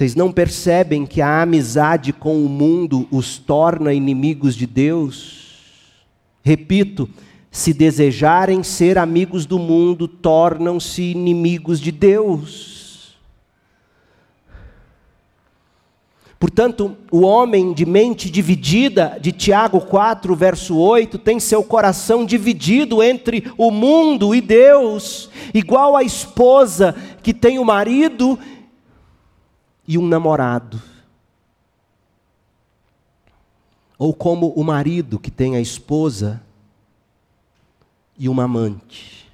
Vocês 0.00 0.14
não 0.14 0.32
percebem 0.32 1.04
que 1.04 1.20
a 1.20 1.42
amizade 1.42 2.10
com 2.10 2.42
o 2.42 2.48
mundo 2.48 3.06
os 3.10 3.36
torna 3.36 3.92
inimigos 3.92 4.56
de 4.56 4.66
Deus? 4.66 5.58
Repito, 6.42 7.06
se 7.50 7.74
desejarem 7.74 8.62
ser 8.62 8.96
amigos 8.96 9.44
do 9.44 9.58
mundo, 9.58 10.08
tornam-se 10.08 11.02
inimigos 11.02 11.78
de 11.78 11.92
Deus. 11.92 13.14
Portanto, 16.38 16.96
o 17.12 17.20
homem 17.20 17.74
de 17.74 17.84
mente 17.84 18.30
dividida, 18.30 19.18
de 19.20 19.32
Tiago 19.32 19.82
4, 19.82 20.34
verso 20.34 20.78
8, 20.78 21.18
tem 21.18 21.38
seu 21.38 21.62
coração 21.62 22.24
dividido 22.24 23.02
entre 23.02 23.52
o 23.58 23.70
mundo 23.70 24.34
e 24.34 24.40
Deus, 24.40 25.28
igual 25.52 25.94
a 25.94 26.02
esposa 26.02 26.96
que 27.22 27.34
tem 27.34 27.58
o 27.58 27.66
marido 27.66 28.38
e 29.86 29.98
um 29.98 30.06
namorado. 30.06 30.80
Ou 33.98 34.14
como 34.14 34.48
o 34.50 34.64
marido 34.64 35.18
que 35.18 35.30
tem 35.30 35.56
a 35.56 35.60
esposa 35.60 36.42
e 38.18 38.28
uma 38.28 38.44
amante. 38.44 39.30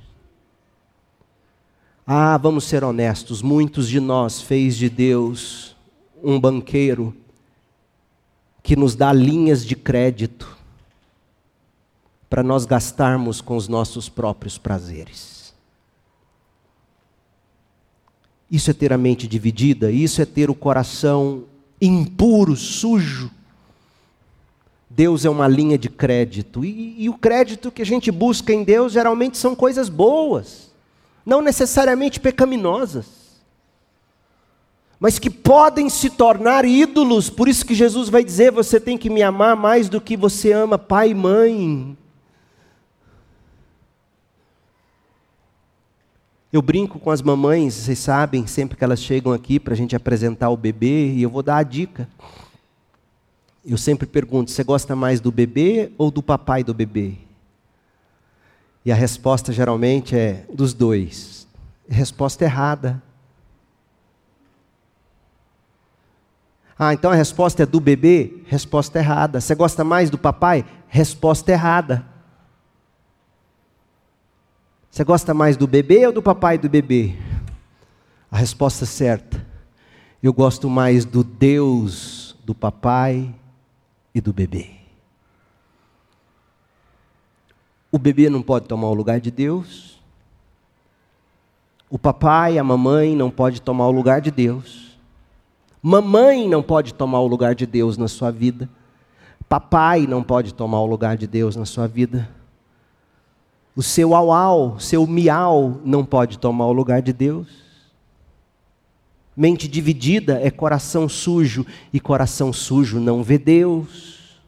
Ah, 2.06 2.36
vamos 2.36 2.64
ser 2.64 2.84
honestos, 2.84 3.42
muitos 3.42 3.88
de 3.88 3.98
nós 3.98 4.40
fez 4.40 4.76
de 4.76 4.88
Deus 4.88 5.74
um 6.22 6.38
banqueiro 6.38 7.14
que 8.62 8.76
nos 8.76 8.94
dá 8.94 9.12
linhas 9.12 9.64
de 9.64 9.76
crédito 9.76 10.56
para 12.28 12.42
nós 12.42 12.64
gastarmos 12.64 13.40
com 13.40 13.56
os 13.56 13.68
nossos 13.68 14.08
próprios 14.08 14.58
prazeres. 14.58 15.35
Isso 18.50 18.70
é 18.70 18.74
ter 18.74 18.92
a 18.92 18.98
mente 18.98 19.26
dividida, 19.26 19.90
isso 19.90 20.22
é 20.22 20.24
ter 20.24 20.48
o 20.50 20.54
coração 20.54 21.44
impuro, 21.80 22.56
sujo. 22.56 23.30
Deus 24.88 25.24
é 25.24 25.30
uma 25.30 25.48
linha 25.48 25.76
de 25.76 25.90
crédito, 25.90 26.64
e, 26.64 26.94
e 26.98 27.08
o 27.08 27.14
crédito 27.14 27.70
que 27.70 27.82
a 27.82 27.86
gente 27.86 28.10
busca 28.10 28.52
em 28.52 28.64
Deus 28.64 28.92
geralmente 28.92 29.36
são 29.36 29.54
coisas 29.54 29.88
boas, 29.88 30.70
não 31.24 31.42
necessariamente 31.42 32.18
pecaminosas 32.18 33.16
mas 34.98 35.18
que 35.18 35.28
podem 35.28 35.88
se 35.88 36.10
tornar 36.10 36.64
ídolos. 36.64 37.28
Por 37.28 37.48
isso 37.48 37.64
que 37.64 37.74
Jesus 37.74 38.08
vai 38.08 38.24
dizer: 38.24 38.50
você 38.50 38.80
tem 38.80 38.96
que 38.96 39.10
me 39.10 39.22
amar 39.22 39.56
mais 39.56 39.88
do 39.88 40.00
que 40.00 40.16
você 40.16 40.52
ama 40.52 40.78
pai 40.78 41.10
e 41.10 41.14
mãe. 41.14 41.96
Eu 46.52 46.62
brinco 46.62 46.98
com 46.98 47.10
as 47.10 47.20
mamães, 47.20 47.74
vocês 47.74 47.98
sabem, 47.98 48.46
sempre 48.46 48.76
que 48.76 48.84
elas 48.84 49.00
chegam 49.00 49.32
aqui 49.32 49.58
para 49.58 49.74
a 49.74 49.76
gente 49.76 49.96
apresentar 49.96 50.48
o 50.50 50.56
bebê, 50.56 51.12
e 51.12 51.22
eu 51.22 51.30
vou 51.30 51.42
dar 51.42 51.56
a 51.56 51.62
dica. 51.62 52.08
Eu 53.64 53.76
sempre 53.76 54.06
pergunto: 54.06 54.50
você 54.50 54.62
gosta 54.62 54.94
mais 54.94 55.20
do 55.20 55.32
bebê 55.32 55.90
ou 55.98 56.10
do 56.10 56.22
papai 56.22 56.62
do 56.62 56.72
bebê? 56.72 57.14
E 58.84 58.92
a 58.92 58.94
resposta 58.94 59.52
geralmente 59.52 60.16
é 60.16 60.44
dos 60.52 60.72
dois. 60.72 61.48
Resposta 61.88 62.44
errada. 62.44 63.02
Ah, 66.78 66.94
então 66.94 67.10
a 67.10 67.14
resposta 67.14 67.64
é 67.64 67.66
do 67.66 67.80
bebê? 67.80 68.42
Resposta 68.46 68.98
errada. 69.00 69.40
Você 69.40 69.54
gosta 69.56 69.82
mais 69.82 70.10
do 70.10 70.18
papai? 70.18 70.64
Resposta 70.86 71.50
errada. 71.50 72.06
Você 74.96 75.04
gosta 75.04 75.34
mais 75.34 75.58
do 75.58 75.66
bebê 75.66 76.06
ou 76.06 76.12
do 76.14 76.22
papai 76.22 76.56
do 76.56 76.70
bebê? 76.70 77.14
A 78.30 78.38
resposta 78.38 78.86
certa. 78.86 79.46
Eu 80.22 80.32
gosto 80.32 80.70
mais 80.70 81.04
do 81.04 81.22
Deus 81.22 82.34
do 82.42 82.54
papai 82.54 83.34
e 84.14 84.22
do 84.22 84.32
bebê. 84.32 84.70
O 87.92 87.98
bebê 87.98 88.30
não 88.30 88.40
pode 88.40 88.68
tomar 88.68 88.88
o 88.88 88.94
lugar 88.94 89.20
de 89.20 89.30
Deus. 89.30 90.00
O 91.90 91.98
papai, 91.98 92.56
a 92.56 92.64
mamãe 92.64 93.14
não 93.14 93.30
pode 93.30 93.60
tomar 93.60 93.88
o 93.88 93.92
lugar 93.92 94.22
de 94.22 94.30
Deus. 94.30 94.98
Mamãe 95.82 96.48
não 96.48 96.62
pode 96.62 96.94
tomar 96.94 97.20
o 97.20 97.26
lugar 97.26 97.54
de 97.54 97.66
Deus 97.66 97.98
na 97.98 98.08
sua 98.08 98.30
vida. 98.30 98.66
Papai 99.46 100.06
não 100.06 100.22
pode 100.22 100.54
tomar 100.54 100.80
o 100.80 100.86
lugar 100.86 101.18
de 101.18 101.26
Deus 101.26 101.54
na 101.54 101.66
sua 101.66 101.86
vida. 101.86 102.34
O 103.76 103.82
seu 103.82 104.14
au-au, 104.14 104.80
seu 104.80 105.06
miau 105.06 105.82
não 105.84 106.02
pode 106.02 106.38
tomar 106.38 106.66
o 106.66 106.72
lugar 106.72 107.02
de 107.02 107.12
Deus. 107.12 107.46
Mente 109.36 109.68
dividida 109.68 110.40
é 110.40 110.50
coração 110.50 111.06
sujo, 111.06 111.66
e 111.92 112.00
coração 112.00 112.54
sujo 112.54 112.98
não 112.98 113.22
vê 113.22 113.36
Deus. 113.36 114.40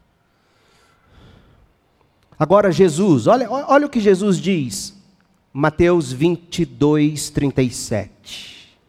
Agora, 2.39 2.71
Jesus, 2.71 3.27
olha, 3.27 3.47
olha 3.51 3.85
o 3.85 3.89
que 3.89 3.99
Jesus 3.99 4.39
diz, 4.39 4.97
Mateus 5.53 6.11
22, 6.11 7.29
37. 7.29 8.79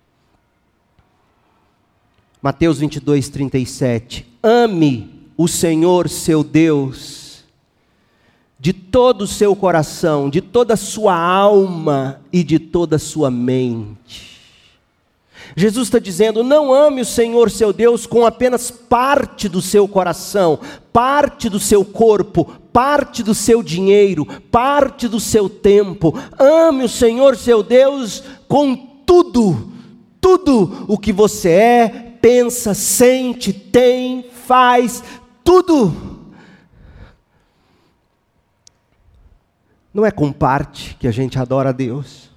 Mateus 2.40 2.78
22, 2.78 3.28
37. 3.28 4.26
Ame 4.42 5.28
o 5.36 5.46
Senhor 5.46 6.08
seu 6.08 6.42
Deus 6.42 7.19
de 8.60 8.74
todo 8.74 9.22
o 9.22 9.26
seu 9.26 9.56
coração, 9.56 10.28
de 10.28 10.42
toda 10.42 10.74
a 10.74 10.76
sua 10.76 11.16
alma 11.16 12.20
e 12.30 12.44
de 12.44 12.58
toda 12.58 12.96
a 12.96 12.98
sua 12.98 13.30
mente. 13.30 14.38
Jesus 15.56 15.88
está 15.88 15.98
dizendo: 15.98 16.44
não 16.44 16.72
ame 16.72 17.00
o 17.00 17.06
Senhor 17.06 17.50
seu 17.50 17.72
Deus 17.72 18.06
com 18.06 18.26
apenas 18.26 18.70
parte 18.70 19.48
do 19.48 19.62
seu 19.62 19.88
coração, 19.88 20.58
parte 20.92 21.48
do 21.48 21.58
seu 21.58 21.82
corpo, 21.84 22.44
parte 22.70 23.22
do 23.22 23.34
seu 23.34 23.62
dinheiro, 23.62 24.26
parte 24.50 25.08
do 25.08 25.18
seu 25.18 25.48
tempo. 25.48 26.14
Ame 26.38 26.84
o 26.84 26.88
Senhor 26.88 27.36
seu 27.36 27.62
Deus 27.62 28.22
com 28.46 28.76
tudo, 29.06 29.72
tudo 30.20 30.84
o 30.86 30.98
que 30.98 31.14
você 31.14 31.48
é, 31.48 31.88
pensa, 32.20 32.74
sente, 32.74 33.54
tem, 33.54 34.26
faz, 34.46 35.02
tudo. 35.42 36.19
Não 39.92 40.06
é 40.06 40.10
com 40.10 40.32
parte 40.32 40.96
que 40.98 41.08
a 41.08 41.10
gente 41.10 41.38
adora 41.38 41.70
a 41.70 41.72
Deus. 41.72 42.30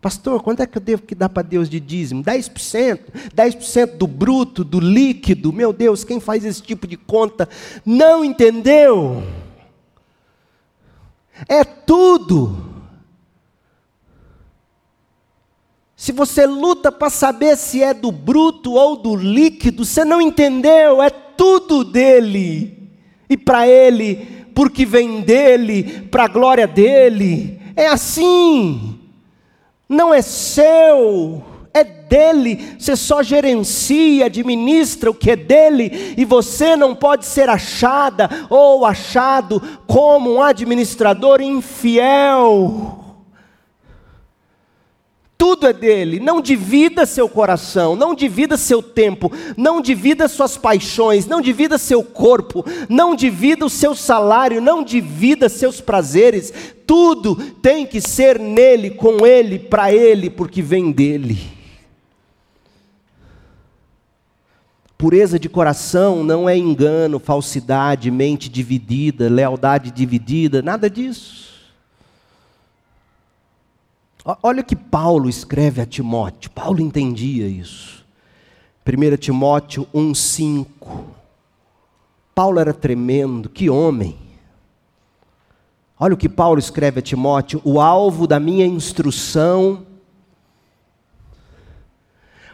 Pastor, 0.00 0.42
quanto 0.42 0.60
é 0.62 0.66
que 0.66 0.78
eu 0.78 0.82
devo 0.82 1.02
que 1.02 1.14
dar 1.14 1.28
para 1.28 1.42
Deus 1.42 1.68
de 1.68 1.78
dízimo? 1.78 2.24
10%? 2.24 3.00
10% 3.34 3.98
do 3.98 4.06
bruto, 4.06 4.64
do 4.64 4.80
líquido? 4.80 5.52
Meu 5.52 5.72
Deus, 5.72 6.04
quem 6.04 6.18
faz 6.18 6.44
esse 6.44 6.62
tipo 6.62 6.86
de 6.86 6.96
conta 6.96 7.48
não 7.84 8.24
entendeu. 8.24 9.22
É 11.46 11.64
tudo. 11.64 12.70
Se 15.94 16.12
você 16.12 16.46
luta 16.46 16.90
para 16.90 17.10
saber 17.10 17.58
se 17.58 17.82
é 17.82 17.92
do 17.92 18.10
bruto 18.10 18.72
ou 18.72 18.96
do 18.96 19.14
líquido, 19.14 19.84
você 19.84 20.02
não 20.02 20.18
entendeu, 20.18 21.02
é 21.02 21.10
tudo 21.10 21.84
dele. 21.84 22.90
E 23.28 23.36
para 23.36 23.68
ele, 23.68 24.39
porque 24.60 24.84
vem 24.84 25.22
dele, 25.22 26.06
para 26.10 26.24
a 26.24 26.28
glória 26.28 26.66
dele. 26.66 27.58
É 27.74 27.86
assim 27.86 28.98
não 29.88 30.12
é 30.12 30.20
seu, 30.20 31.42
é 31.72 31.82
dele. 31.82 32.76
Você 32.78 32.94
só 32.94 33.22
gerencia, 33.22 34.26
administra 34.26 35.10
o 35.10 35.14
que 35.14 35.30
é 35.30 35.36
dele, 35.36 36.14
e 36.14 36.26
você 36.26 36.76
não 36.76 36.94
pode 36.94 37.24
ser 37.24 37.48
achada 37.48 38.28
ou 38.50 38.84
achado 38.84 39.62
como 39.86 40.34
um 40.34 40.42
administrador 40.42 41.40
infiel. 41.40 42.99
Tudo 45.40 45.66
é 45.66 45.72
dele. 45.72 46.20
Não 46.20 46.38
divida 46.38 47.06
seu 47.06 47.26
coração, 47.26 47.96
não 47.96 48.14
divida 48.14 48.58
seu 48.58 48.82
tempo, 48.82 49.32
não 49.56 49.80
divida 49.80 50.28
suas 50.28 50.58
paixões, 50.58 51.26
não 51.26 51.40
divida 51.40 51.78
seu 51.78 52.04
corpo, 52.04 52.62
não 52.90 53.14
divida 53.16 53.64
o 53.64 53.70
seu 53.70 53.94
salário, 53.94 54.60
não 54.60 54.84
divida 54.84 55.48
seus 55.48 55.80
prazeres. 55.80 56.52
Tudo 56.86 57.36
tem 57.62 57.86
que 57.86 58.02
ser 58.02 58.38
nele, 58.38 58.90
com 58.90 59.24
ele, 59.24 59.58
para 59.58 59.90
ele, 59.90 60.28
porque 60.28 60.60
vem 60.60 60.92
dele. 60.92 61.38
Pureza 64.98 65.38
de 65.38 65.48
coração 65.48 66.22
não 66.22 66.50
é 66.50 66.54
engano, 66.54 67.18
falsidade, 67.18 68.10
mente 68.10 68.50
dividida, 68.50 69.30
lealdade 69.30 69.90
dividida, 69.90 70.60
nada 70.60 70.90
disso. 70.90 71.49
Olha 74.42 74.60
o 74.60 74.64
que 74.64 74.76
Paulo 74.76 75.28
escreve 75.28 75.80
a 75.80 75.86
Timóteo. 75.86 76.50
Paulo 76.50 76.80
entendia 76.80 77.46
isso. 77.46 78.04
1 78.86 79.16
Timóteo 79.16 79.86
1,5. 79.94 80.64
Paulo 82.34 82.58
era 82.58 82.72
tremendo, 82.72 83.48
que 83.48 83.70
homem. 83.70 84.16
Olha 85.98 86.14
o 86.14 86.16
que 86.16 86.28
Paulo 86.28 86.58
escreve 86.58 87.00
a 87.00 87.02
Timóteo: 87.02 87.60
o 87.64 87.80
alvo 87.80 88.26
da 88.26 88.40
minha 88.40 88.66
instrução, 88.66 89.86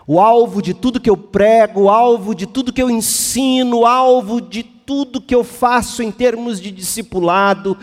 o 0.06 0.20
alvo 0.20 0.60
de 0.60 0.74
tudo 0.74 1.00
que 1.00 1.10
eu 1.10 1.16
prego, 1.16 1.82
o 1.82 1.90
alvo 1.90 2.34
de 2.34 2.46
tudo 2.46 2.72
que 2.72 2.82
eu 2.82 2.90
ensino, 2.90 3.80
o 3.80 3.86
alvo 3.86 4.40
de 4.40 4.62
tudo 4.62 5.20
que 5.20 5.34
eu 5.34 5.42
faço 5.42 6.02
em 6.02 6.12
termos 6.12 6.60
de 6.60 6.70
discipulado, 6.70 7.76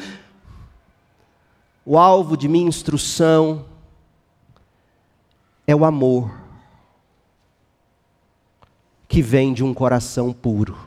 o 1.85 1.97
alvo 1.97 2.37
de 2.37 2.47
minha 2.47 2.67
instrução 2.67 3.72
é 5.65 5.75
o 5.75 5.85
amor 5.85 6.43
que 9.07 9.21
vem 9.21 9.53
de 9.53 9.63
um 9.63 9.73
coração 9.73 10.33
puro. 10.33 10.77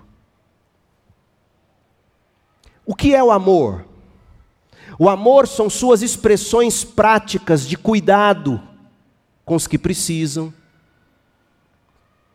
O 2.85 2.95
que 2.95 3.15
é 3.15 3.23
o 3.23 3.31
amor? 3.31 3.85
O 4.99 5.09
amor 5.09 5.47
são 5.47 5.69
suas 5.69 6.03
expressões 6.03 6.85
práticas 6.85 7.67
de 7.67 7.77
cuidado 7.77 8.61
com 9.45 9.55
os 9.55 9.67
que 9.67 9.79
precisam, 9.79 10.53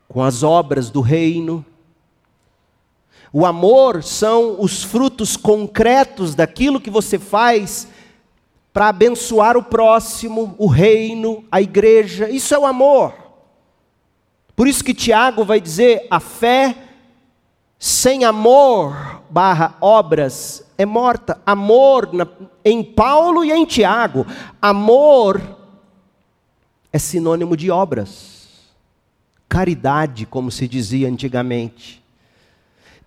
com 0.07 0.23
as 0.23 0.43
obras 0.43 0.89
do 0.89 1.01
reino. 1.01 1.65
O 3.33 3.45
amor 3.45 4.03
são 4.03 4.61
os 4.61 4.83
frutos 4.83 5.35
concretos 5.35 6.35
daquilo 6.35 6.81
que 6.81 6.89
você 6.89 7.17
faz 7.17 7.87
para 8.73 8.87
abençoar 8.87 9.57
o 9.57 9.63
próximo, 9.63 10.55
o 10.57 10.67
reino, 10.67 11.43
a 11.51 11.61
igreja. 11.61 12.29
Isso 12.29 12.53
é 12.53 12.59
o 12.59 12.65
amor. 12.65 13.13
Por 14.55 14.67
isso 14.67 14.83
que 14.83 14.93
Tiago 14.93 15.43
vai 15.43 15.59
dizer: 15.59 16.07
a 16.09 16.19
fé 16.19 16.75
sem 17.77 18.23
amor 18.23 19.23
barra 19.29 19.75
obras 19.81 20.63
é 20.77 20.85
morta. 20.85 21.41
Amor 21.45 22.13
na, 22.13 22.27
em 22.63 22.83
Paulo 22.83 23.43
e 23.43 23.51
em 23.51 23.65
Tiago. 23.65 24.25
Amor 24.61 25.41
é 26.93 26.99
sinônimo 26.99 27.57
de 27.57 27.71
obras. 27.71 28.49
Caridade, 29.49 30.25
como 30.25 30.49
se 30.49 30.67
dizia 30.67 31.09
antigamente. 31.09 32.01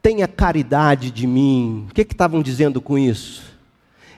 Tenha 0.02 0.28
caridade 0.28 1.10
de 1.10 1.26
mim. 1.26 1.86
O 1.90 1.94
que 1.94 2.02
estavam 2.02 2.42
dizendo 2.42 2.80
com 2.80 2.98
isso? 2.98 3.53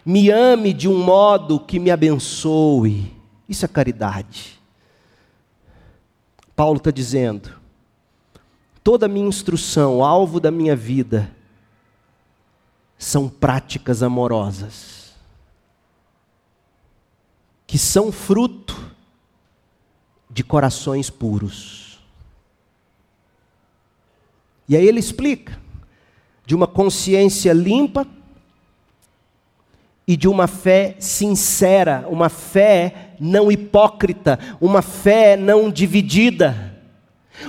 Me 0.07 0.31
ame 0.31 0.73
de 0.73 0.89
um 0.89 1.03
modo 1.03 1.59
que 1.59 1.81
me 1.81 1.91
abençoe. 1.91 3.13
Isso 3.49 3.65
é 3.65 3.69
caridade. 3.69 4.61
Paulo 6.55 6.79
está 6.79 6.93
dizendo: 6.93 7.51
toda 8.85 9.07
a 9.07 9.09
minha 9.09 9.27
instrução, 9.27 10.05
alvo 10.05 10.39
da 10.39 10.53
minha 10.53 10.77
vida, 10.77 11.29
são 12.97 13.29
práticas 13.29 14.01
amorosas, 14.01 15.13
que 17.67 17.77
são 17.77 18.13
fruto 18.13 18.95
de 20.31 20.45
corações 20.45 21.11
puros. 21.11 21.99
E 24.69 24.77
aí 24.77 24.87
ele 24.87 25.01
explica: 25.01 25.61
de 26.47 26.55
uma 26.55 26.69
consciência 26.69 27.53
limpa, 27.53 28.07
e 30.07 30.17
de 30.17 30.29
uma 30.29 30.47
fé 30.47 30.95
sincera, 31.01 32.07
uma 32.09 32.29
fé 32.29 33.15
não 33.19 33.51
hipócrita, 33.51 34.39
uma 34.61 34.81
fé 34.81 35.37
não 35.37 35.71
dividida. 35.71 36.75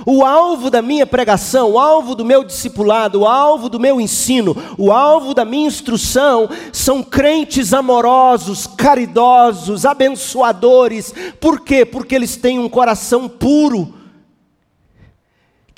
O 0.04 0.24
alvo 0.24 0.70
da 0.70 0.82
minha 0.82 1.06
pregação, 1.06 1.72
o 1.72 1.78
alvo 1.78 2.14
do 2.14 2.24
meu 2.24 2.44
discipulado, 2.44 3.20
o 3.20 3.26
alvo 3.26 3.68
do 3.68 3.80
meu 3.80 4.00
ensino, 4.00 4.56
o 4.76 4.92
alvo 4.92 5.32
da 5.32 5.44
minha 5.44 5.66
instrução 5.66 6.48
são 6.72 7.02
crentes 7.02 7.72
amorosos, 7.72 8.66
caridosos, 8.66 9.86
abençoadores. 9.86 11.14
Por 11.40 11.60
quê? 11.60 11.84
Porque 11.86 12.14
eles 12.14 12.36
têm 12.36 12.58
um 12.58 12.68
coração 12.68 13.28
puro, 13.28 13.94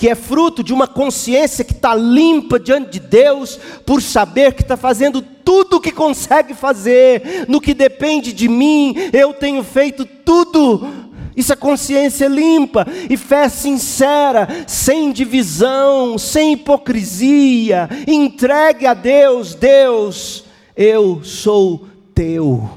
que 0.01 0.09
é 0.09 0.15
fruto 0.15 0.65
de 0.65 0.73
uma 0.73 0.87
consciência 0.89 1.63
que 1.63 1.75
está 1.75 1.95
limpa 1.95 2.59
diante 2.59 2.93
de 2.93 3.01
Deus, 3.01 3.61
por 3.85 4.01
saber 4.01 4.55
que 4.55 4.63
está 4.63 4.75
fazendo 4.75 5.21
tudo 5.21 5.77
o 5.77 5.81
que 5.81 5.93
consegue 5.93 6.55
fazer, 6.55 7.45
no 7.47 7.61
que 7.61 7.75
depende 7.75 8.33
de 8.33 8.49
mim, 8.49 8.95
eu 9.13 9.35
tenho 9.35 9.63
feito 9.63 10.07
tudo. 10.07 10.89
Isso 11.37 11.53
é 11.53 11.57
consciência 11.57 12.29
limpa 12.29 12.87
e 13.11 13.17
fé 13.19 13.47
sincera, 13.51 14.49
sem 14.67 15.13
divisão, 15.13 16.17
sem 16.17 16.55
hipocrisia, 16.55 17.87
entregue 18.09 18.87
a 18.87 18.95
Deus, 18.95 19.55
Deus, 19.55 20.47
eu 20.75 21.23
sou 21.23 21.87
teu, 22.15 22.71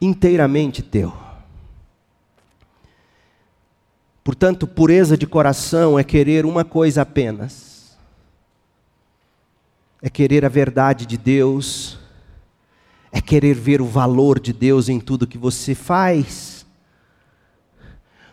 inteiramente 0.00 0.80
teu. 0.80 1.19
Portanto, 4.30 4.64
pureza 4.64 5.18
de 5.18 5.26
coração 5.26 5.98
é 5.98 6.04
querer 6.04 6.46
uma 6.46 6.64
coisa 6.64 7.02
apenas: 7.02 7.98
é 10.00 10.08
querer 10.08 10.44
a 10.44 10.48
verdade 10.48 11.04
de 11.04 11.16
Deus, 11.16 11.98
é 13.10 13.20
querer 13.20 13.54
ver 13.54 13.82
o 13.82 13.86
valor 13.86 14.38
de 14.38 14.52
Deus 14.52 14.88
em 14.88 15.00
tudo 15.00 15.26
que 15.26 15.36
você 15.36 15.74
faz. 15.74 16.64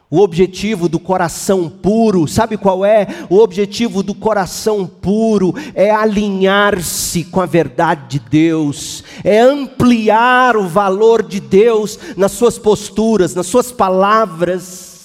O 0.08 0.20
objetivo 0.20 0.88
do 0.88 1.00
coração 1.00 1.68
puro, 1.68 2.28
sabe 2.28 2.58
qual 2.58 2.86
é? 2.86 3.08
O 3.28 3.40
objetivo 3.40 4.04
do 4.04 4.14
coração 4.14 4.86
puro 4.86 5.52
é 5.74 5.90
alinhar-se 5.90 7.24
com 7.24 7.42
a 7.42 7.48
verdade 7.48 8.20
de 8.20 8.20
Deus, 8.20 9.04
é 9.24 9.40
ampliar 9.40 10.58
o 10.58 10.68
valor 10.68 11.24
de 11.24 11.40
Deus 11.40 11.98
nas 12.16 12.34
suas 12.34 12.60
posturas, 12.60 13.34
nas 13.34 13.48
suas 13.48 13.72
palavras. 13.72 14.97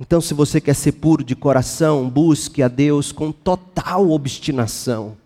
Então, 0.00 0.20
se 0.20 0.32
você 0.32 0.60
quer 0.60 0.74
ser 0.74 0.92
puro 0.92 1.22
de 1.22 1.36
coração, 1.36 2.08
busque 2.08 2.62
a 2.62 2.68
Deus 2.68 3.12
com 3.12 3.30
total 3.30 4.10
obstinação 4.10 5.16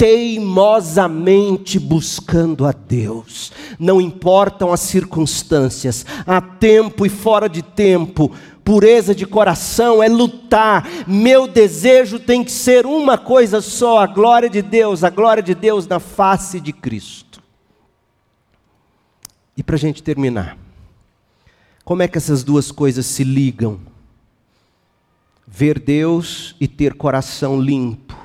teimosamente 0.00 1.78
buscando 1.78 2.64
a 2.64 2.72
Deus. 2.72 3.52
Não 3.78 4.00
importam 4.00 4.72
as 4.72 4.80
circunstâncias, 4.80 6.06
há 6.26 6.40
tempo 6.40 7.04
e 7.04 7.10
fora 7.10 7.50
de 7.50 7.60
tempo. 7.60 8.32
Pureza 8.64 9.14
de 9.14 9.26
coração 9.26 10.02
é 10.02 10.08
lutar. 10.08 10.88
Meu 11.06 11.46
desejo 11.46 12.18
tem 12.18 12.42
que 12.42 12.50
ser 12.50 12.86
uma 12.86 13.18
coisa 13.18 13.60
só: 13.60 13.98
a 13.98 14.06
glória 14.06 14.48
de 14.48 14.62
Deus, 14.62 15.04
a 15.04 15.10
glória 15.10 15.42
de 15.42 15.54
Deus 15.54 15.86
na 15.86 16.00
face 16.00 16.60
de 16.60 16.72
Cristo. 16.72 17.42
E 19.54 19.62
para 19.62 19.76
a 19.76 19.78
gente 19.78 20.02
terminar, 20.02 20.56
como 21.84 22.02
é 22.02 22.08
que 22.08 22.18
essas 22.18 22.44
duas 22.44 22.70
coisas 22.70 23.06
se 23.06 23.24
ligam? 23.24 23.80
Ver 25.46 25.78
Deus 25.78 26.54
e 26.60 26.68
ter 26.68 26.94
coração 26.94 27.60
limpo. 27.60 28.16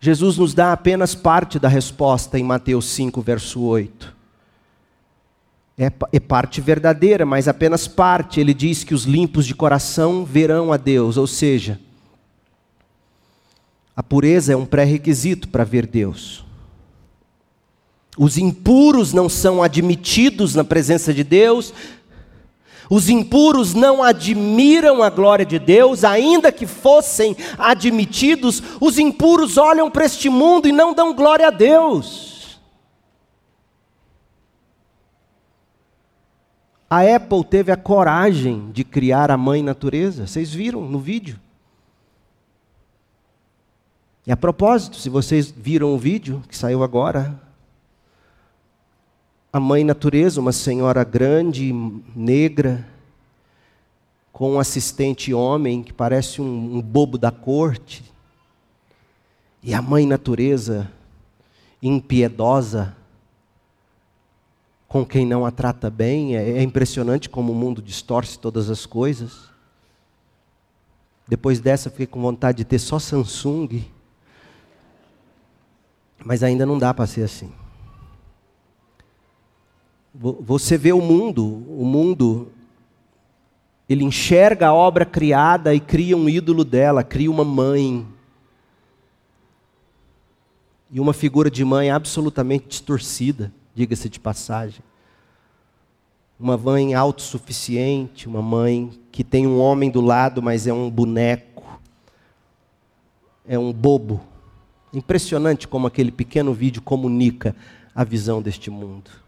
Jesus 0.00 0.38
nos 0.38 0.54
dá 0.54 0.72
apenas 0.72 1.14
parte 1.14 1.58
da 1.58 1.68
resposta 1.68 2.38
em 2.38 2.44
Mateus 2.44 2.86
5, 2.86 3.20
verso 3.20 3.60
8. 3.60 4.16
É, 5.76 5.92
é, 6.12 6.20
parte 6.20 6.60
verdadeira, 6.60 7.24
mas 7.24 7.46
apenas 7.46 7.86
parte. 7.86 8.40
Ele 8.40 8.52
diz 8.54 8.82
que 8.82 8.94
os 8.94 9.04
limpos 9.04 9.46
de 9.46 9.54
coração 9.54 10.24
verão 10.24 10.72
a 10.72 10.76
Deus, 10.76 11.16
ou 11.16 11.26
seja, 11.26 11.80
a 13.94 14.02
pureza 14.02 14.52
é 14.52 14.56
um 14.56 14.66
pré-requisito 14.66 15.48
para 15.48 15.64
ver 15.64 15.86
Deus. 15.86 16.44
Os 18.18 18.36
impuros 18.36 19.12
não 19.12 19.28
são 19.28 19.62
admitidos 19.62 20.54
na 20.54 20.64
presença 20.64 21.14
de 21.14 21.22
Deus, 21.22 21.72
os 22.90 23.08
impuros 23.08 23.74
não 23.74 24.02
admiram 24.02 25.02
a 25.02 25.10
glória 25.10 25.44
de 25.44 25.58
Deus, 25.58 26.04
ainda 26.04 26.50
que 26.50 26.66
fossem 26.66 27.36
admitidos, 27.58 28.62
os 28.80 28.98
impuros 28.98 29.56
olham 29.58 29.90
para 29.90 30.06
este 30.06 30.28
mundo 30.28 30.66
e 30.66 30.72
não 30.72 30.94
dão 30.94 31.14
glória 31.14 31.48
a 31.48 31.50
Deus. 31.50 32.58
A 36.90 37.02
Apple 37.02 37.44
teve 37.44 37.70
a 37.70 37.76
coragem 37.76 38.70
de 38.72 38.82
criar 38.82 39.30
a 39.30 39.36
mãe 39.36 39.62
natureza, 39.62 40.26
vocês 40.26 40.52
viram 40.52 40.80
no 40.80 40.98
vídeo. 40.98 41.38
E 44.26 44.32
a 44.32 44.36
propósito, 44.36 44.96
se 44.96 45.10
vocês 45.10 45.50
viram 45.50 45.94
o 45.94 45.98
vídeo 45.98 46.42
que 46.48 46.56
saiu 46.56 46.82
agora, 46.82 47.47
a 49.52 49.58
mãe 49.58 49.82
natureza, 49.82 50.40
uma 50.40 50.52
senhora 50.52 51.02
grande, 51.04 51.72
negra, 52.14 52.86
com 54.32 54.52
um 54.52 54.60
assistente 54.60 55.32
homem 55.32 55.82
que 55.82 55.92
parece 55.92 56.40
um, 56.40 56.76
um 56.76 56.82
bobo 56.82 57.16
da 57.16 57.30
corte. 57.30 58.04
E 59.62 59.74
a 59.74 59.82
mãe 59.82 60.06
natureza, 60.06 60.90
impiedosa, 61.82 62.96
com 64.86 65.04
quem 65.04 65.26
não 65.26 65.44
a 65.44 65.50
trata 65.50 65.90
bem. 65.90 66.36
É, 66.36 66.58
é 66.58 66.62
impressionante 66.62 67.28
como 67.28 67.52
o 67.52 67.54
mundo 67.54 67.82
distorce 67.82 68.38
todas 68.38 68.70
as 68.70 68.86
coisas. 68.86 69.48
Depois 71.26 71.60
dessa, 71.60 71.90
fiquei 71.90 72.06
com 72.06 72.20
vontade 72.20 72.58
de 72.58 72.64
ter 72.64 72.78
só 72.78 72.98
Samsung. 72.98 73.84
Mas 76.24 76.42
ainda 76.42 76.64
não 76.64 76.78
dá 76.78 76.92
para 76.92 77.06
ser 77.06 77.22
assim. 77.22 77.52
Você 80.20 80.76
vê 80.76 80.92
o 80.92 81.00
mundo, 81.00 81.44
o 81.44 81.84
mundo, 81.84 82.48
ele 83.88 84.02
enxerga 84.02 84.66
a 84.66 84.74
obra 84.74 85.06
criada 85.06 85.72
e 85.72 85.78
cria 85.78 86.16
um 86.16 86.28
ídolo 86.28 86.64
dela, 86.64 87.04
cria 87.04 87.30
uma 87.30 87.44
mãe. 87.44 88.04
E 90.90 90.98
uma 90.98 91.12
figura 91.12 91.48
de 91.48 91.64
mãe 91.64 91.88
absolutamente 91.88 92.66
distorcida, 92.66 93.52
diga-se 93.76 94.08
de 94.08 94.18
passagem. 94.18 94.80
Uma 96.38 96.56
mãe 96.56 96.94
autossuficiente, 96.94 98.26
uma 98.26 98.42
mãe 98.42 98.90
que 99.12 99.22
tem 99.22 99.46
um 99.46 99.60
homem 99.60 99.88
do 99.88 100.00
lado, 100.00 100.42
mas 100.42 100.66
é 100.66 100.72
um 100.72 100.90
boneco, 100.90 101.78
é 103.46 103.56
um 103.56 103.72
bobo. 103.72 104.20
Impressionante 104.92 105.68
como 105.68 105.86
aquele 105.86 106.10
pequeno 106.10 106.52
vídeo 106.52 106.82
comunica 106.82 107.54
a 107.94 108.02
visão 108.02 108.42
deste 108.42 108.68
mundo. 108.68 109.27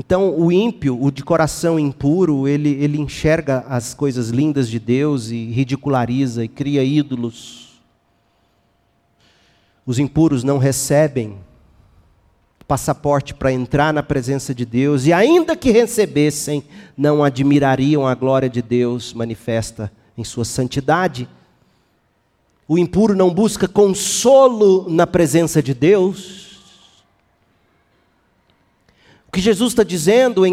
Então, 0.00 0.32
o 0.38 0.52
ímpio, 0.52 0.96
o 1.02 1.10
de 1.10 1.24
coração 1.24 1.76
impuro, 1.76 2.46
ele, 2.46 2.68
ele 2.68 3.00
enxerga 3.00 3.64
as 3.68 3.94
coisas 3.94 4.28
lindas 4.28 4.68
de 4.70 4.78
Deus 4.78 5.30
e 5.30 5.46
ridiculariza 5.46 6.44
e 6.44 6.48
cria 6.48 6.84
ídolos. 6.84 7.80
Os 9.84 9.98
impuros 9.98 10.44
não 10.44 10.56
recebem 10.56 11.36
passaporte 12.68 13.34
para 13.34 13.50
entrar 13.50 13.92
na 13.92 14.00
presença 14.00 14.54
de 14.54 14.64
Deus, 14.64 15.04
e 15.04 15.12
ainda 15.12 15.56
que 15.56 15.72
recebessem, 15.72 16.62
não 16.96 17.24
admirariam 17.24 18.06
a 18.06 18.14
glória 18.14 18.48
de 18.48 18.62
Deus 18.62 19.12
manifesta 19.12 19.90
em 20.16 20.22
sua 20.22 20.44
santidade. 20.44 21.28
O 22.68 22.78
impuro 22.78 23.16
não 23.16 23.34
busca 23.34 23.66
consolo 23.66 24.88
na 24.88 25.08
presença 25.08 25.60
de 25.60 25.74
Deus, 25.74 26.37
o 29.28 29.32
que 29.32 29.40
Jesus 29.42 29.72
está 29.72 29.82
dizendo 29.82 30.44
é, 30.46 30.50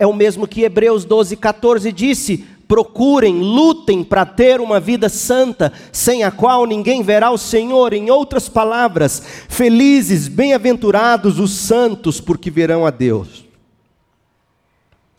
é 0.00 0.06
o 0.06 0.12
mesmo 0.12 0.48
que 0.48 0.62
Hebreus 0.62 1.04
12, 1.04 1.36
14 1.36 1.92
disse: 1.92 2.44
procurem, 2.66 3.38
lutem 3.38 4.02
para 4.02 4.26
ter 4.26 4.60
uma 4.60 4.80
vida 4.80 5.08
santa, 5.08 5.72
sem 5.92 6.24
a 6.24 6.30
qual 6.32 6.66
ninguém 6.66 7.02
verá 7.02 7.30
o 7.30 7.38
Senhor. 7.38 7.92
Em 7.92 8.10
outras 8.10 8.48
palavras, 8.48 9.22
felizes, 9.48 10.26
bem-aventurados 10.26 11.38
os 11.38 11.52
santos, 11.52 12.20
porque 12.20 12.50
verão 12.50 12.84
a 12.84 12.90
Deus. 12.90 13.44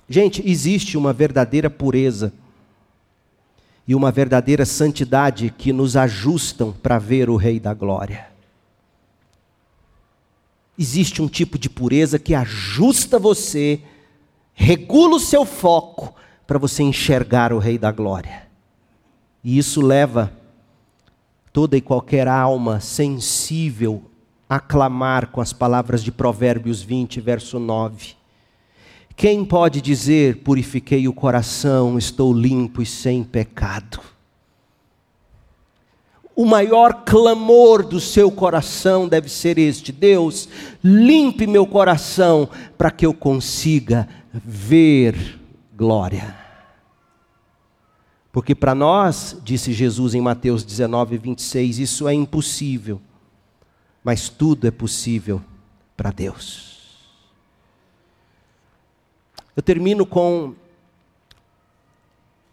Gente, 0.09 0.43
existe 0.45 0.97
uma 0.97 1.13
verdadeira 1.13 1.69
pureza 1.69 2.33
e 3.87 3.95
uma 3.95 4.11
verdadeira 4.11 4.65
santidade 4.65 5.53
que 5.57 5.71
nos 5.71 5.95
ajustam 5.95 6.73
para 6.83 6.99
ver 6.99 7.29
o 7.29 7.37
Rei 7.37 7.57
da 7.57 7.73
Glória 7.73 8.36
existe 10.77 11.21
um 11.21 11.27
tipo 11.27 11.57
de 11.57 11.69
pureza 11.69 12.19
que 12.19 12.35
ajusta 12.35 13.17
você, 13.17 13.81
regula 14.53 15.15
o 15.15 15.19
seu 15.19 15.45
foco 15.45 16.13
para 16.45 16.59
você 16.59 16.83
enxergar 16.83 17.51
o 17.51 17.59
Rei 17.59 17.77
da 17.77 17.91
Glória. 17.91 18.47
E 19.43 19.57
isso 19.57 19.81
leva 19.81 20.31
toda 21.51 21.77
e 21.77 21.81
qualquer 21.81 22.27
alma 22.27 22.79
sensível 22.79 24.03
a 24.49 24.59
clamar 24.59 25.27
com 25.27 25.41
as 25.41 25.51
palavras 25.51 26.03
de 26.03 26.11
Provérbios 26.11 26.81
20, 26.81 27.19
verso 27.19 27.59
9. 27.59 28.15
Quem 29.15 29.43
pode 29.43 29.81
dizer: 29.81 30.37
Purifiquei 30.37 31.07
o 31.07 31.13
coração, 31.13 31.97
estou 31.97 32.33
limpo 32.33 32.81
e 32.81 32.85
sem 32.85 33.23
pecado? 33.23 33.99
O 36.37 36.45
maior 36.45 37.03
clamor 37.03 37.83
do 37.83 37.99
seu 37.99 38.29
coração 38.31 39.09
deve 39.09 39.27
ser 39.27 39.57
este: 39.57 39.91
Deus, 39.91 40.47
limpe 40.83 41.47
meu 41.47 41.65
coração 41.65 42.47
para 42.77 42.91
que 42.91 43.03
eu 43.03 43.13
consiga 43.13 44.07
ver 44.31 45.39
glória. 45.75 46.37
Porque 48.31 48.53
para 48.53 48.75
nós, 48.75 49.35
disse 49.43 49.73
Jesus 49.73 50.13
em 50.13 50.21
Mateus 50.21 50.63
19, 50.63 51.17
26, 51.17 51.79
isso 51.79 52.07
é 52.07 52.13
impossível, 52.13 53.01
mas 54.03 54.29
tudo 54.29 54.67
é 54.67 54.71
possível 54.71 55.41
para 55.95 56.11
Deus. 56.11 56.77
Eu 59.55 59.63
termino 59.63 60.05
com 60.05 60.53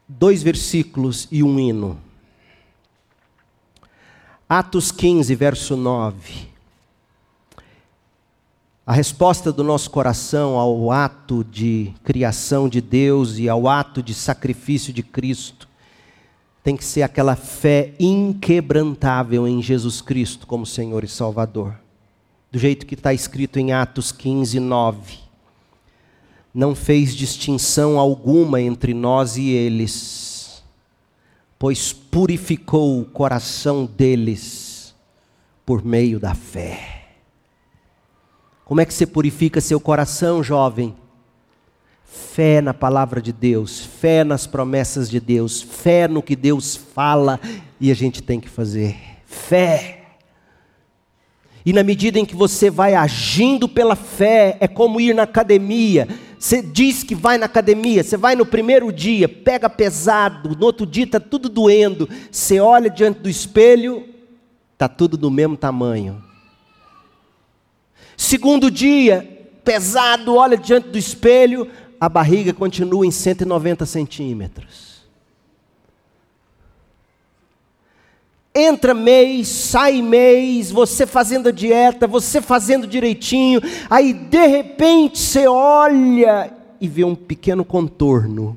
dois 0.08 0.42
versículos 0.42 1.28
e 1.30 1.42
um 1.42 1.58
hino. 1.58 2.00
Atos 4.46 4.92
15, 4.92 5.34
verso 5.34 5.74
9. 5.74 6.48
A 8.86 8.92
resposta 8.92 9.50
do 9.50 9.64
nosso 9.64 9.90
coração 9.90 10.58
ao 10.58 10.90
ato 10.90 11.42
de 11.42 11.94
criação 12.04 12.68
de 12.68 12.82
Deus 12.82 13.38
e 13.38 13.48
ao 13.48 13.66
ato 13.66 14.02
de 14.02 14.12
sacrifício 14.12 14.92
de 14.92 15.02
Cristo 15.02 15.66
tem 16.62 16.76
que 16.76 16.84
ser 16.84 17.00
aquela 17.02 17.34
fé 17.34 17.94
inquebrantável 17.98 19.48
em 19.48 19.62
Jesus 19.62 20.02
Cristo 20.02 20.46
como 20.46 20.66
Senhor 20.66 21.02
e 21.04 21.08
Salvador. 21.08 21.74
Do 22.52 22.58
jeito 22.58 22.84
que 22.84 22.94
está 22.94 23.14
escrito 23.14 23.58
em 23.58 23.72
Atos 23.72 24.12
15, 24.12 24.60
9. 24.60 25.18
Não 26.54 26.74
fez 26.74 27.14
distinção 27.14 27.98
alguma 27.98 28.60
entre 28.60 28.92
nós 28.92 29.38
e 29.38 29.48
eles 29.48 30.33
pois 31.64 31.94
purificou 31.94 33.00
o 33.00 33.06
coração 33.06 33.86
deles 33.86 34.94
por 35.64 35.82
meio 35.82 36.20
da 36.20 36.34
fé. 36.34 37.06
Como 38.66 38.82
é 38.82 38.84
que 38.84 38.92
você 38.92 39.06
purifica 39.06 39.62
seu 39.62 39.80
coração, 39.80 40.42
jovem? 40.42 40.94
Fé 42.04 42.60
na 42.60 42.74
palavra 42.74 43.22
de 43.22 43.32
Deus, 43.32 43.82
fé 43.82 44.24
nas 44.24 44.46
promessas 44.46 45.08
de 45.08 45.18
Deus, 45.18 45.62
fé 45.62 46.06
no 46.06 46.22
que 46.22 46.36
Deus 46.36 46.76
fala 46.76 47.40
e 47.80 47.90
a 47.90 47.94
gente 47.94 48.22
tem 48.22 48.38
que 48.38 48.48
fazer. 48.50 48.98
Fé. 49.24 50.02
E 51.64 51.72
na 51.72 51.82
medida 51.82 52.18
em 52.18 52.26
que 52.26 52.36
você 52.36 52.68
vai 52.68 52.94
agindo 52.94 53.66
pela 53.66 53.96
fé, 53.96 54.58
é 54.60 54.68
como 54.68 55.00
ir 55.00 55.14
na 55.14 55.22
academia. 55.22 56.06
Você 56.44 56.60
diz 56.60 57.02
que 57.02 57.14
vai 57.14 57.38
na 57.38 57.46
academia, 57.46 58.04
você 58.04 58.18
vai 58.18 58.36
no 58.36 58.44
primeiro 58.44 58.92
dia, 58.92 59.26
pega 59.26 59.66
pesado, 59.70 60.54
no 60.54 60.66
outro 60.66 60.84
dia 60.84 61.04
está 61.04 61.18
tudo 61.18 61.48
doendo. 61.48 62.06
Você 62.30 62.60
olha 62.60 62.90
diante 62.90 63.20
do 63.20 63.30
espelho, 63.30 64.06
está 64.74 64.86
tudo 64.86 65.16
do 65.16 65.30
mesmo 65.30 65.56
tamanho. 65.56 66.22
Segundo 68.14 68.70
dia, 68.70 69.48
pesado, 69.64 70.34
olha 70.34 70.58
diante 70.58 70.90
do 70.90 70.98
espelho, 70.98 71.66
a 71.98 72.10
barriga 72.10 72.52
continua 72.52 73.06
em 73.06 73.10
190 73.10 73.86
centímetros. 73.86 74.93
Entra 78.56 78.94
mês, 78.94 79.48
sai 79.48 80.00
mês, 80.00 80.70
você 80.70 81.06
fazendo 81.06 81.48
a 81.48 81.52
dieta, 81.52 82.06
você 82.06 82.40
fazendo 82.40 82.86
direitinho, 82.86 83.60
aí 83.90 84.12
de 84.12 84.46
repente 84.46 85.18
você 85.18 85.48
olha 85.48 86.52
e 86.80 86.86
vê 86.86 87.02
um 87.02 87.16
pequeno 87.16 87.64
contorno. 87.64 88.56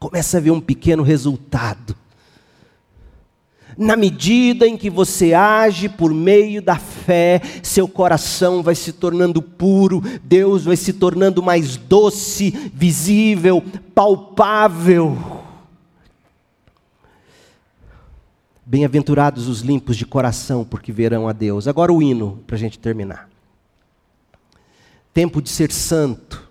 Começa 0.00 0.38
a 0.38 0.40
ver 0.40 0.50
um 0.50 0.60
pequeno 0.60 1.04
resultado. 1.04 1.94
Na 3.78 3.94
medida 3.94 4.66
em 4.66 4.76
que 4.76 4.90
você 4.90 5.32
age 5.32 5.88
por 5.88 6.12
meio 6.12 6.60
da 6.60 6.76
fé, 6.76 7.40
seu 7.62 7.86
coração 7.86 8.64
vai 8.64 8.74
se 8.74 8.92
tornando 8.92 9.40
puro, 9.40 10.02
Deus 10.24 10.64
vai 10.64 10.76
se 10.76 10.92
tornando 10.92 11.40
mais 11.40 11.76
doce, 11.76 12.50
visível, 12.74 13.62
palpável. 13.94 15.43
Bem-aventurados 18.74 19.46
os 19.46 19.60
limpos 19.60 19.96
de 19.96 20.04
coração, 20.04 20.64
porque 20.64 20.90
verão 20.90 21.28
a 21.28 21.32
Deus. 21.32 21.68
Agora 21.68 21.92
o 21.92 22.02
hino, 22.02 22.42
para 22.44 22.56
a 22.56 22.58
gente 22.58 22.76
terminar. 22.76 23.30
Tempo 25.12 25.40
de 25.40 25.48
ser 25.48 25.70
santo. 25.70 26.42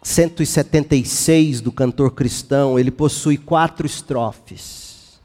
176 0.00 1.60
do 1.60 1.72
cantor 1.72 2.12
cristão, 2.12 2.78
ele 2.78 2.92
possui 2.92 3.36
quatro 3.36 3.84
estrofes. 3.84 5.20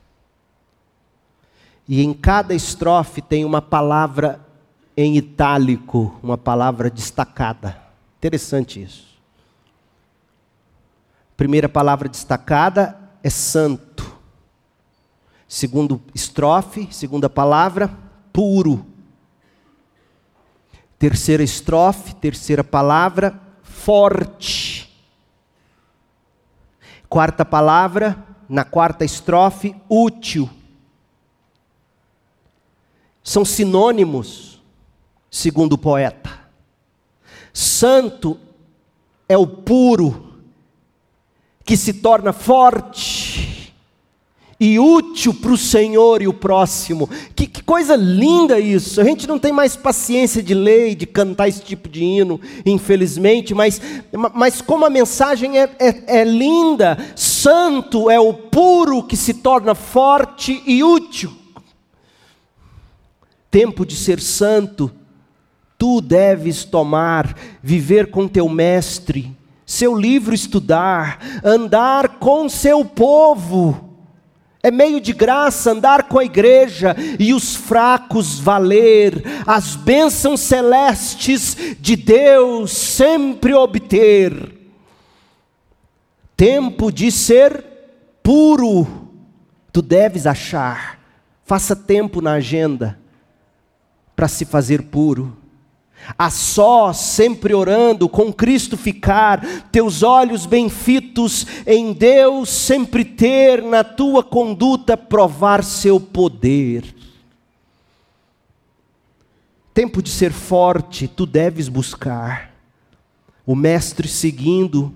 E 1.87 2.01
em 2.01 2.11
cada 2.11 2.55
estrofe 2.55 3.21
tem 3.21 3.45
uma 3.45 3.61
palavra 3.61 4.43
em 4.97 5.15
itálico, 5.15 6.19
uma 6.23 6.39
palavra 6.39 6.89
destacada. 6.89 7.79
Interessante 8.17 8.81
isso. 8.81 9.05
Primeira 11.37 11.69
palavra 11.69 12.09
destacada 12.09 12.97
é 13.21 13.29
santo. 13.29 13.86
Segundo 15.47 16.01
estrofe, 16.13 16.89
segunda 16.91 17.29
palavra, 17.29 17.89
puro. 18.33 18.85
Terceira 20.99 21.41
estrofe, 21.41 22.13
terceira 22.15 22.63
palavra, 22.63 23.39
forte. 23.63 24.91
Quarta 27.07 27.45
palavra, 27.45 28.25
na 28.49 28.65
quarta 28.65 29.05
estrofe, 29.05 29.73
útil. 29.87 30.49
São 33.23 33.45
sinônimos, 33.45 34.61
segundo 35.31 35.73
o 35.73 35.77
poeta. 35.77 36.29
Santo 37.53 38.37
é 39.29 39.37
o 39.37 39.47
puro, 39.47 40.41
que 41.63 41.77
se 41.77 41.93
torna 41.93 42.33
forte 42.33 43.16
e 44.59 44.79
útil 44.79 45.33
para 45.33 45.51
o 45.51 45.57
Senhor 45.57 46.21
e 46.21 46.27
o 46.27 46.33
próximo. 46.33 47.09
Que, 47.35 47.45
que, 47.45 47.63
coisa 47.63 47.95
linda 47.95 48.59
isso! 48.59 48.99
A 48.99 49.03
gente 49.03 49.27
não 49.27 49.37
tem 49.37 49.51
mais 49.51 49.75
paciência 49.75 50.41
de 50.41 50.53
ler 50.53 50.91
e 50.91 50.95
de 50.95 51.05
cantar 51.05 51.47
esse 51.47 51.61
tipo 51.61 51.87
de 51.87 52.03
hino, 52.03 52.41
infelizmente, 52.65 53.53
mas, 53.53 53.79
mas 54.33 54.61
como 54.61 54.85
a 54.85 54.89
mensagem 54.89 55.59
é, 55.59 55.69
é, 55.79 56.21
é 56.21 56.23
linda, 56.23 56.97
santo 57.15 58.09
é 58.09 58.19
o 58.19 58.33
puro 58.33 59.03
que 59.03 59.15
se 59.15 59.35
torna 59.35 59.75
forte 59.75 60.61
e 60.65 60.83
útil. 60.83 61.31
Tempo 63.51 63.85
de 63.85 63.95
ser 63.95 64.19
santo, 64.19 64.91
tu 65.77 66.01
deves 66.01 66.65
tomar, 66.65 67.37
viver 67.61 68.09
com 68.09 68.27
teu 68.27 68.49
mestre 68.49 69.35
seu 69.67 69.93
livro 69.93 70.33
estudar, 70.33 71.19
andar 71.43 72.19
com 72.19 72.47
seu 72.47 72.85
povo. 72.85 73.86
É 74.63 74.71
meio 74.71 74.99
de 74.99 75.13
graça 75.13 75.71
andar 75.71 76.03
com 76.03 76.17
a 76.17 76.25
igreja 76.25 76.95
e 77.19 77.33
os 77.33 77.55
fracos 77.55 78.39
valer, 78.39 79.23
as 79.45 79.75
bênçãos 79.75 80.41
celestes 80.41 81.55
de 81.79 81.95
Deus 81.95 82.71
sempre 82.71 83.53
obter. 83.53 84.55
Tempo 86.35 86.91
de 86.91 87.11
ser 87.11 87.63
puro, 88.23 88.87
tu 89.71 89.81
deves 89.81 90.25
achar. 90.25 90.99
Faça 91.45 91.75
tempo 91.75 92.19
na 92.19 92.33
agenda 92.33 92.99
para 94.15 94.27
se 94.27 94.43
fazer 94.43 94.83
puro 94.83 95.36
a 96.15 96.29
só, 96.29 96.93
sempre 96.93 97.53
orando, 97.53 98.07
com 98.07 98.31
Cristo 98.31 98.77
ficar, 98.77 99.43
teus 99.71 100.03
olhos 100.03 100.45
bem 100.45 100.69
fitos 100.69 101.47
em 101.65 101.91
Deus, 101.93 102.49
sempre 102.49 103.03
ter 103.03 103.63
na 103.63 103.83
tua 103.83 104.23
conduta 104.23 104.95
provar 104.95 105.63
seu 105.63 105.99
poder. 105.99 106.95
Tempo 109.73 110.01
de 110.01 110.09
ser 110.09 110.31
forte, 110.31 111.07
tu 111.07 111.25
deves 111.25 111.67
buscar, 111.67 112.53
o 113.45 113.55
Mestre 113.55 114.07
seguindo, 114.07 114.93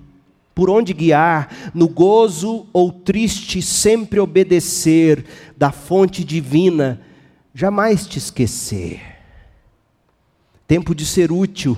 por 0.53 0.70
onde 0.70 0.93
guiar, 0.93 1.72
no 1.74 1.88
gozo 1.88 2.68
ou 2.74 2.91
triste, 2.91 3.62
sempre 3.62 4.20
obedecer, 4.20 5.26
da 5.57 5.72
fonte 5.72 6.24
divina, 6.24 7.01
jamais 7.53 8.05
te 8.05 8.18
esquecer 8.18 9.11
tempo 10.72 10.95
de 10.95 11.05
ser 11.05 11.34
útil. 11.34 11.78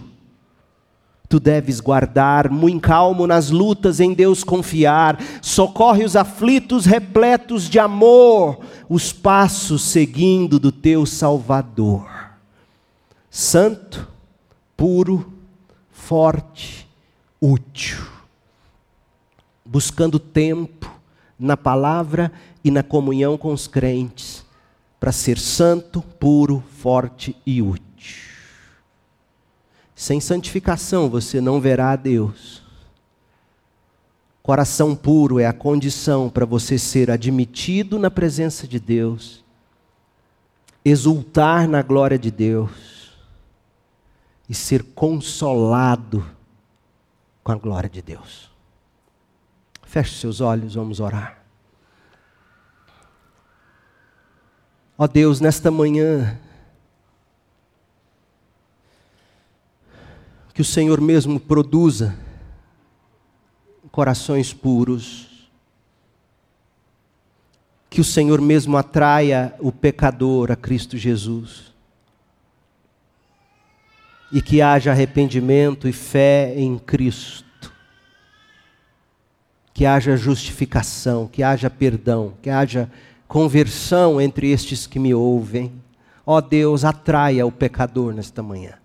Tu 1.27 1.39
deves 1.39 1.79
guardar, 1.79 2.47
muito 2.51 2.81
calmo 2.81 3.25
nas 3.25 3.49
lutas, 3.49 3.99
em 3.99 4.13
Deus 4.13 4.43
confiar, 4.43 5.19
socorre 5.41 6.03
os 6.03 6.15
aflitos 6.15 6.85
repletos 6.85 7.67
de 7.67 7.79
amor, 7.79 8.59
os 8.87 9.11
passos 9.11 9.81
seguindo 9.81 10.59
do 10.59 10.71
teu 10.71 11.07
Salvador. 11.07 12.07
Santo, 13.31 14.07
puro, 14.77 15.33
forte, 15.89 16.87
útil. 17.41 17.97
Buscando 19.65 20.19
tempo 20.19 20.87
na 21.39 21.57
palavra 21.57 22.31
e 22.63 22.69
na 22.69 22.83
comunhão 22.83 23.39
com 23.39 23.51
os 23.51 23.65
crentes, 23.65 24.45
para 24.99 25.11
ser 25.11 25.39
santo, 25.39 25.99
puro, 26.19 26.63
forte 26.79 27.35
e 27.43 27.59
útil. 27.59 27.92
Sem 30.03 30.19
santificação 30.19 31.09
você 31.09 31.39
não 31.39 31.61
verá 31.61 31.91
a 31.91 31.95
Deus. 31.95 32.61
Coração 34.41 34.93
puro 34.97 35.39
é 35.39 35.45
a 35.45 35.53
condição 35.53 36.29
para 36.29 36.45
você 36.45 36.77
ser 36.77 37.09
admitido 37.09 37.97
na 37.97 38.11
presença 38.11 38.67
de 38.67 38.81
Deus, 38.81 39.45
exultar 40.83 41.69
na 41.69 41.81
glória 41.81 42.19
de 42.19 42.29
Deus 42.29 43.13
e 44.49 44.53
ser 44.53 44.83
consolado 44.83 46.29
com 47.41 47.53
a 47.53 47.55
glória 47.55 47.89
de 47.89 48.01
Deus. 48.01 48.51
Feche 49.83 50.19
seus 50.19 50.41
olhos, 50.41 50.75
vamos 50.75 50.99
orar. 50.99 51.41
Ó 54.97 55.07
Deus, 55.07 55.39
nesta 55.39 55.71
manhã, 55.71 56.37
que 60.53 60.61
o 60.61 60.65
Senhor 60.65 61.01
mesmo 61.01 61.39
produza 61.39 62.15
corações 63.91 64.53
puros, 64.53 65.49
que 67.89 67.99
o 67.99 68.03
Senhor 68.03 68.39
mesmo 68.39 68.77
atraia 68.77 69.55
o 69.59 69.71
pecador 69.71 70.51
a 70.51 70.55
Cristo 70.55 70.95
Jesus, 70.95 71.73
e 74.31 74.41
que 74.41 74.61
haja 74.61 74.91
arrependimento 74.91 75.87
e 75.87 75.93
fé 75.93 76.53
em 76.55 76.77
Cristo, 76.77 77.71
que 79.73 79.87
haja 79.87 80.15
justificação, 80.15 81.27
que 81.27 81.41
haja 81.41 81.69
perdão, 81.69 82.33
que 82.43 82.49
haja 82.49 82.91
conversão 83.27 84.21
entre 84.21 84.51
estes 84.51 84.85
que 84.85 84.99
me 84.99 85.15
ouvem. 85.15 85.71
Ó 86.25 86.39
Deus, 86.39 86.85
atraia 86.85 87.45
o 87.45 87.51
pecador 87.51 88.13
nesta 88.13 88.43
manhã 88.43 88.82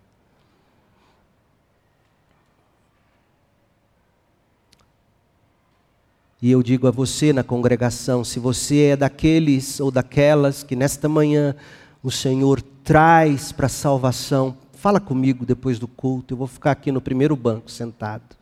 E 6.40 6.50
eu 6.52 6.62
digo 6.62 6.86
a 6.86 6.90
você 6.90 7.32
na 7.32 7.42
congregação: 7.42 8.22
se 8.22 8.38
você 8.38 8.90
é 8.90 8.96
daqueles 8.96 9.80
ou 9.80 9.90
daquelas 9.90 10.62
que 10.62 10.76
nesta 10.76 11.08
manhã 11.08 11.54
o 12.02 12.10
Senhor 12.10 12.62
traz 12.84 13.50
para 13.50 13.66
a 13.66 13.70
salvação, 13.70 14.56
fala 14.72 15.00
comigo 15.00 15.44
depois 15.44 15.78
do 15.78 15.88
culto, 15.88 16.34
eu 16.34 16.38
vou 16.38 16.46
ficar 16.46 16.70
aqui 16.70 16.92
no 16.92 17.00
primeiro 17.00 17.34
banco 17.34 17.70
sentado. 17.70 18.36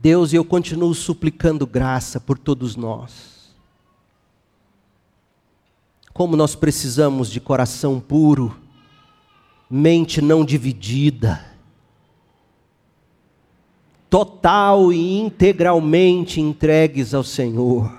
Deus, 0.00 0.32
eu 0.32 0.44
continuo 0.44 0.94
suplicando 0.94 1.66
graça 1.66 2.18
por 2.18 2.38
todos 2.38 2.76
nós. 2.76 3.54
Como 6.12 6.36
nós 6.36 6.54
precisamos 6.54 7.30
de 7.30 7.40
coração 7.40 7.98
puro, 7.98 8.56
mente 9.68 10.22
não 10.22 10.44
dividida 10.44 11.53
total 14.14 14.92
e 14.92 15.18
integralmente 15.18 16.40
entregues 16.40 17.12
ao 17.12 17.24
Senhor. 17.24 17.92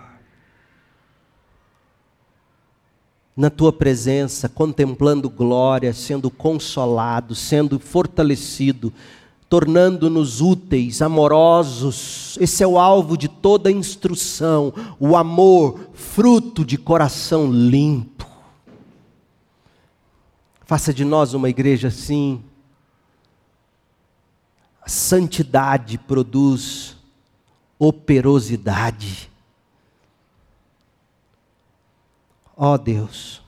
Na 3.35 3.49
tua 3.49 3.73
presença, 3.73 4.47
contemplando 4.47 5.29
glória, 5.29 5.93
sendo 5.93 6.31
consolado, 6.31 7.35
sendo 7.35 7.77
fortalecido, 7.81 8.93
tornando-nos 9.49 10.39
úteis, 10.39 11.01
amorosos. 11.01 12.37
Esse 12.39 12.63
é 12.63 12.67
o 12.67 12.79
alvo 12.79 13.17
de 13.17 13.27
toda 13.27 13.69
instrução, 13.69 14.73
o 14.97 15.17
amor, 15.17 15.89
fruto 15.93 16.63
de 16.63 16.77
coração 16.77 17.51
limpo. 17.51 18.25
Faça 20.61 20.93
de 20.93 21.03
nós 21.03 21.33
uma 21.33 21.49
igreja 21.49 21.89
assim, 21.89 22.41
santidade 24.85 25.97
produz 25.97 26.95
operosidade. 27.77 29.29
Ó 32.57 32.73
oh 32.73 32.77
Deus, 32.77 33.41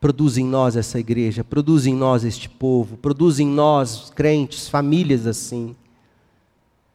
produz 0.00 0.38
em 0.38 0.44
nós 0.44 0.76
essa 0.76 1.00
igreja, 1.00 1.42
produz 1.42 1.86
em 1.86 1.94
nós 1.94 2.24
este 2.24 2.48
povo, 2.48 2.96
produz 2.96 3.40
em 3.40 3.46
nós, 3.46 4.10
crentes, 4.10 4.68
famílias 4.68 5.26
assim, 5.26 5.74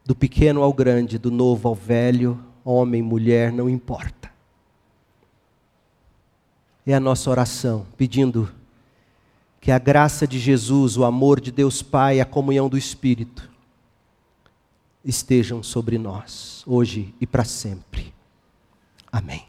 do 0.06 0.16
pequeno 0.16 0.64
ao 0.64 0.72
grande, 0.72 1.18
do 1.18 1.30
novo 1.30 1.68
ao 1.68 1.76
velho, 1.76 2.40
homem, 2.64 3.02
mulher, 3.02 3.52
não 3.52 3.70
importa. 3.70 4.32
É 6.86 6.94
a 6.94 7.00
nossa 7.00 7.30
oração, 7.30 7.86
pedindo 7.98 8.50
que 9.60 9.72
a 9.72 9.80
graça 9.80 10.28
de 10.28 10.40
Jesus, 10.40 10.98
o 10.98 11.04
amor 11.04 11.40
de 11.40 11.52
Deus 11.52 11.82
Pai 11.82 12.20
a 12.20 12.26
comunhão 12.26 12.70
do 12.70 12.78
Espírito 12.78 13.50
estejam 15.04 15.64
sobre 15.64 15.98
nós, 15.98 16.64
hoje 16.66 17.14
e 17.20 17.28
para 17.28 17.44
sempre. 17.44 18.14
Amém. 19.12 19.49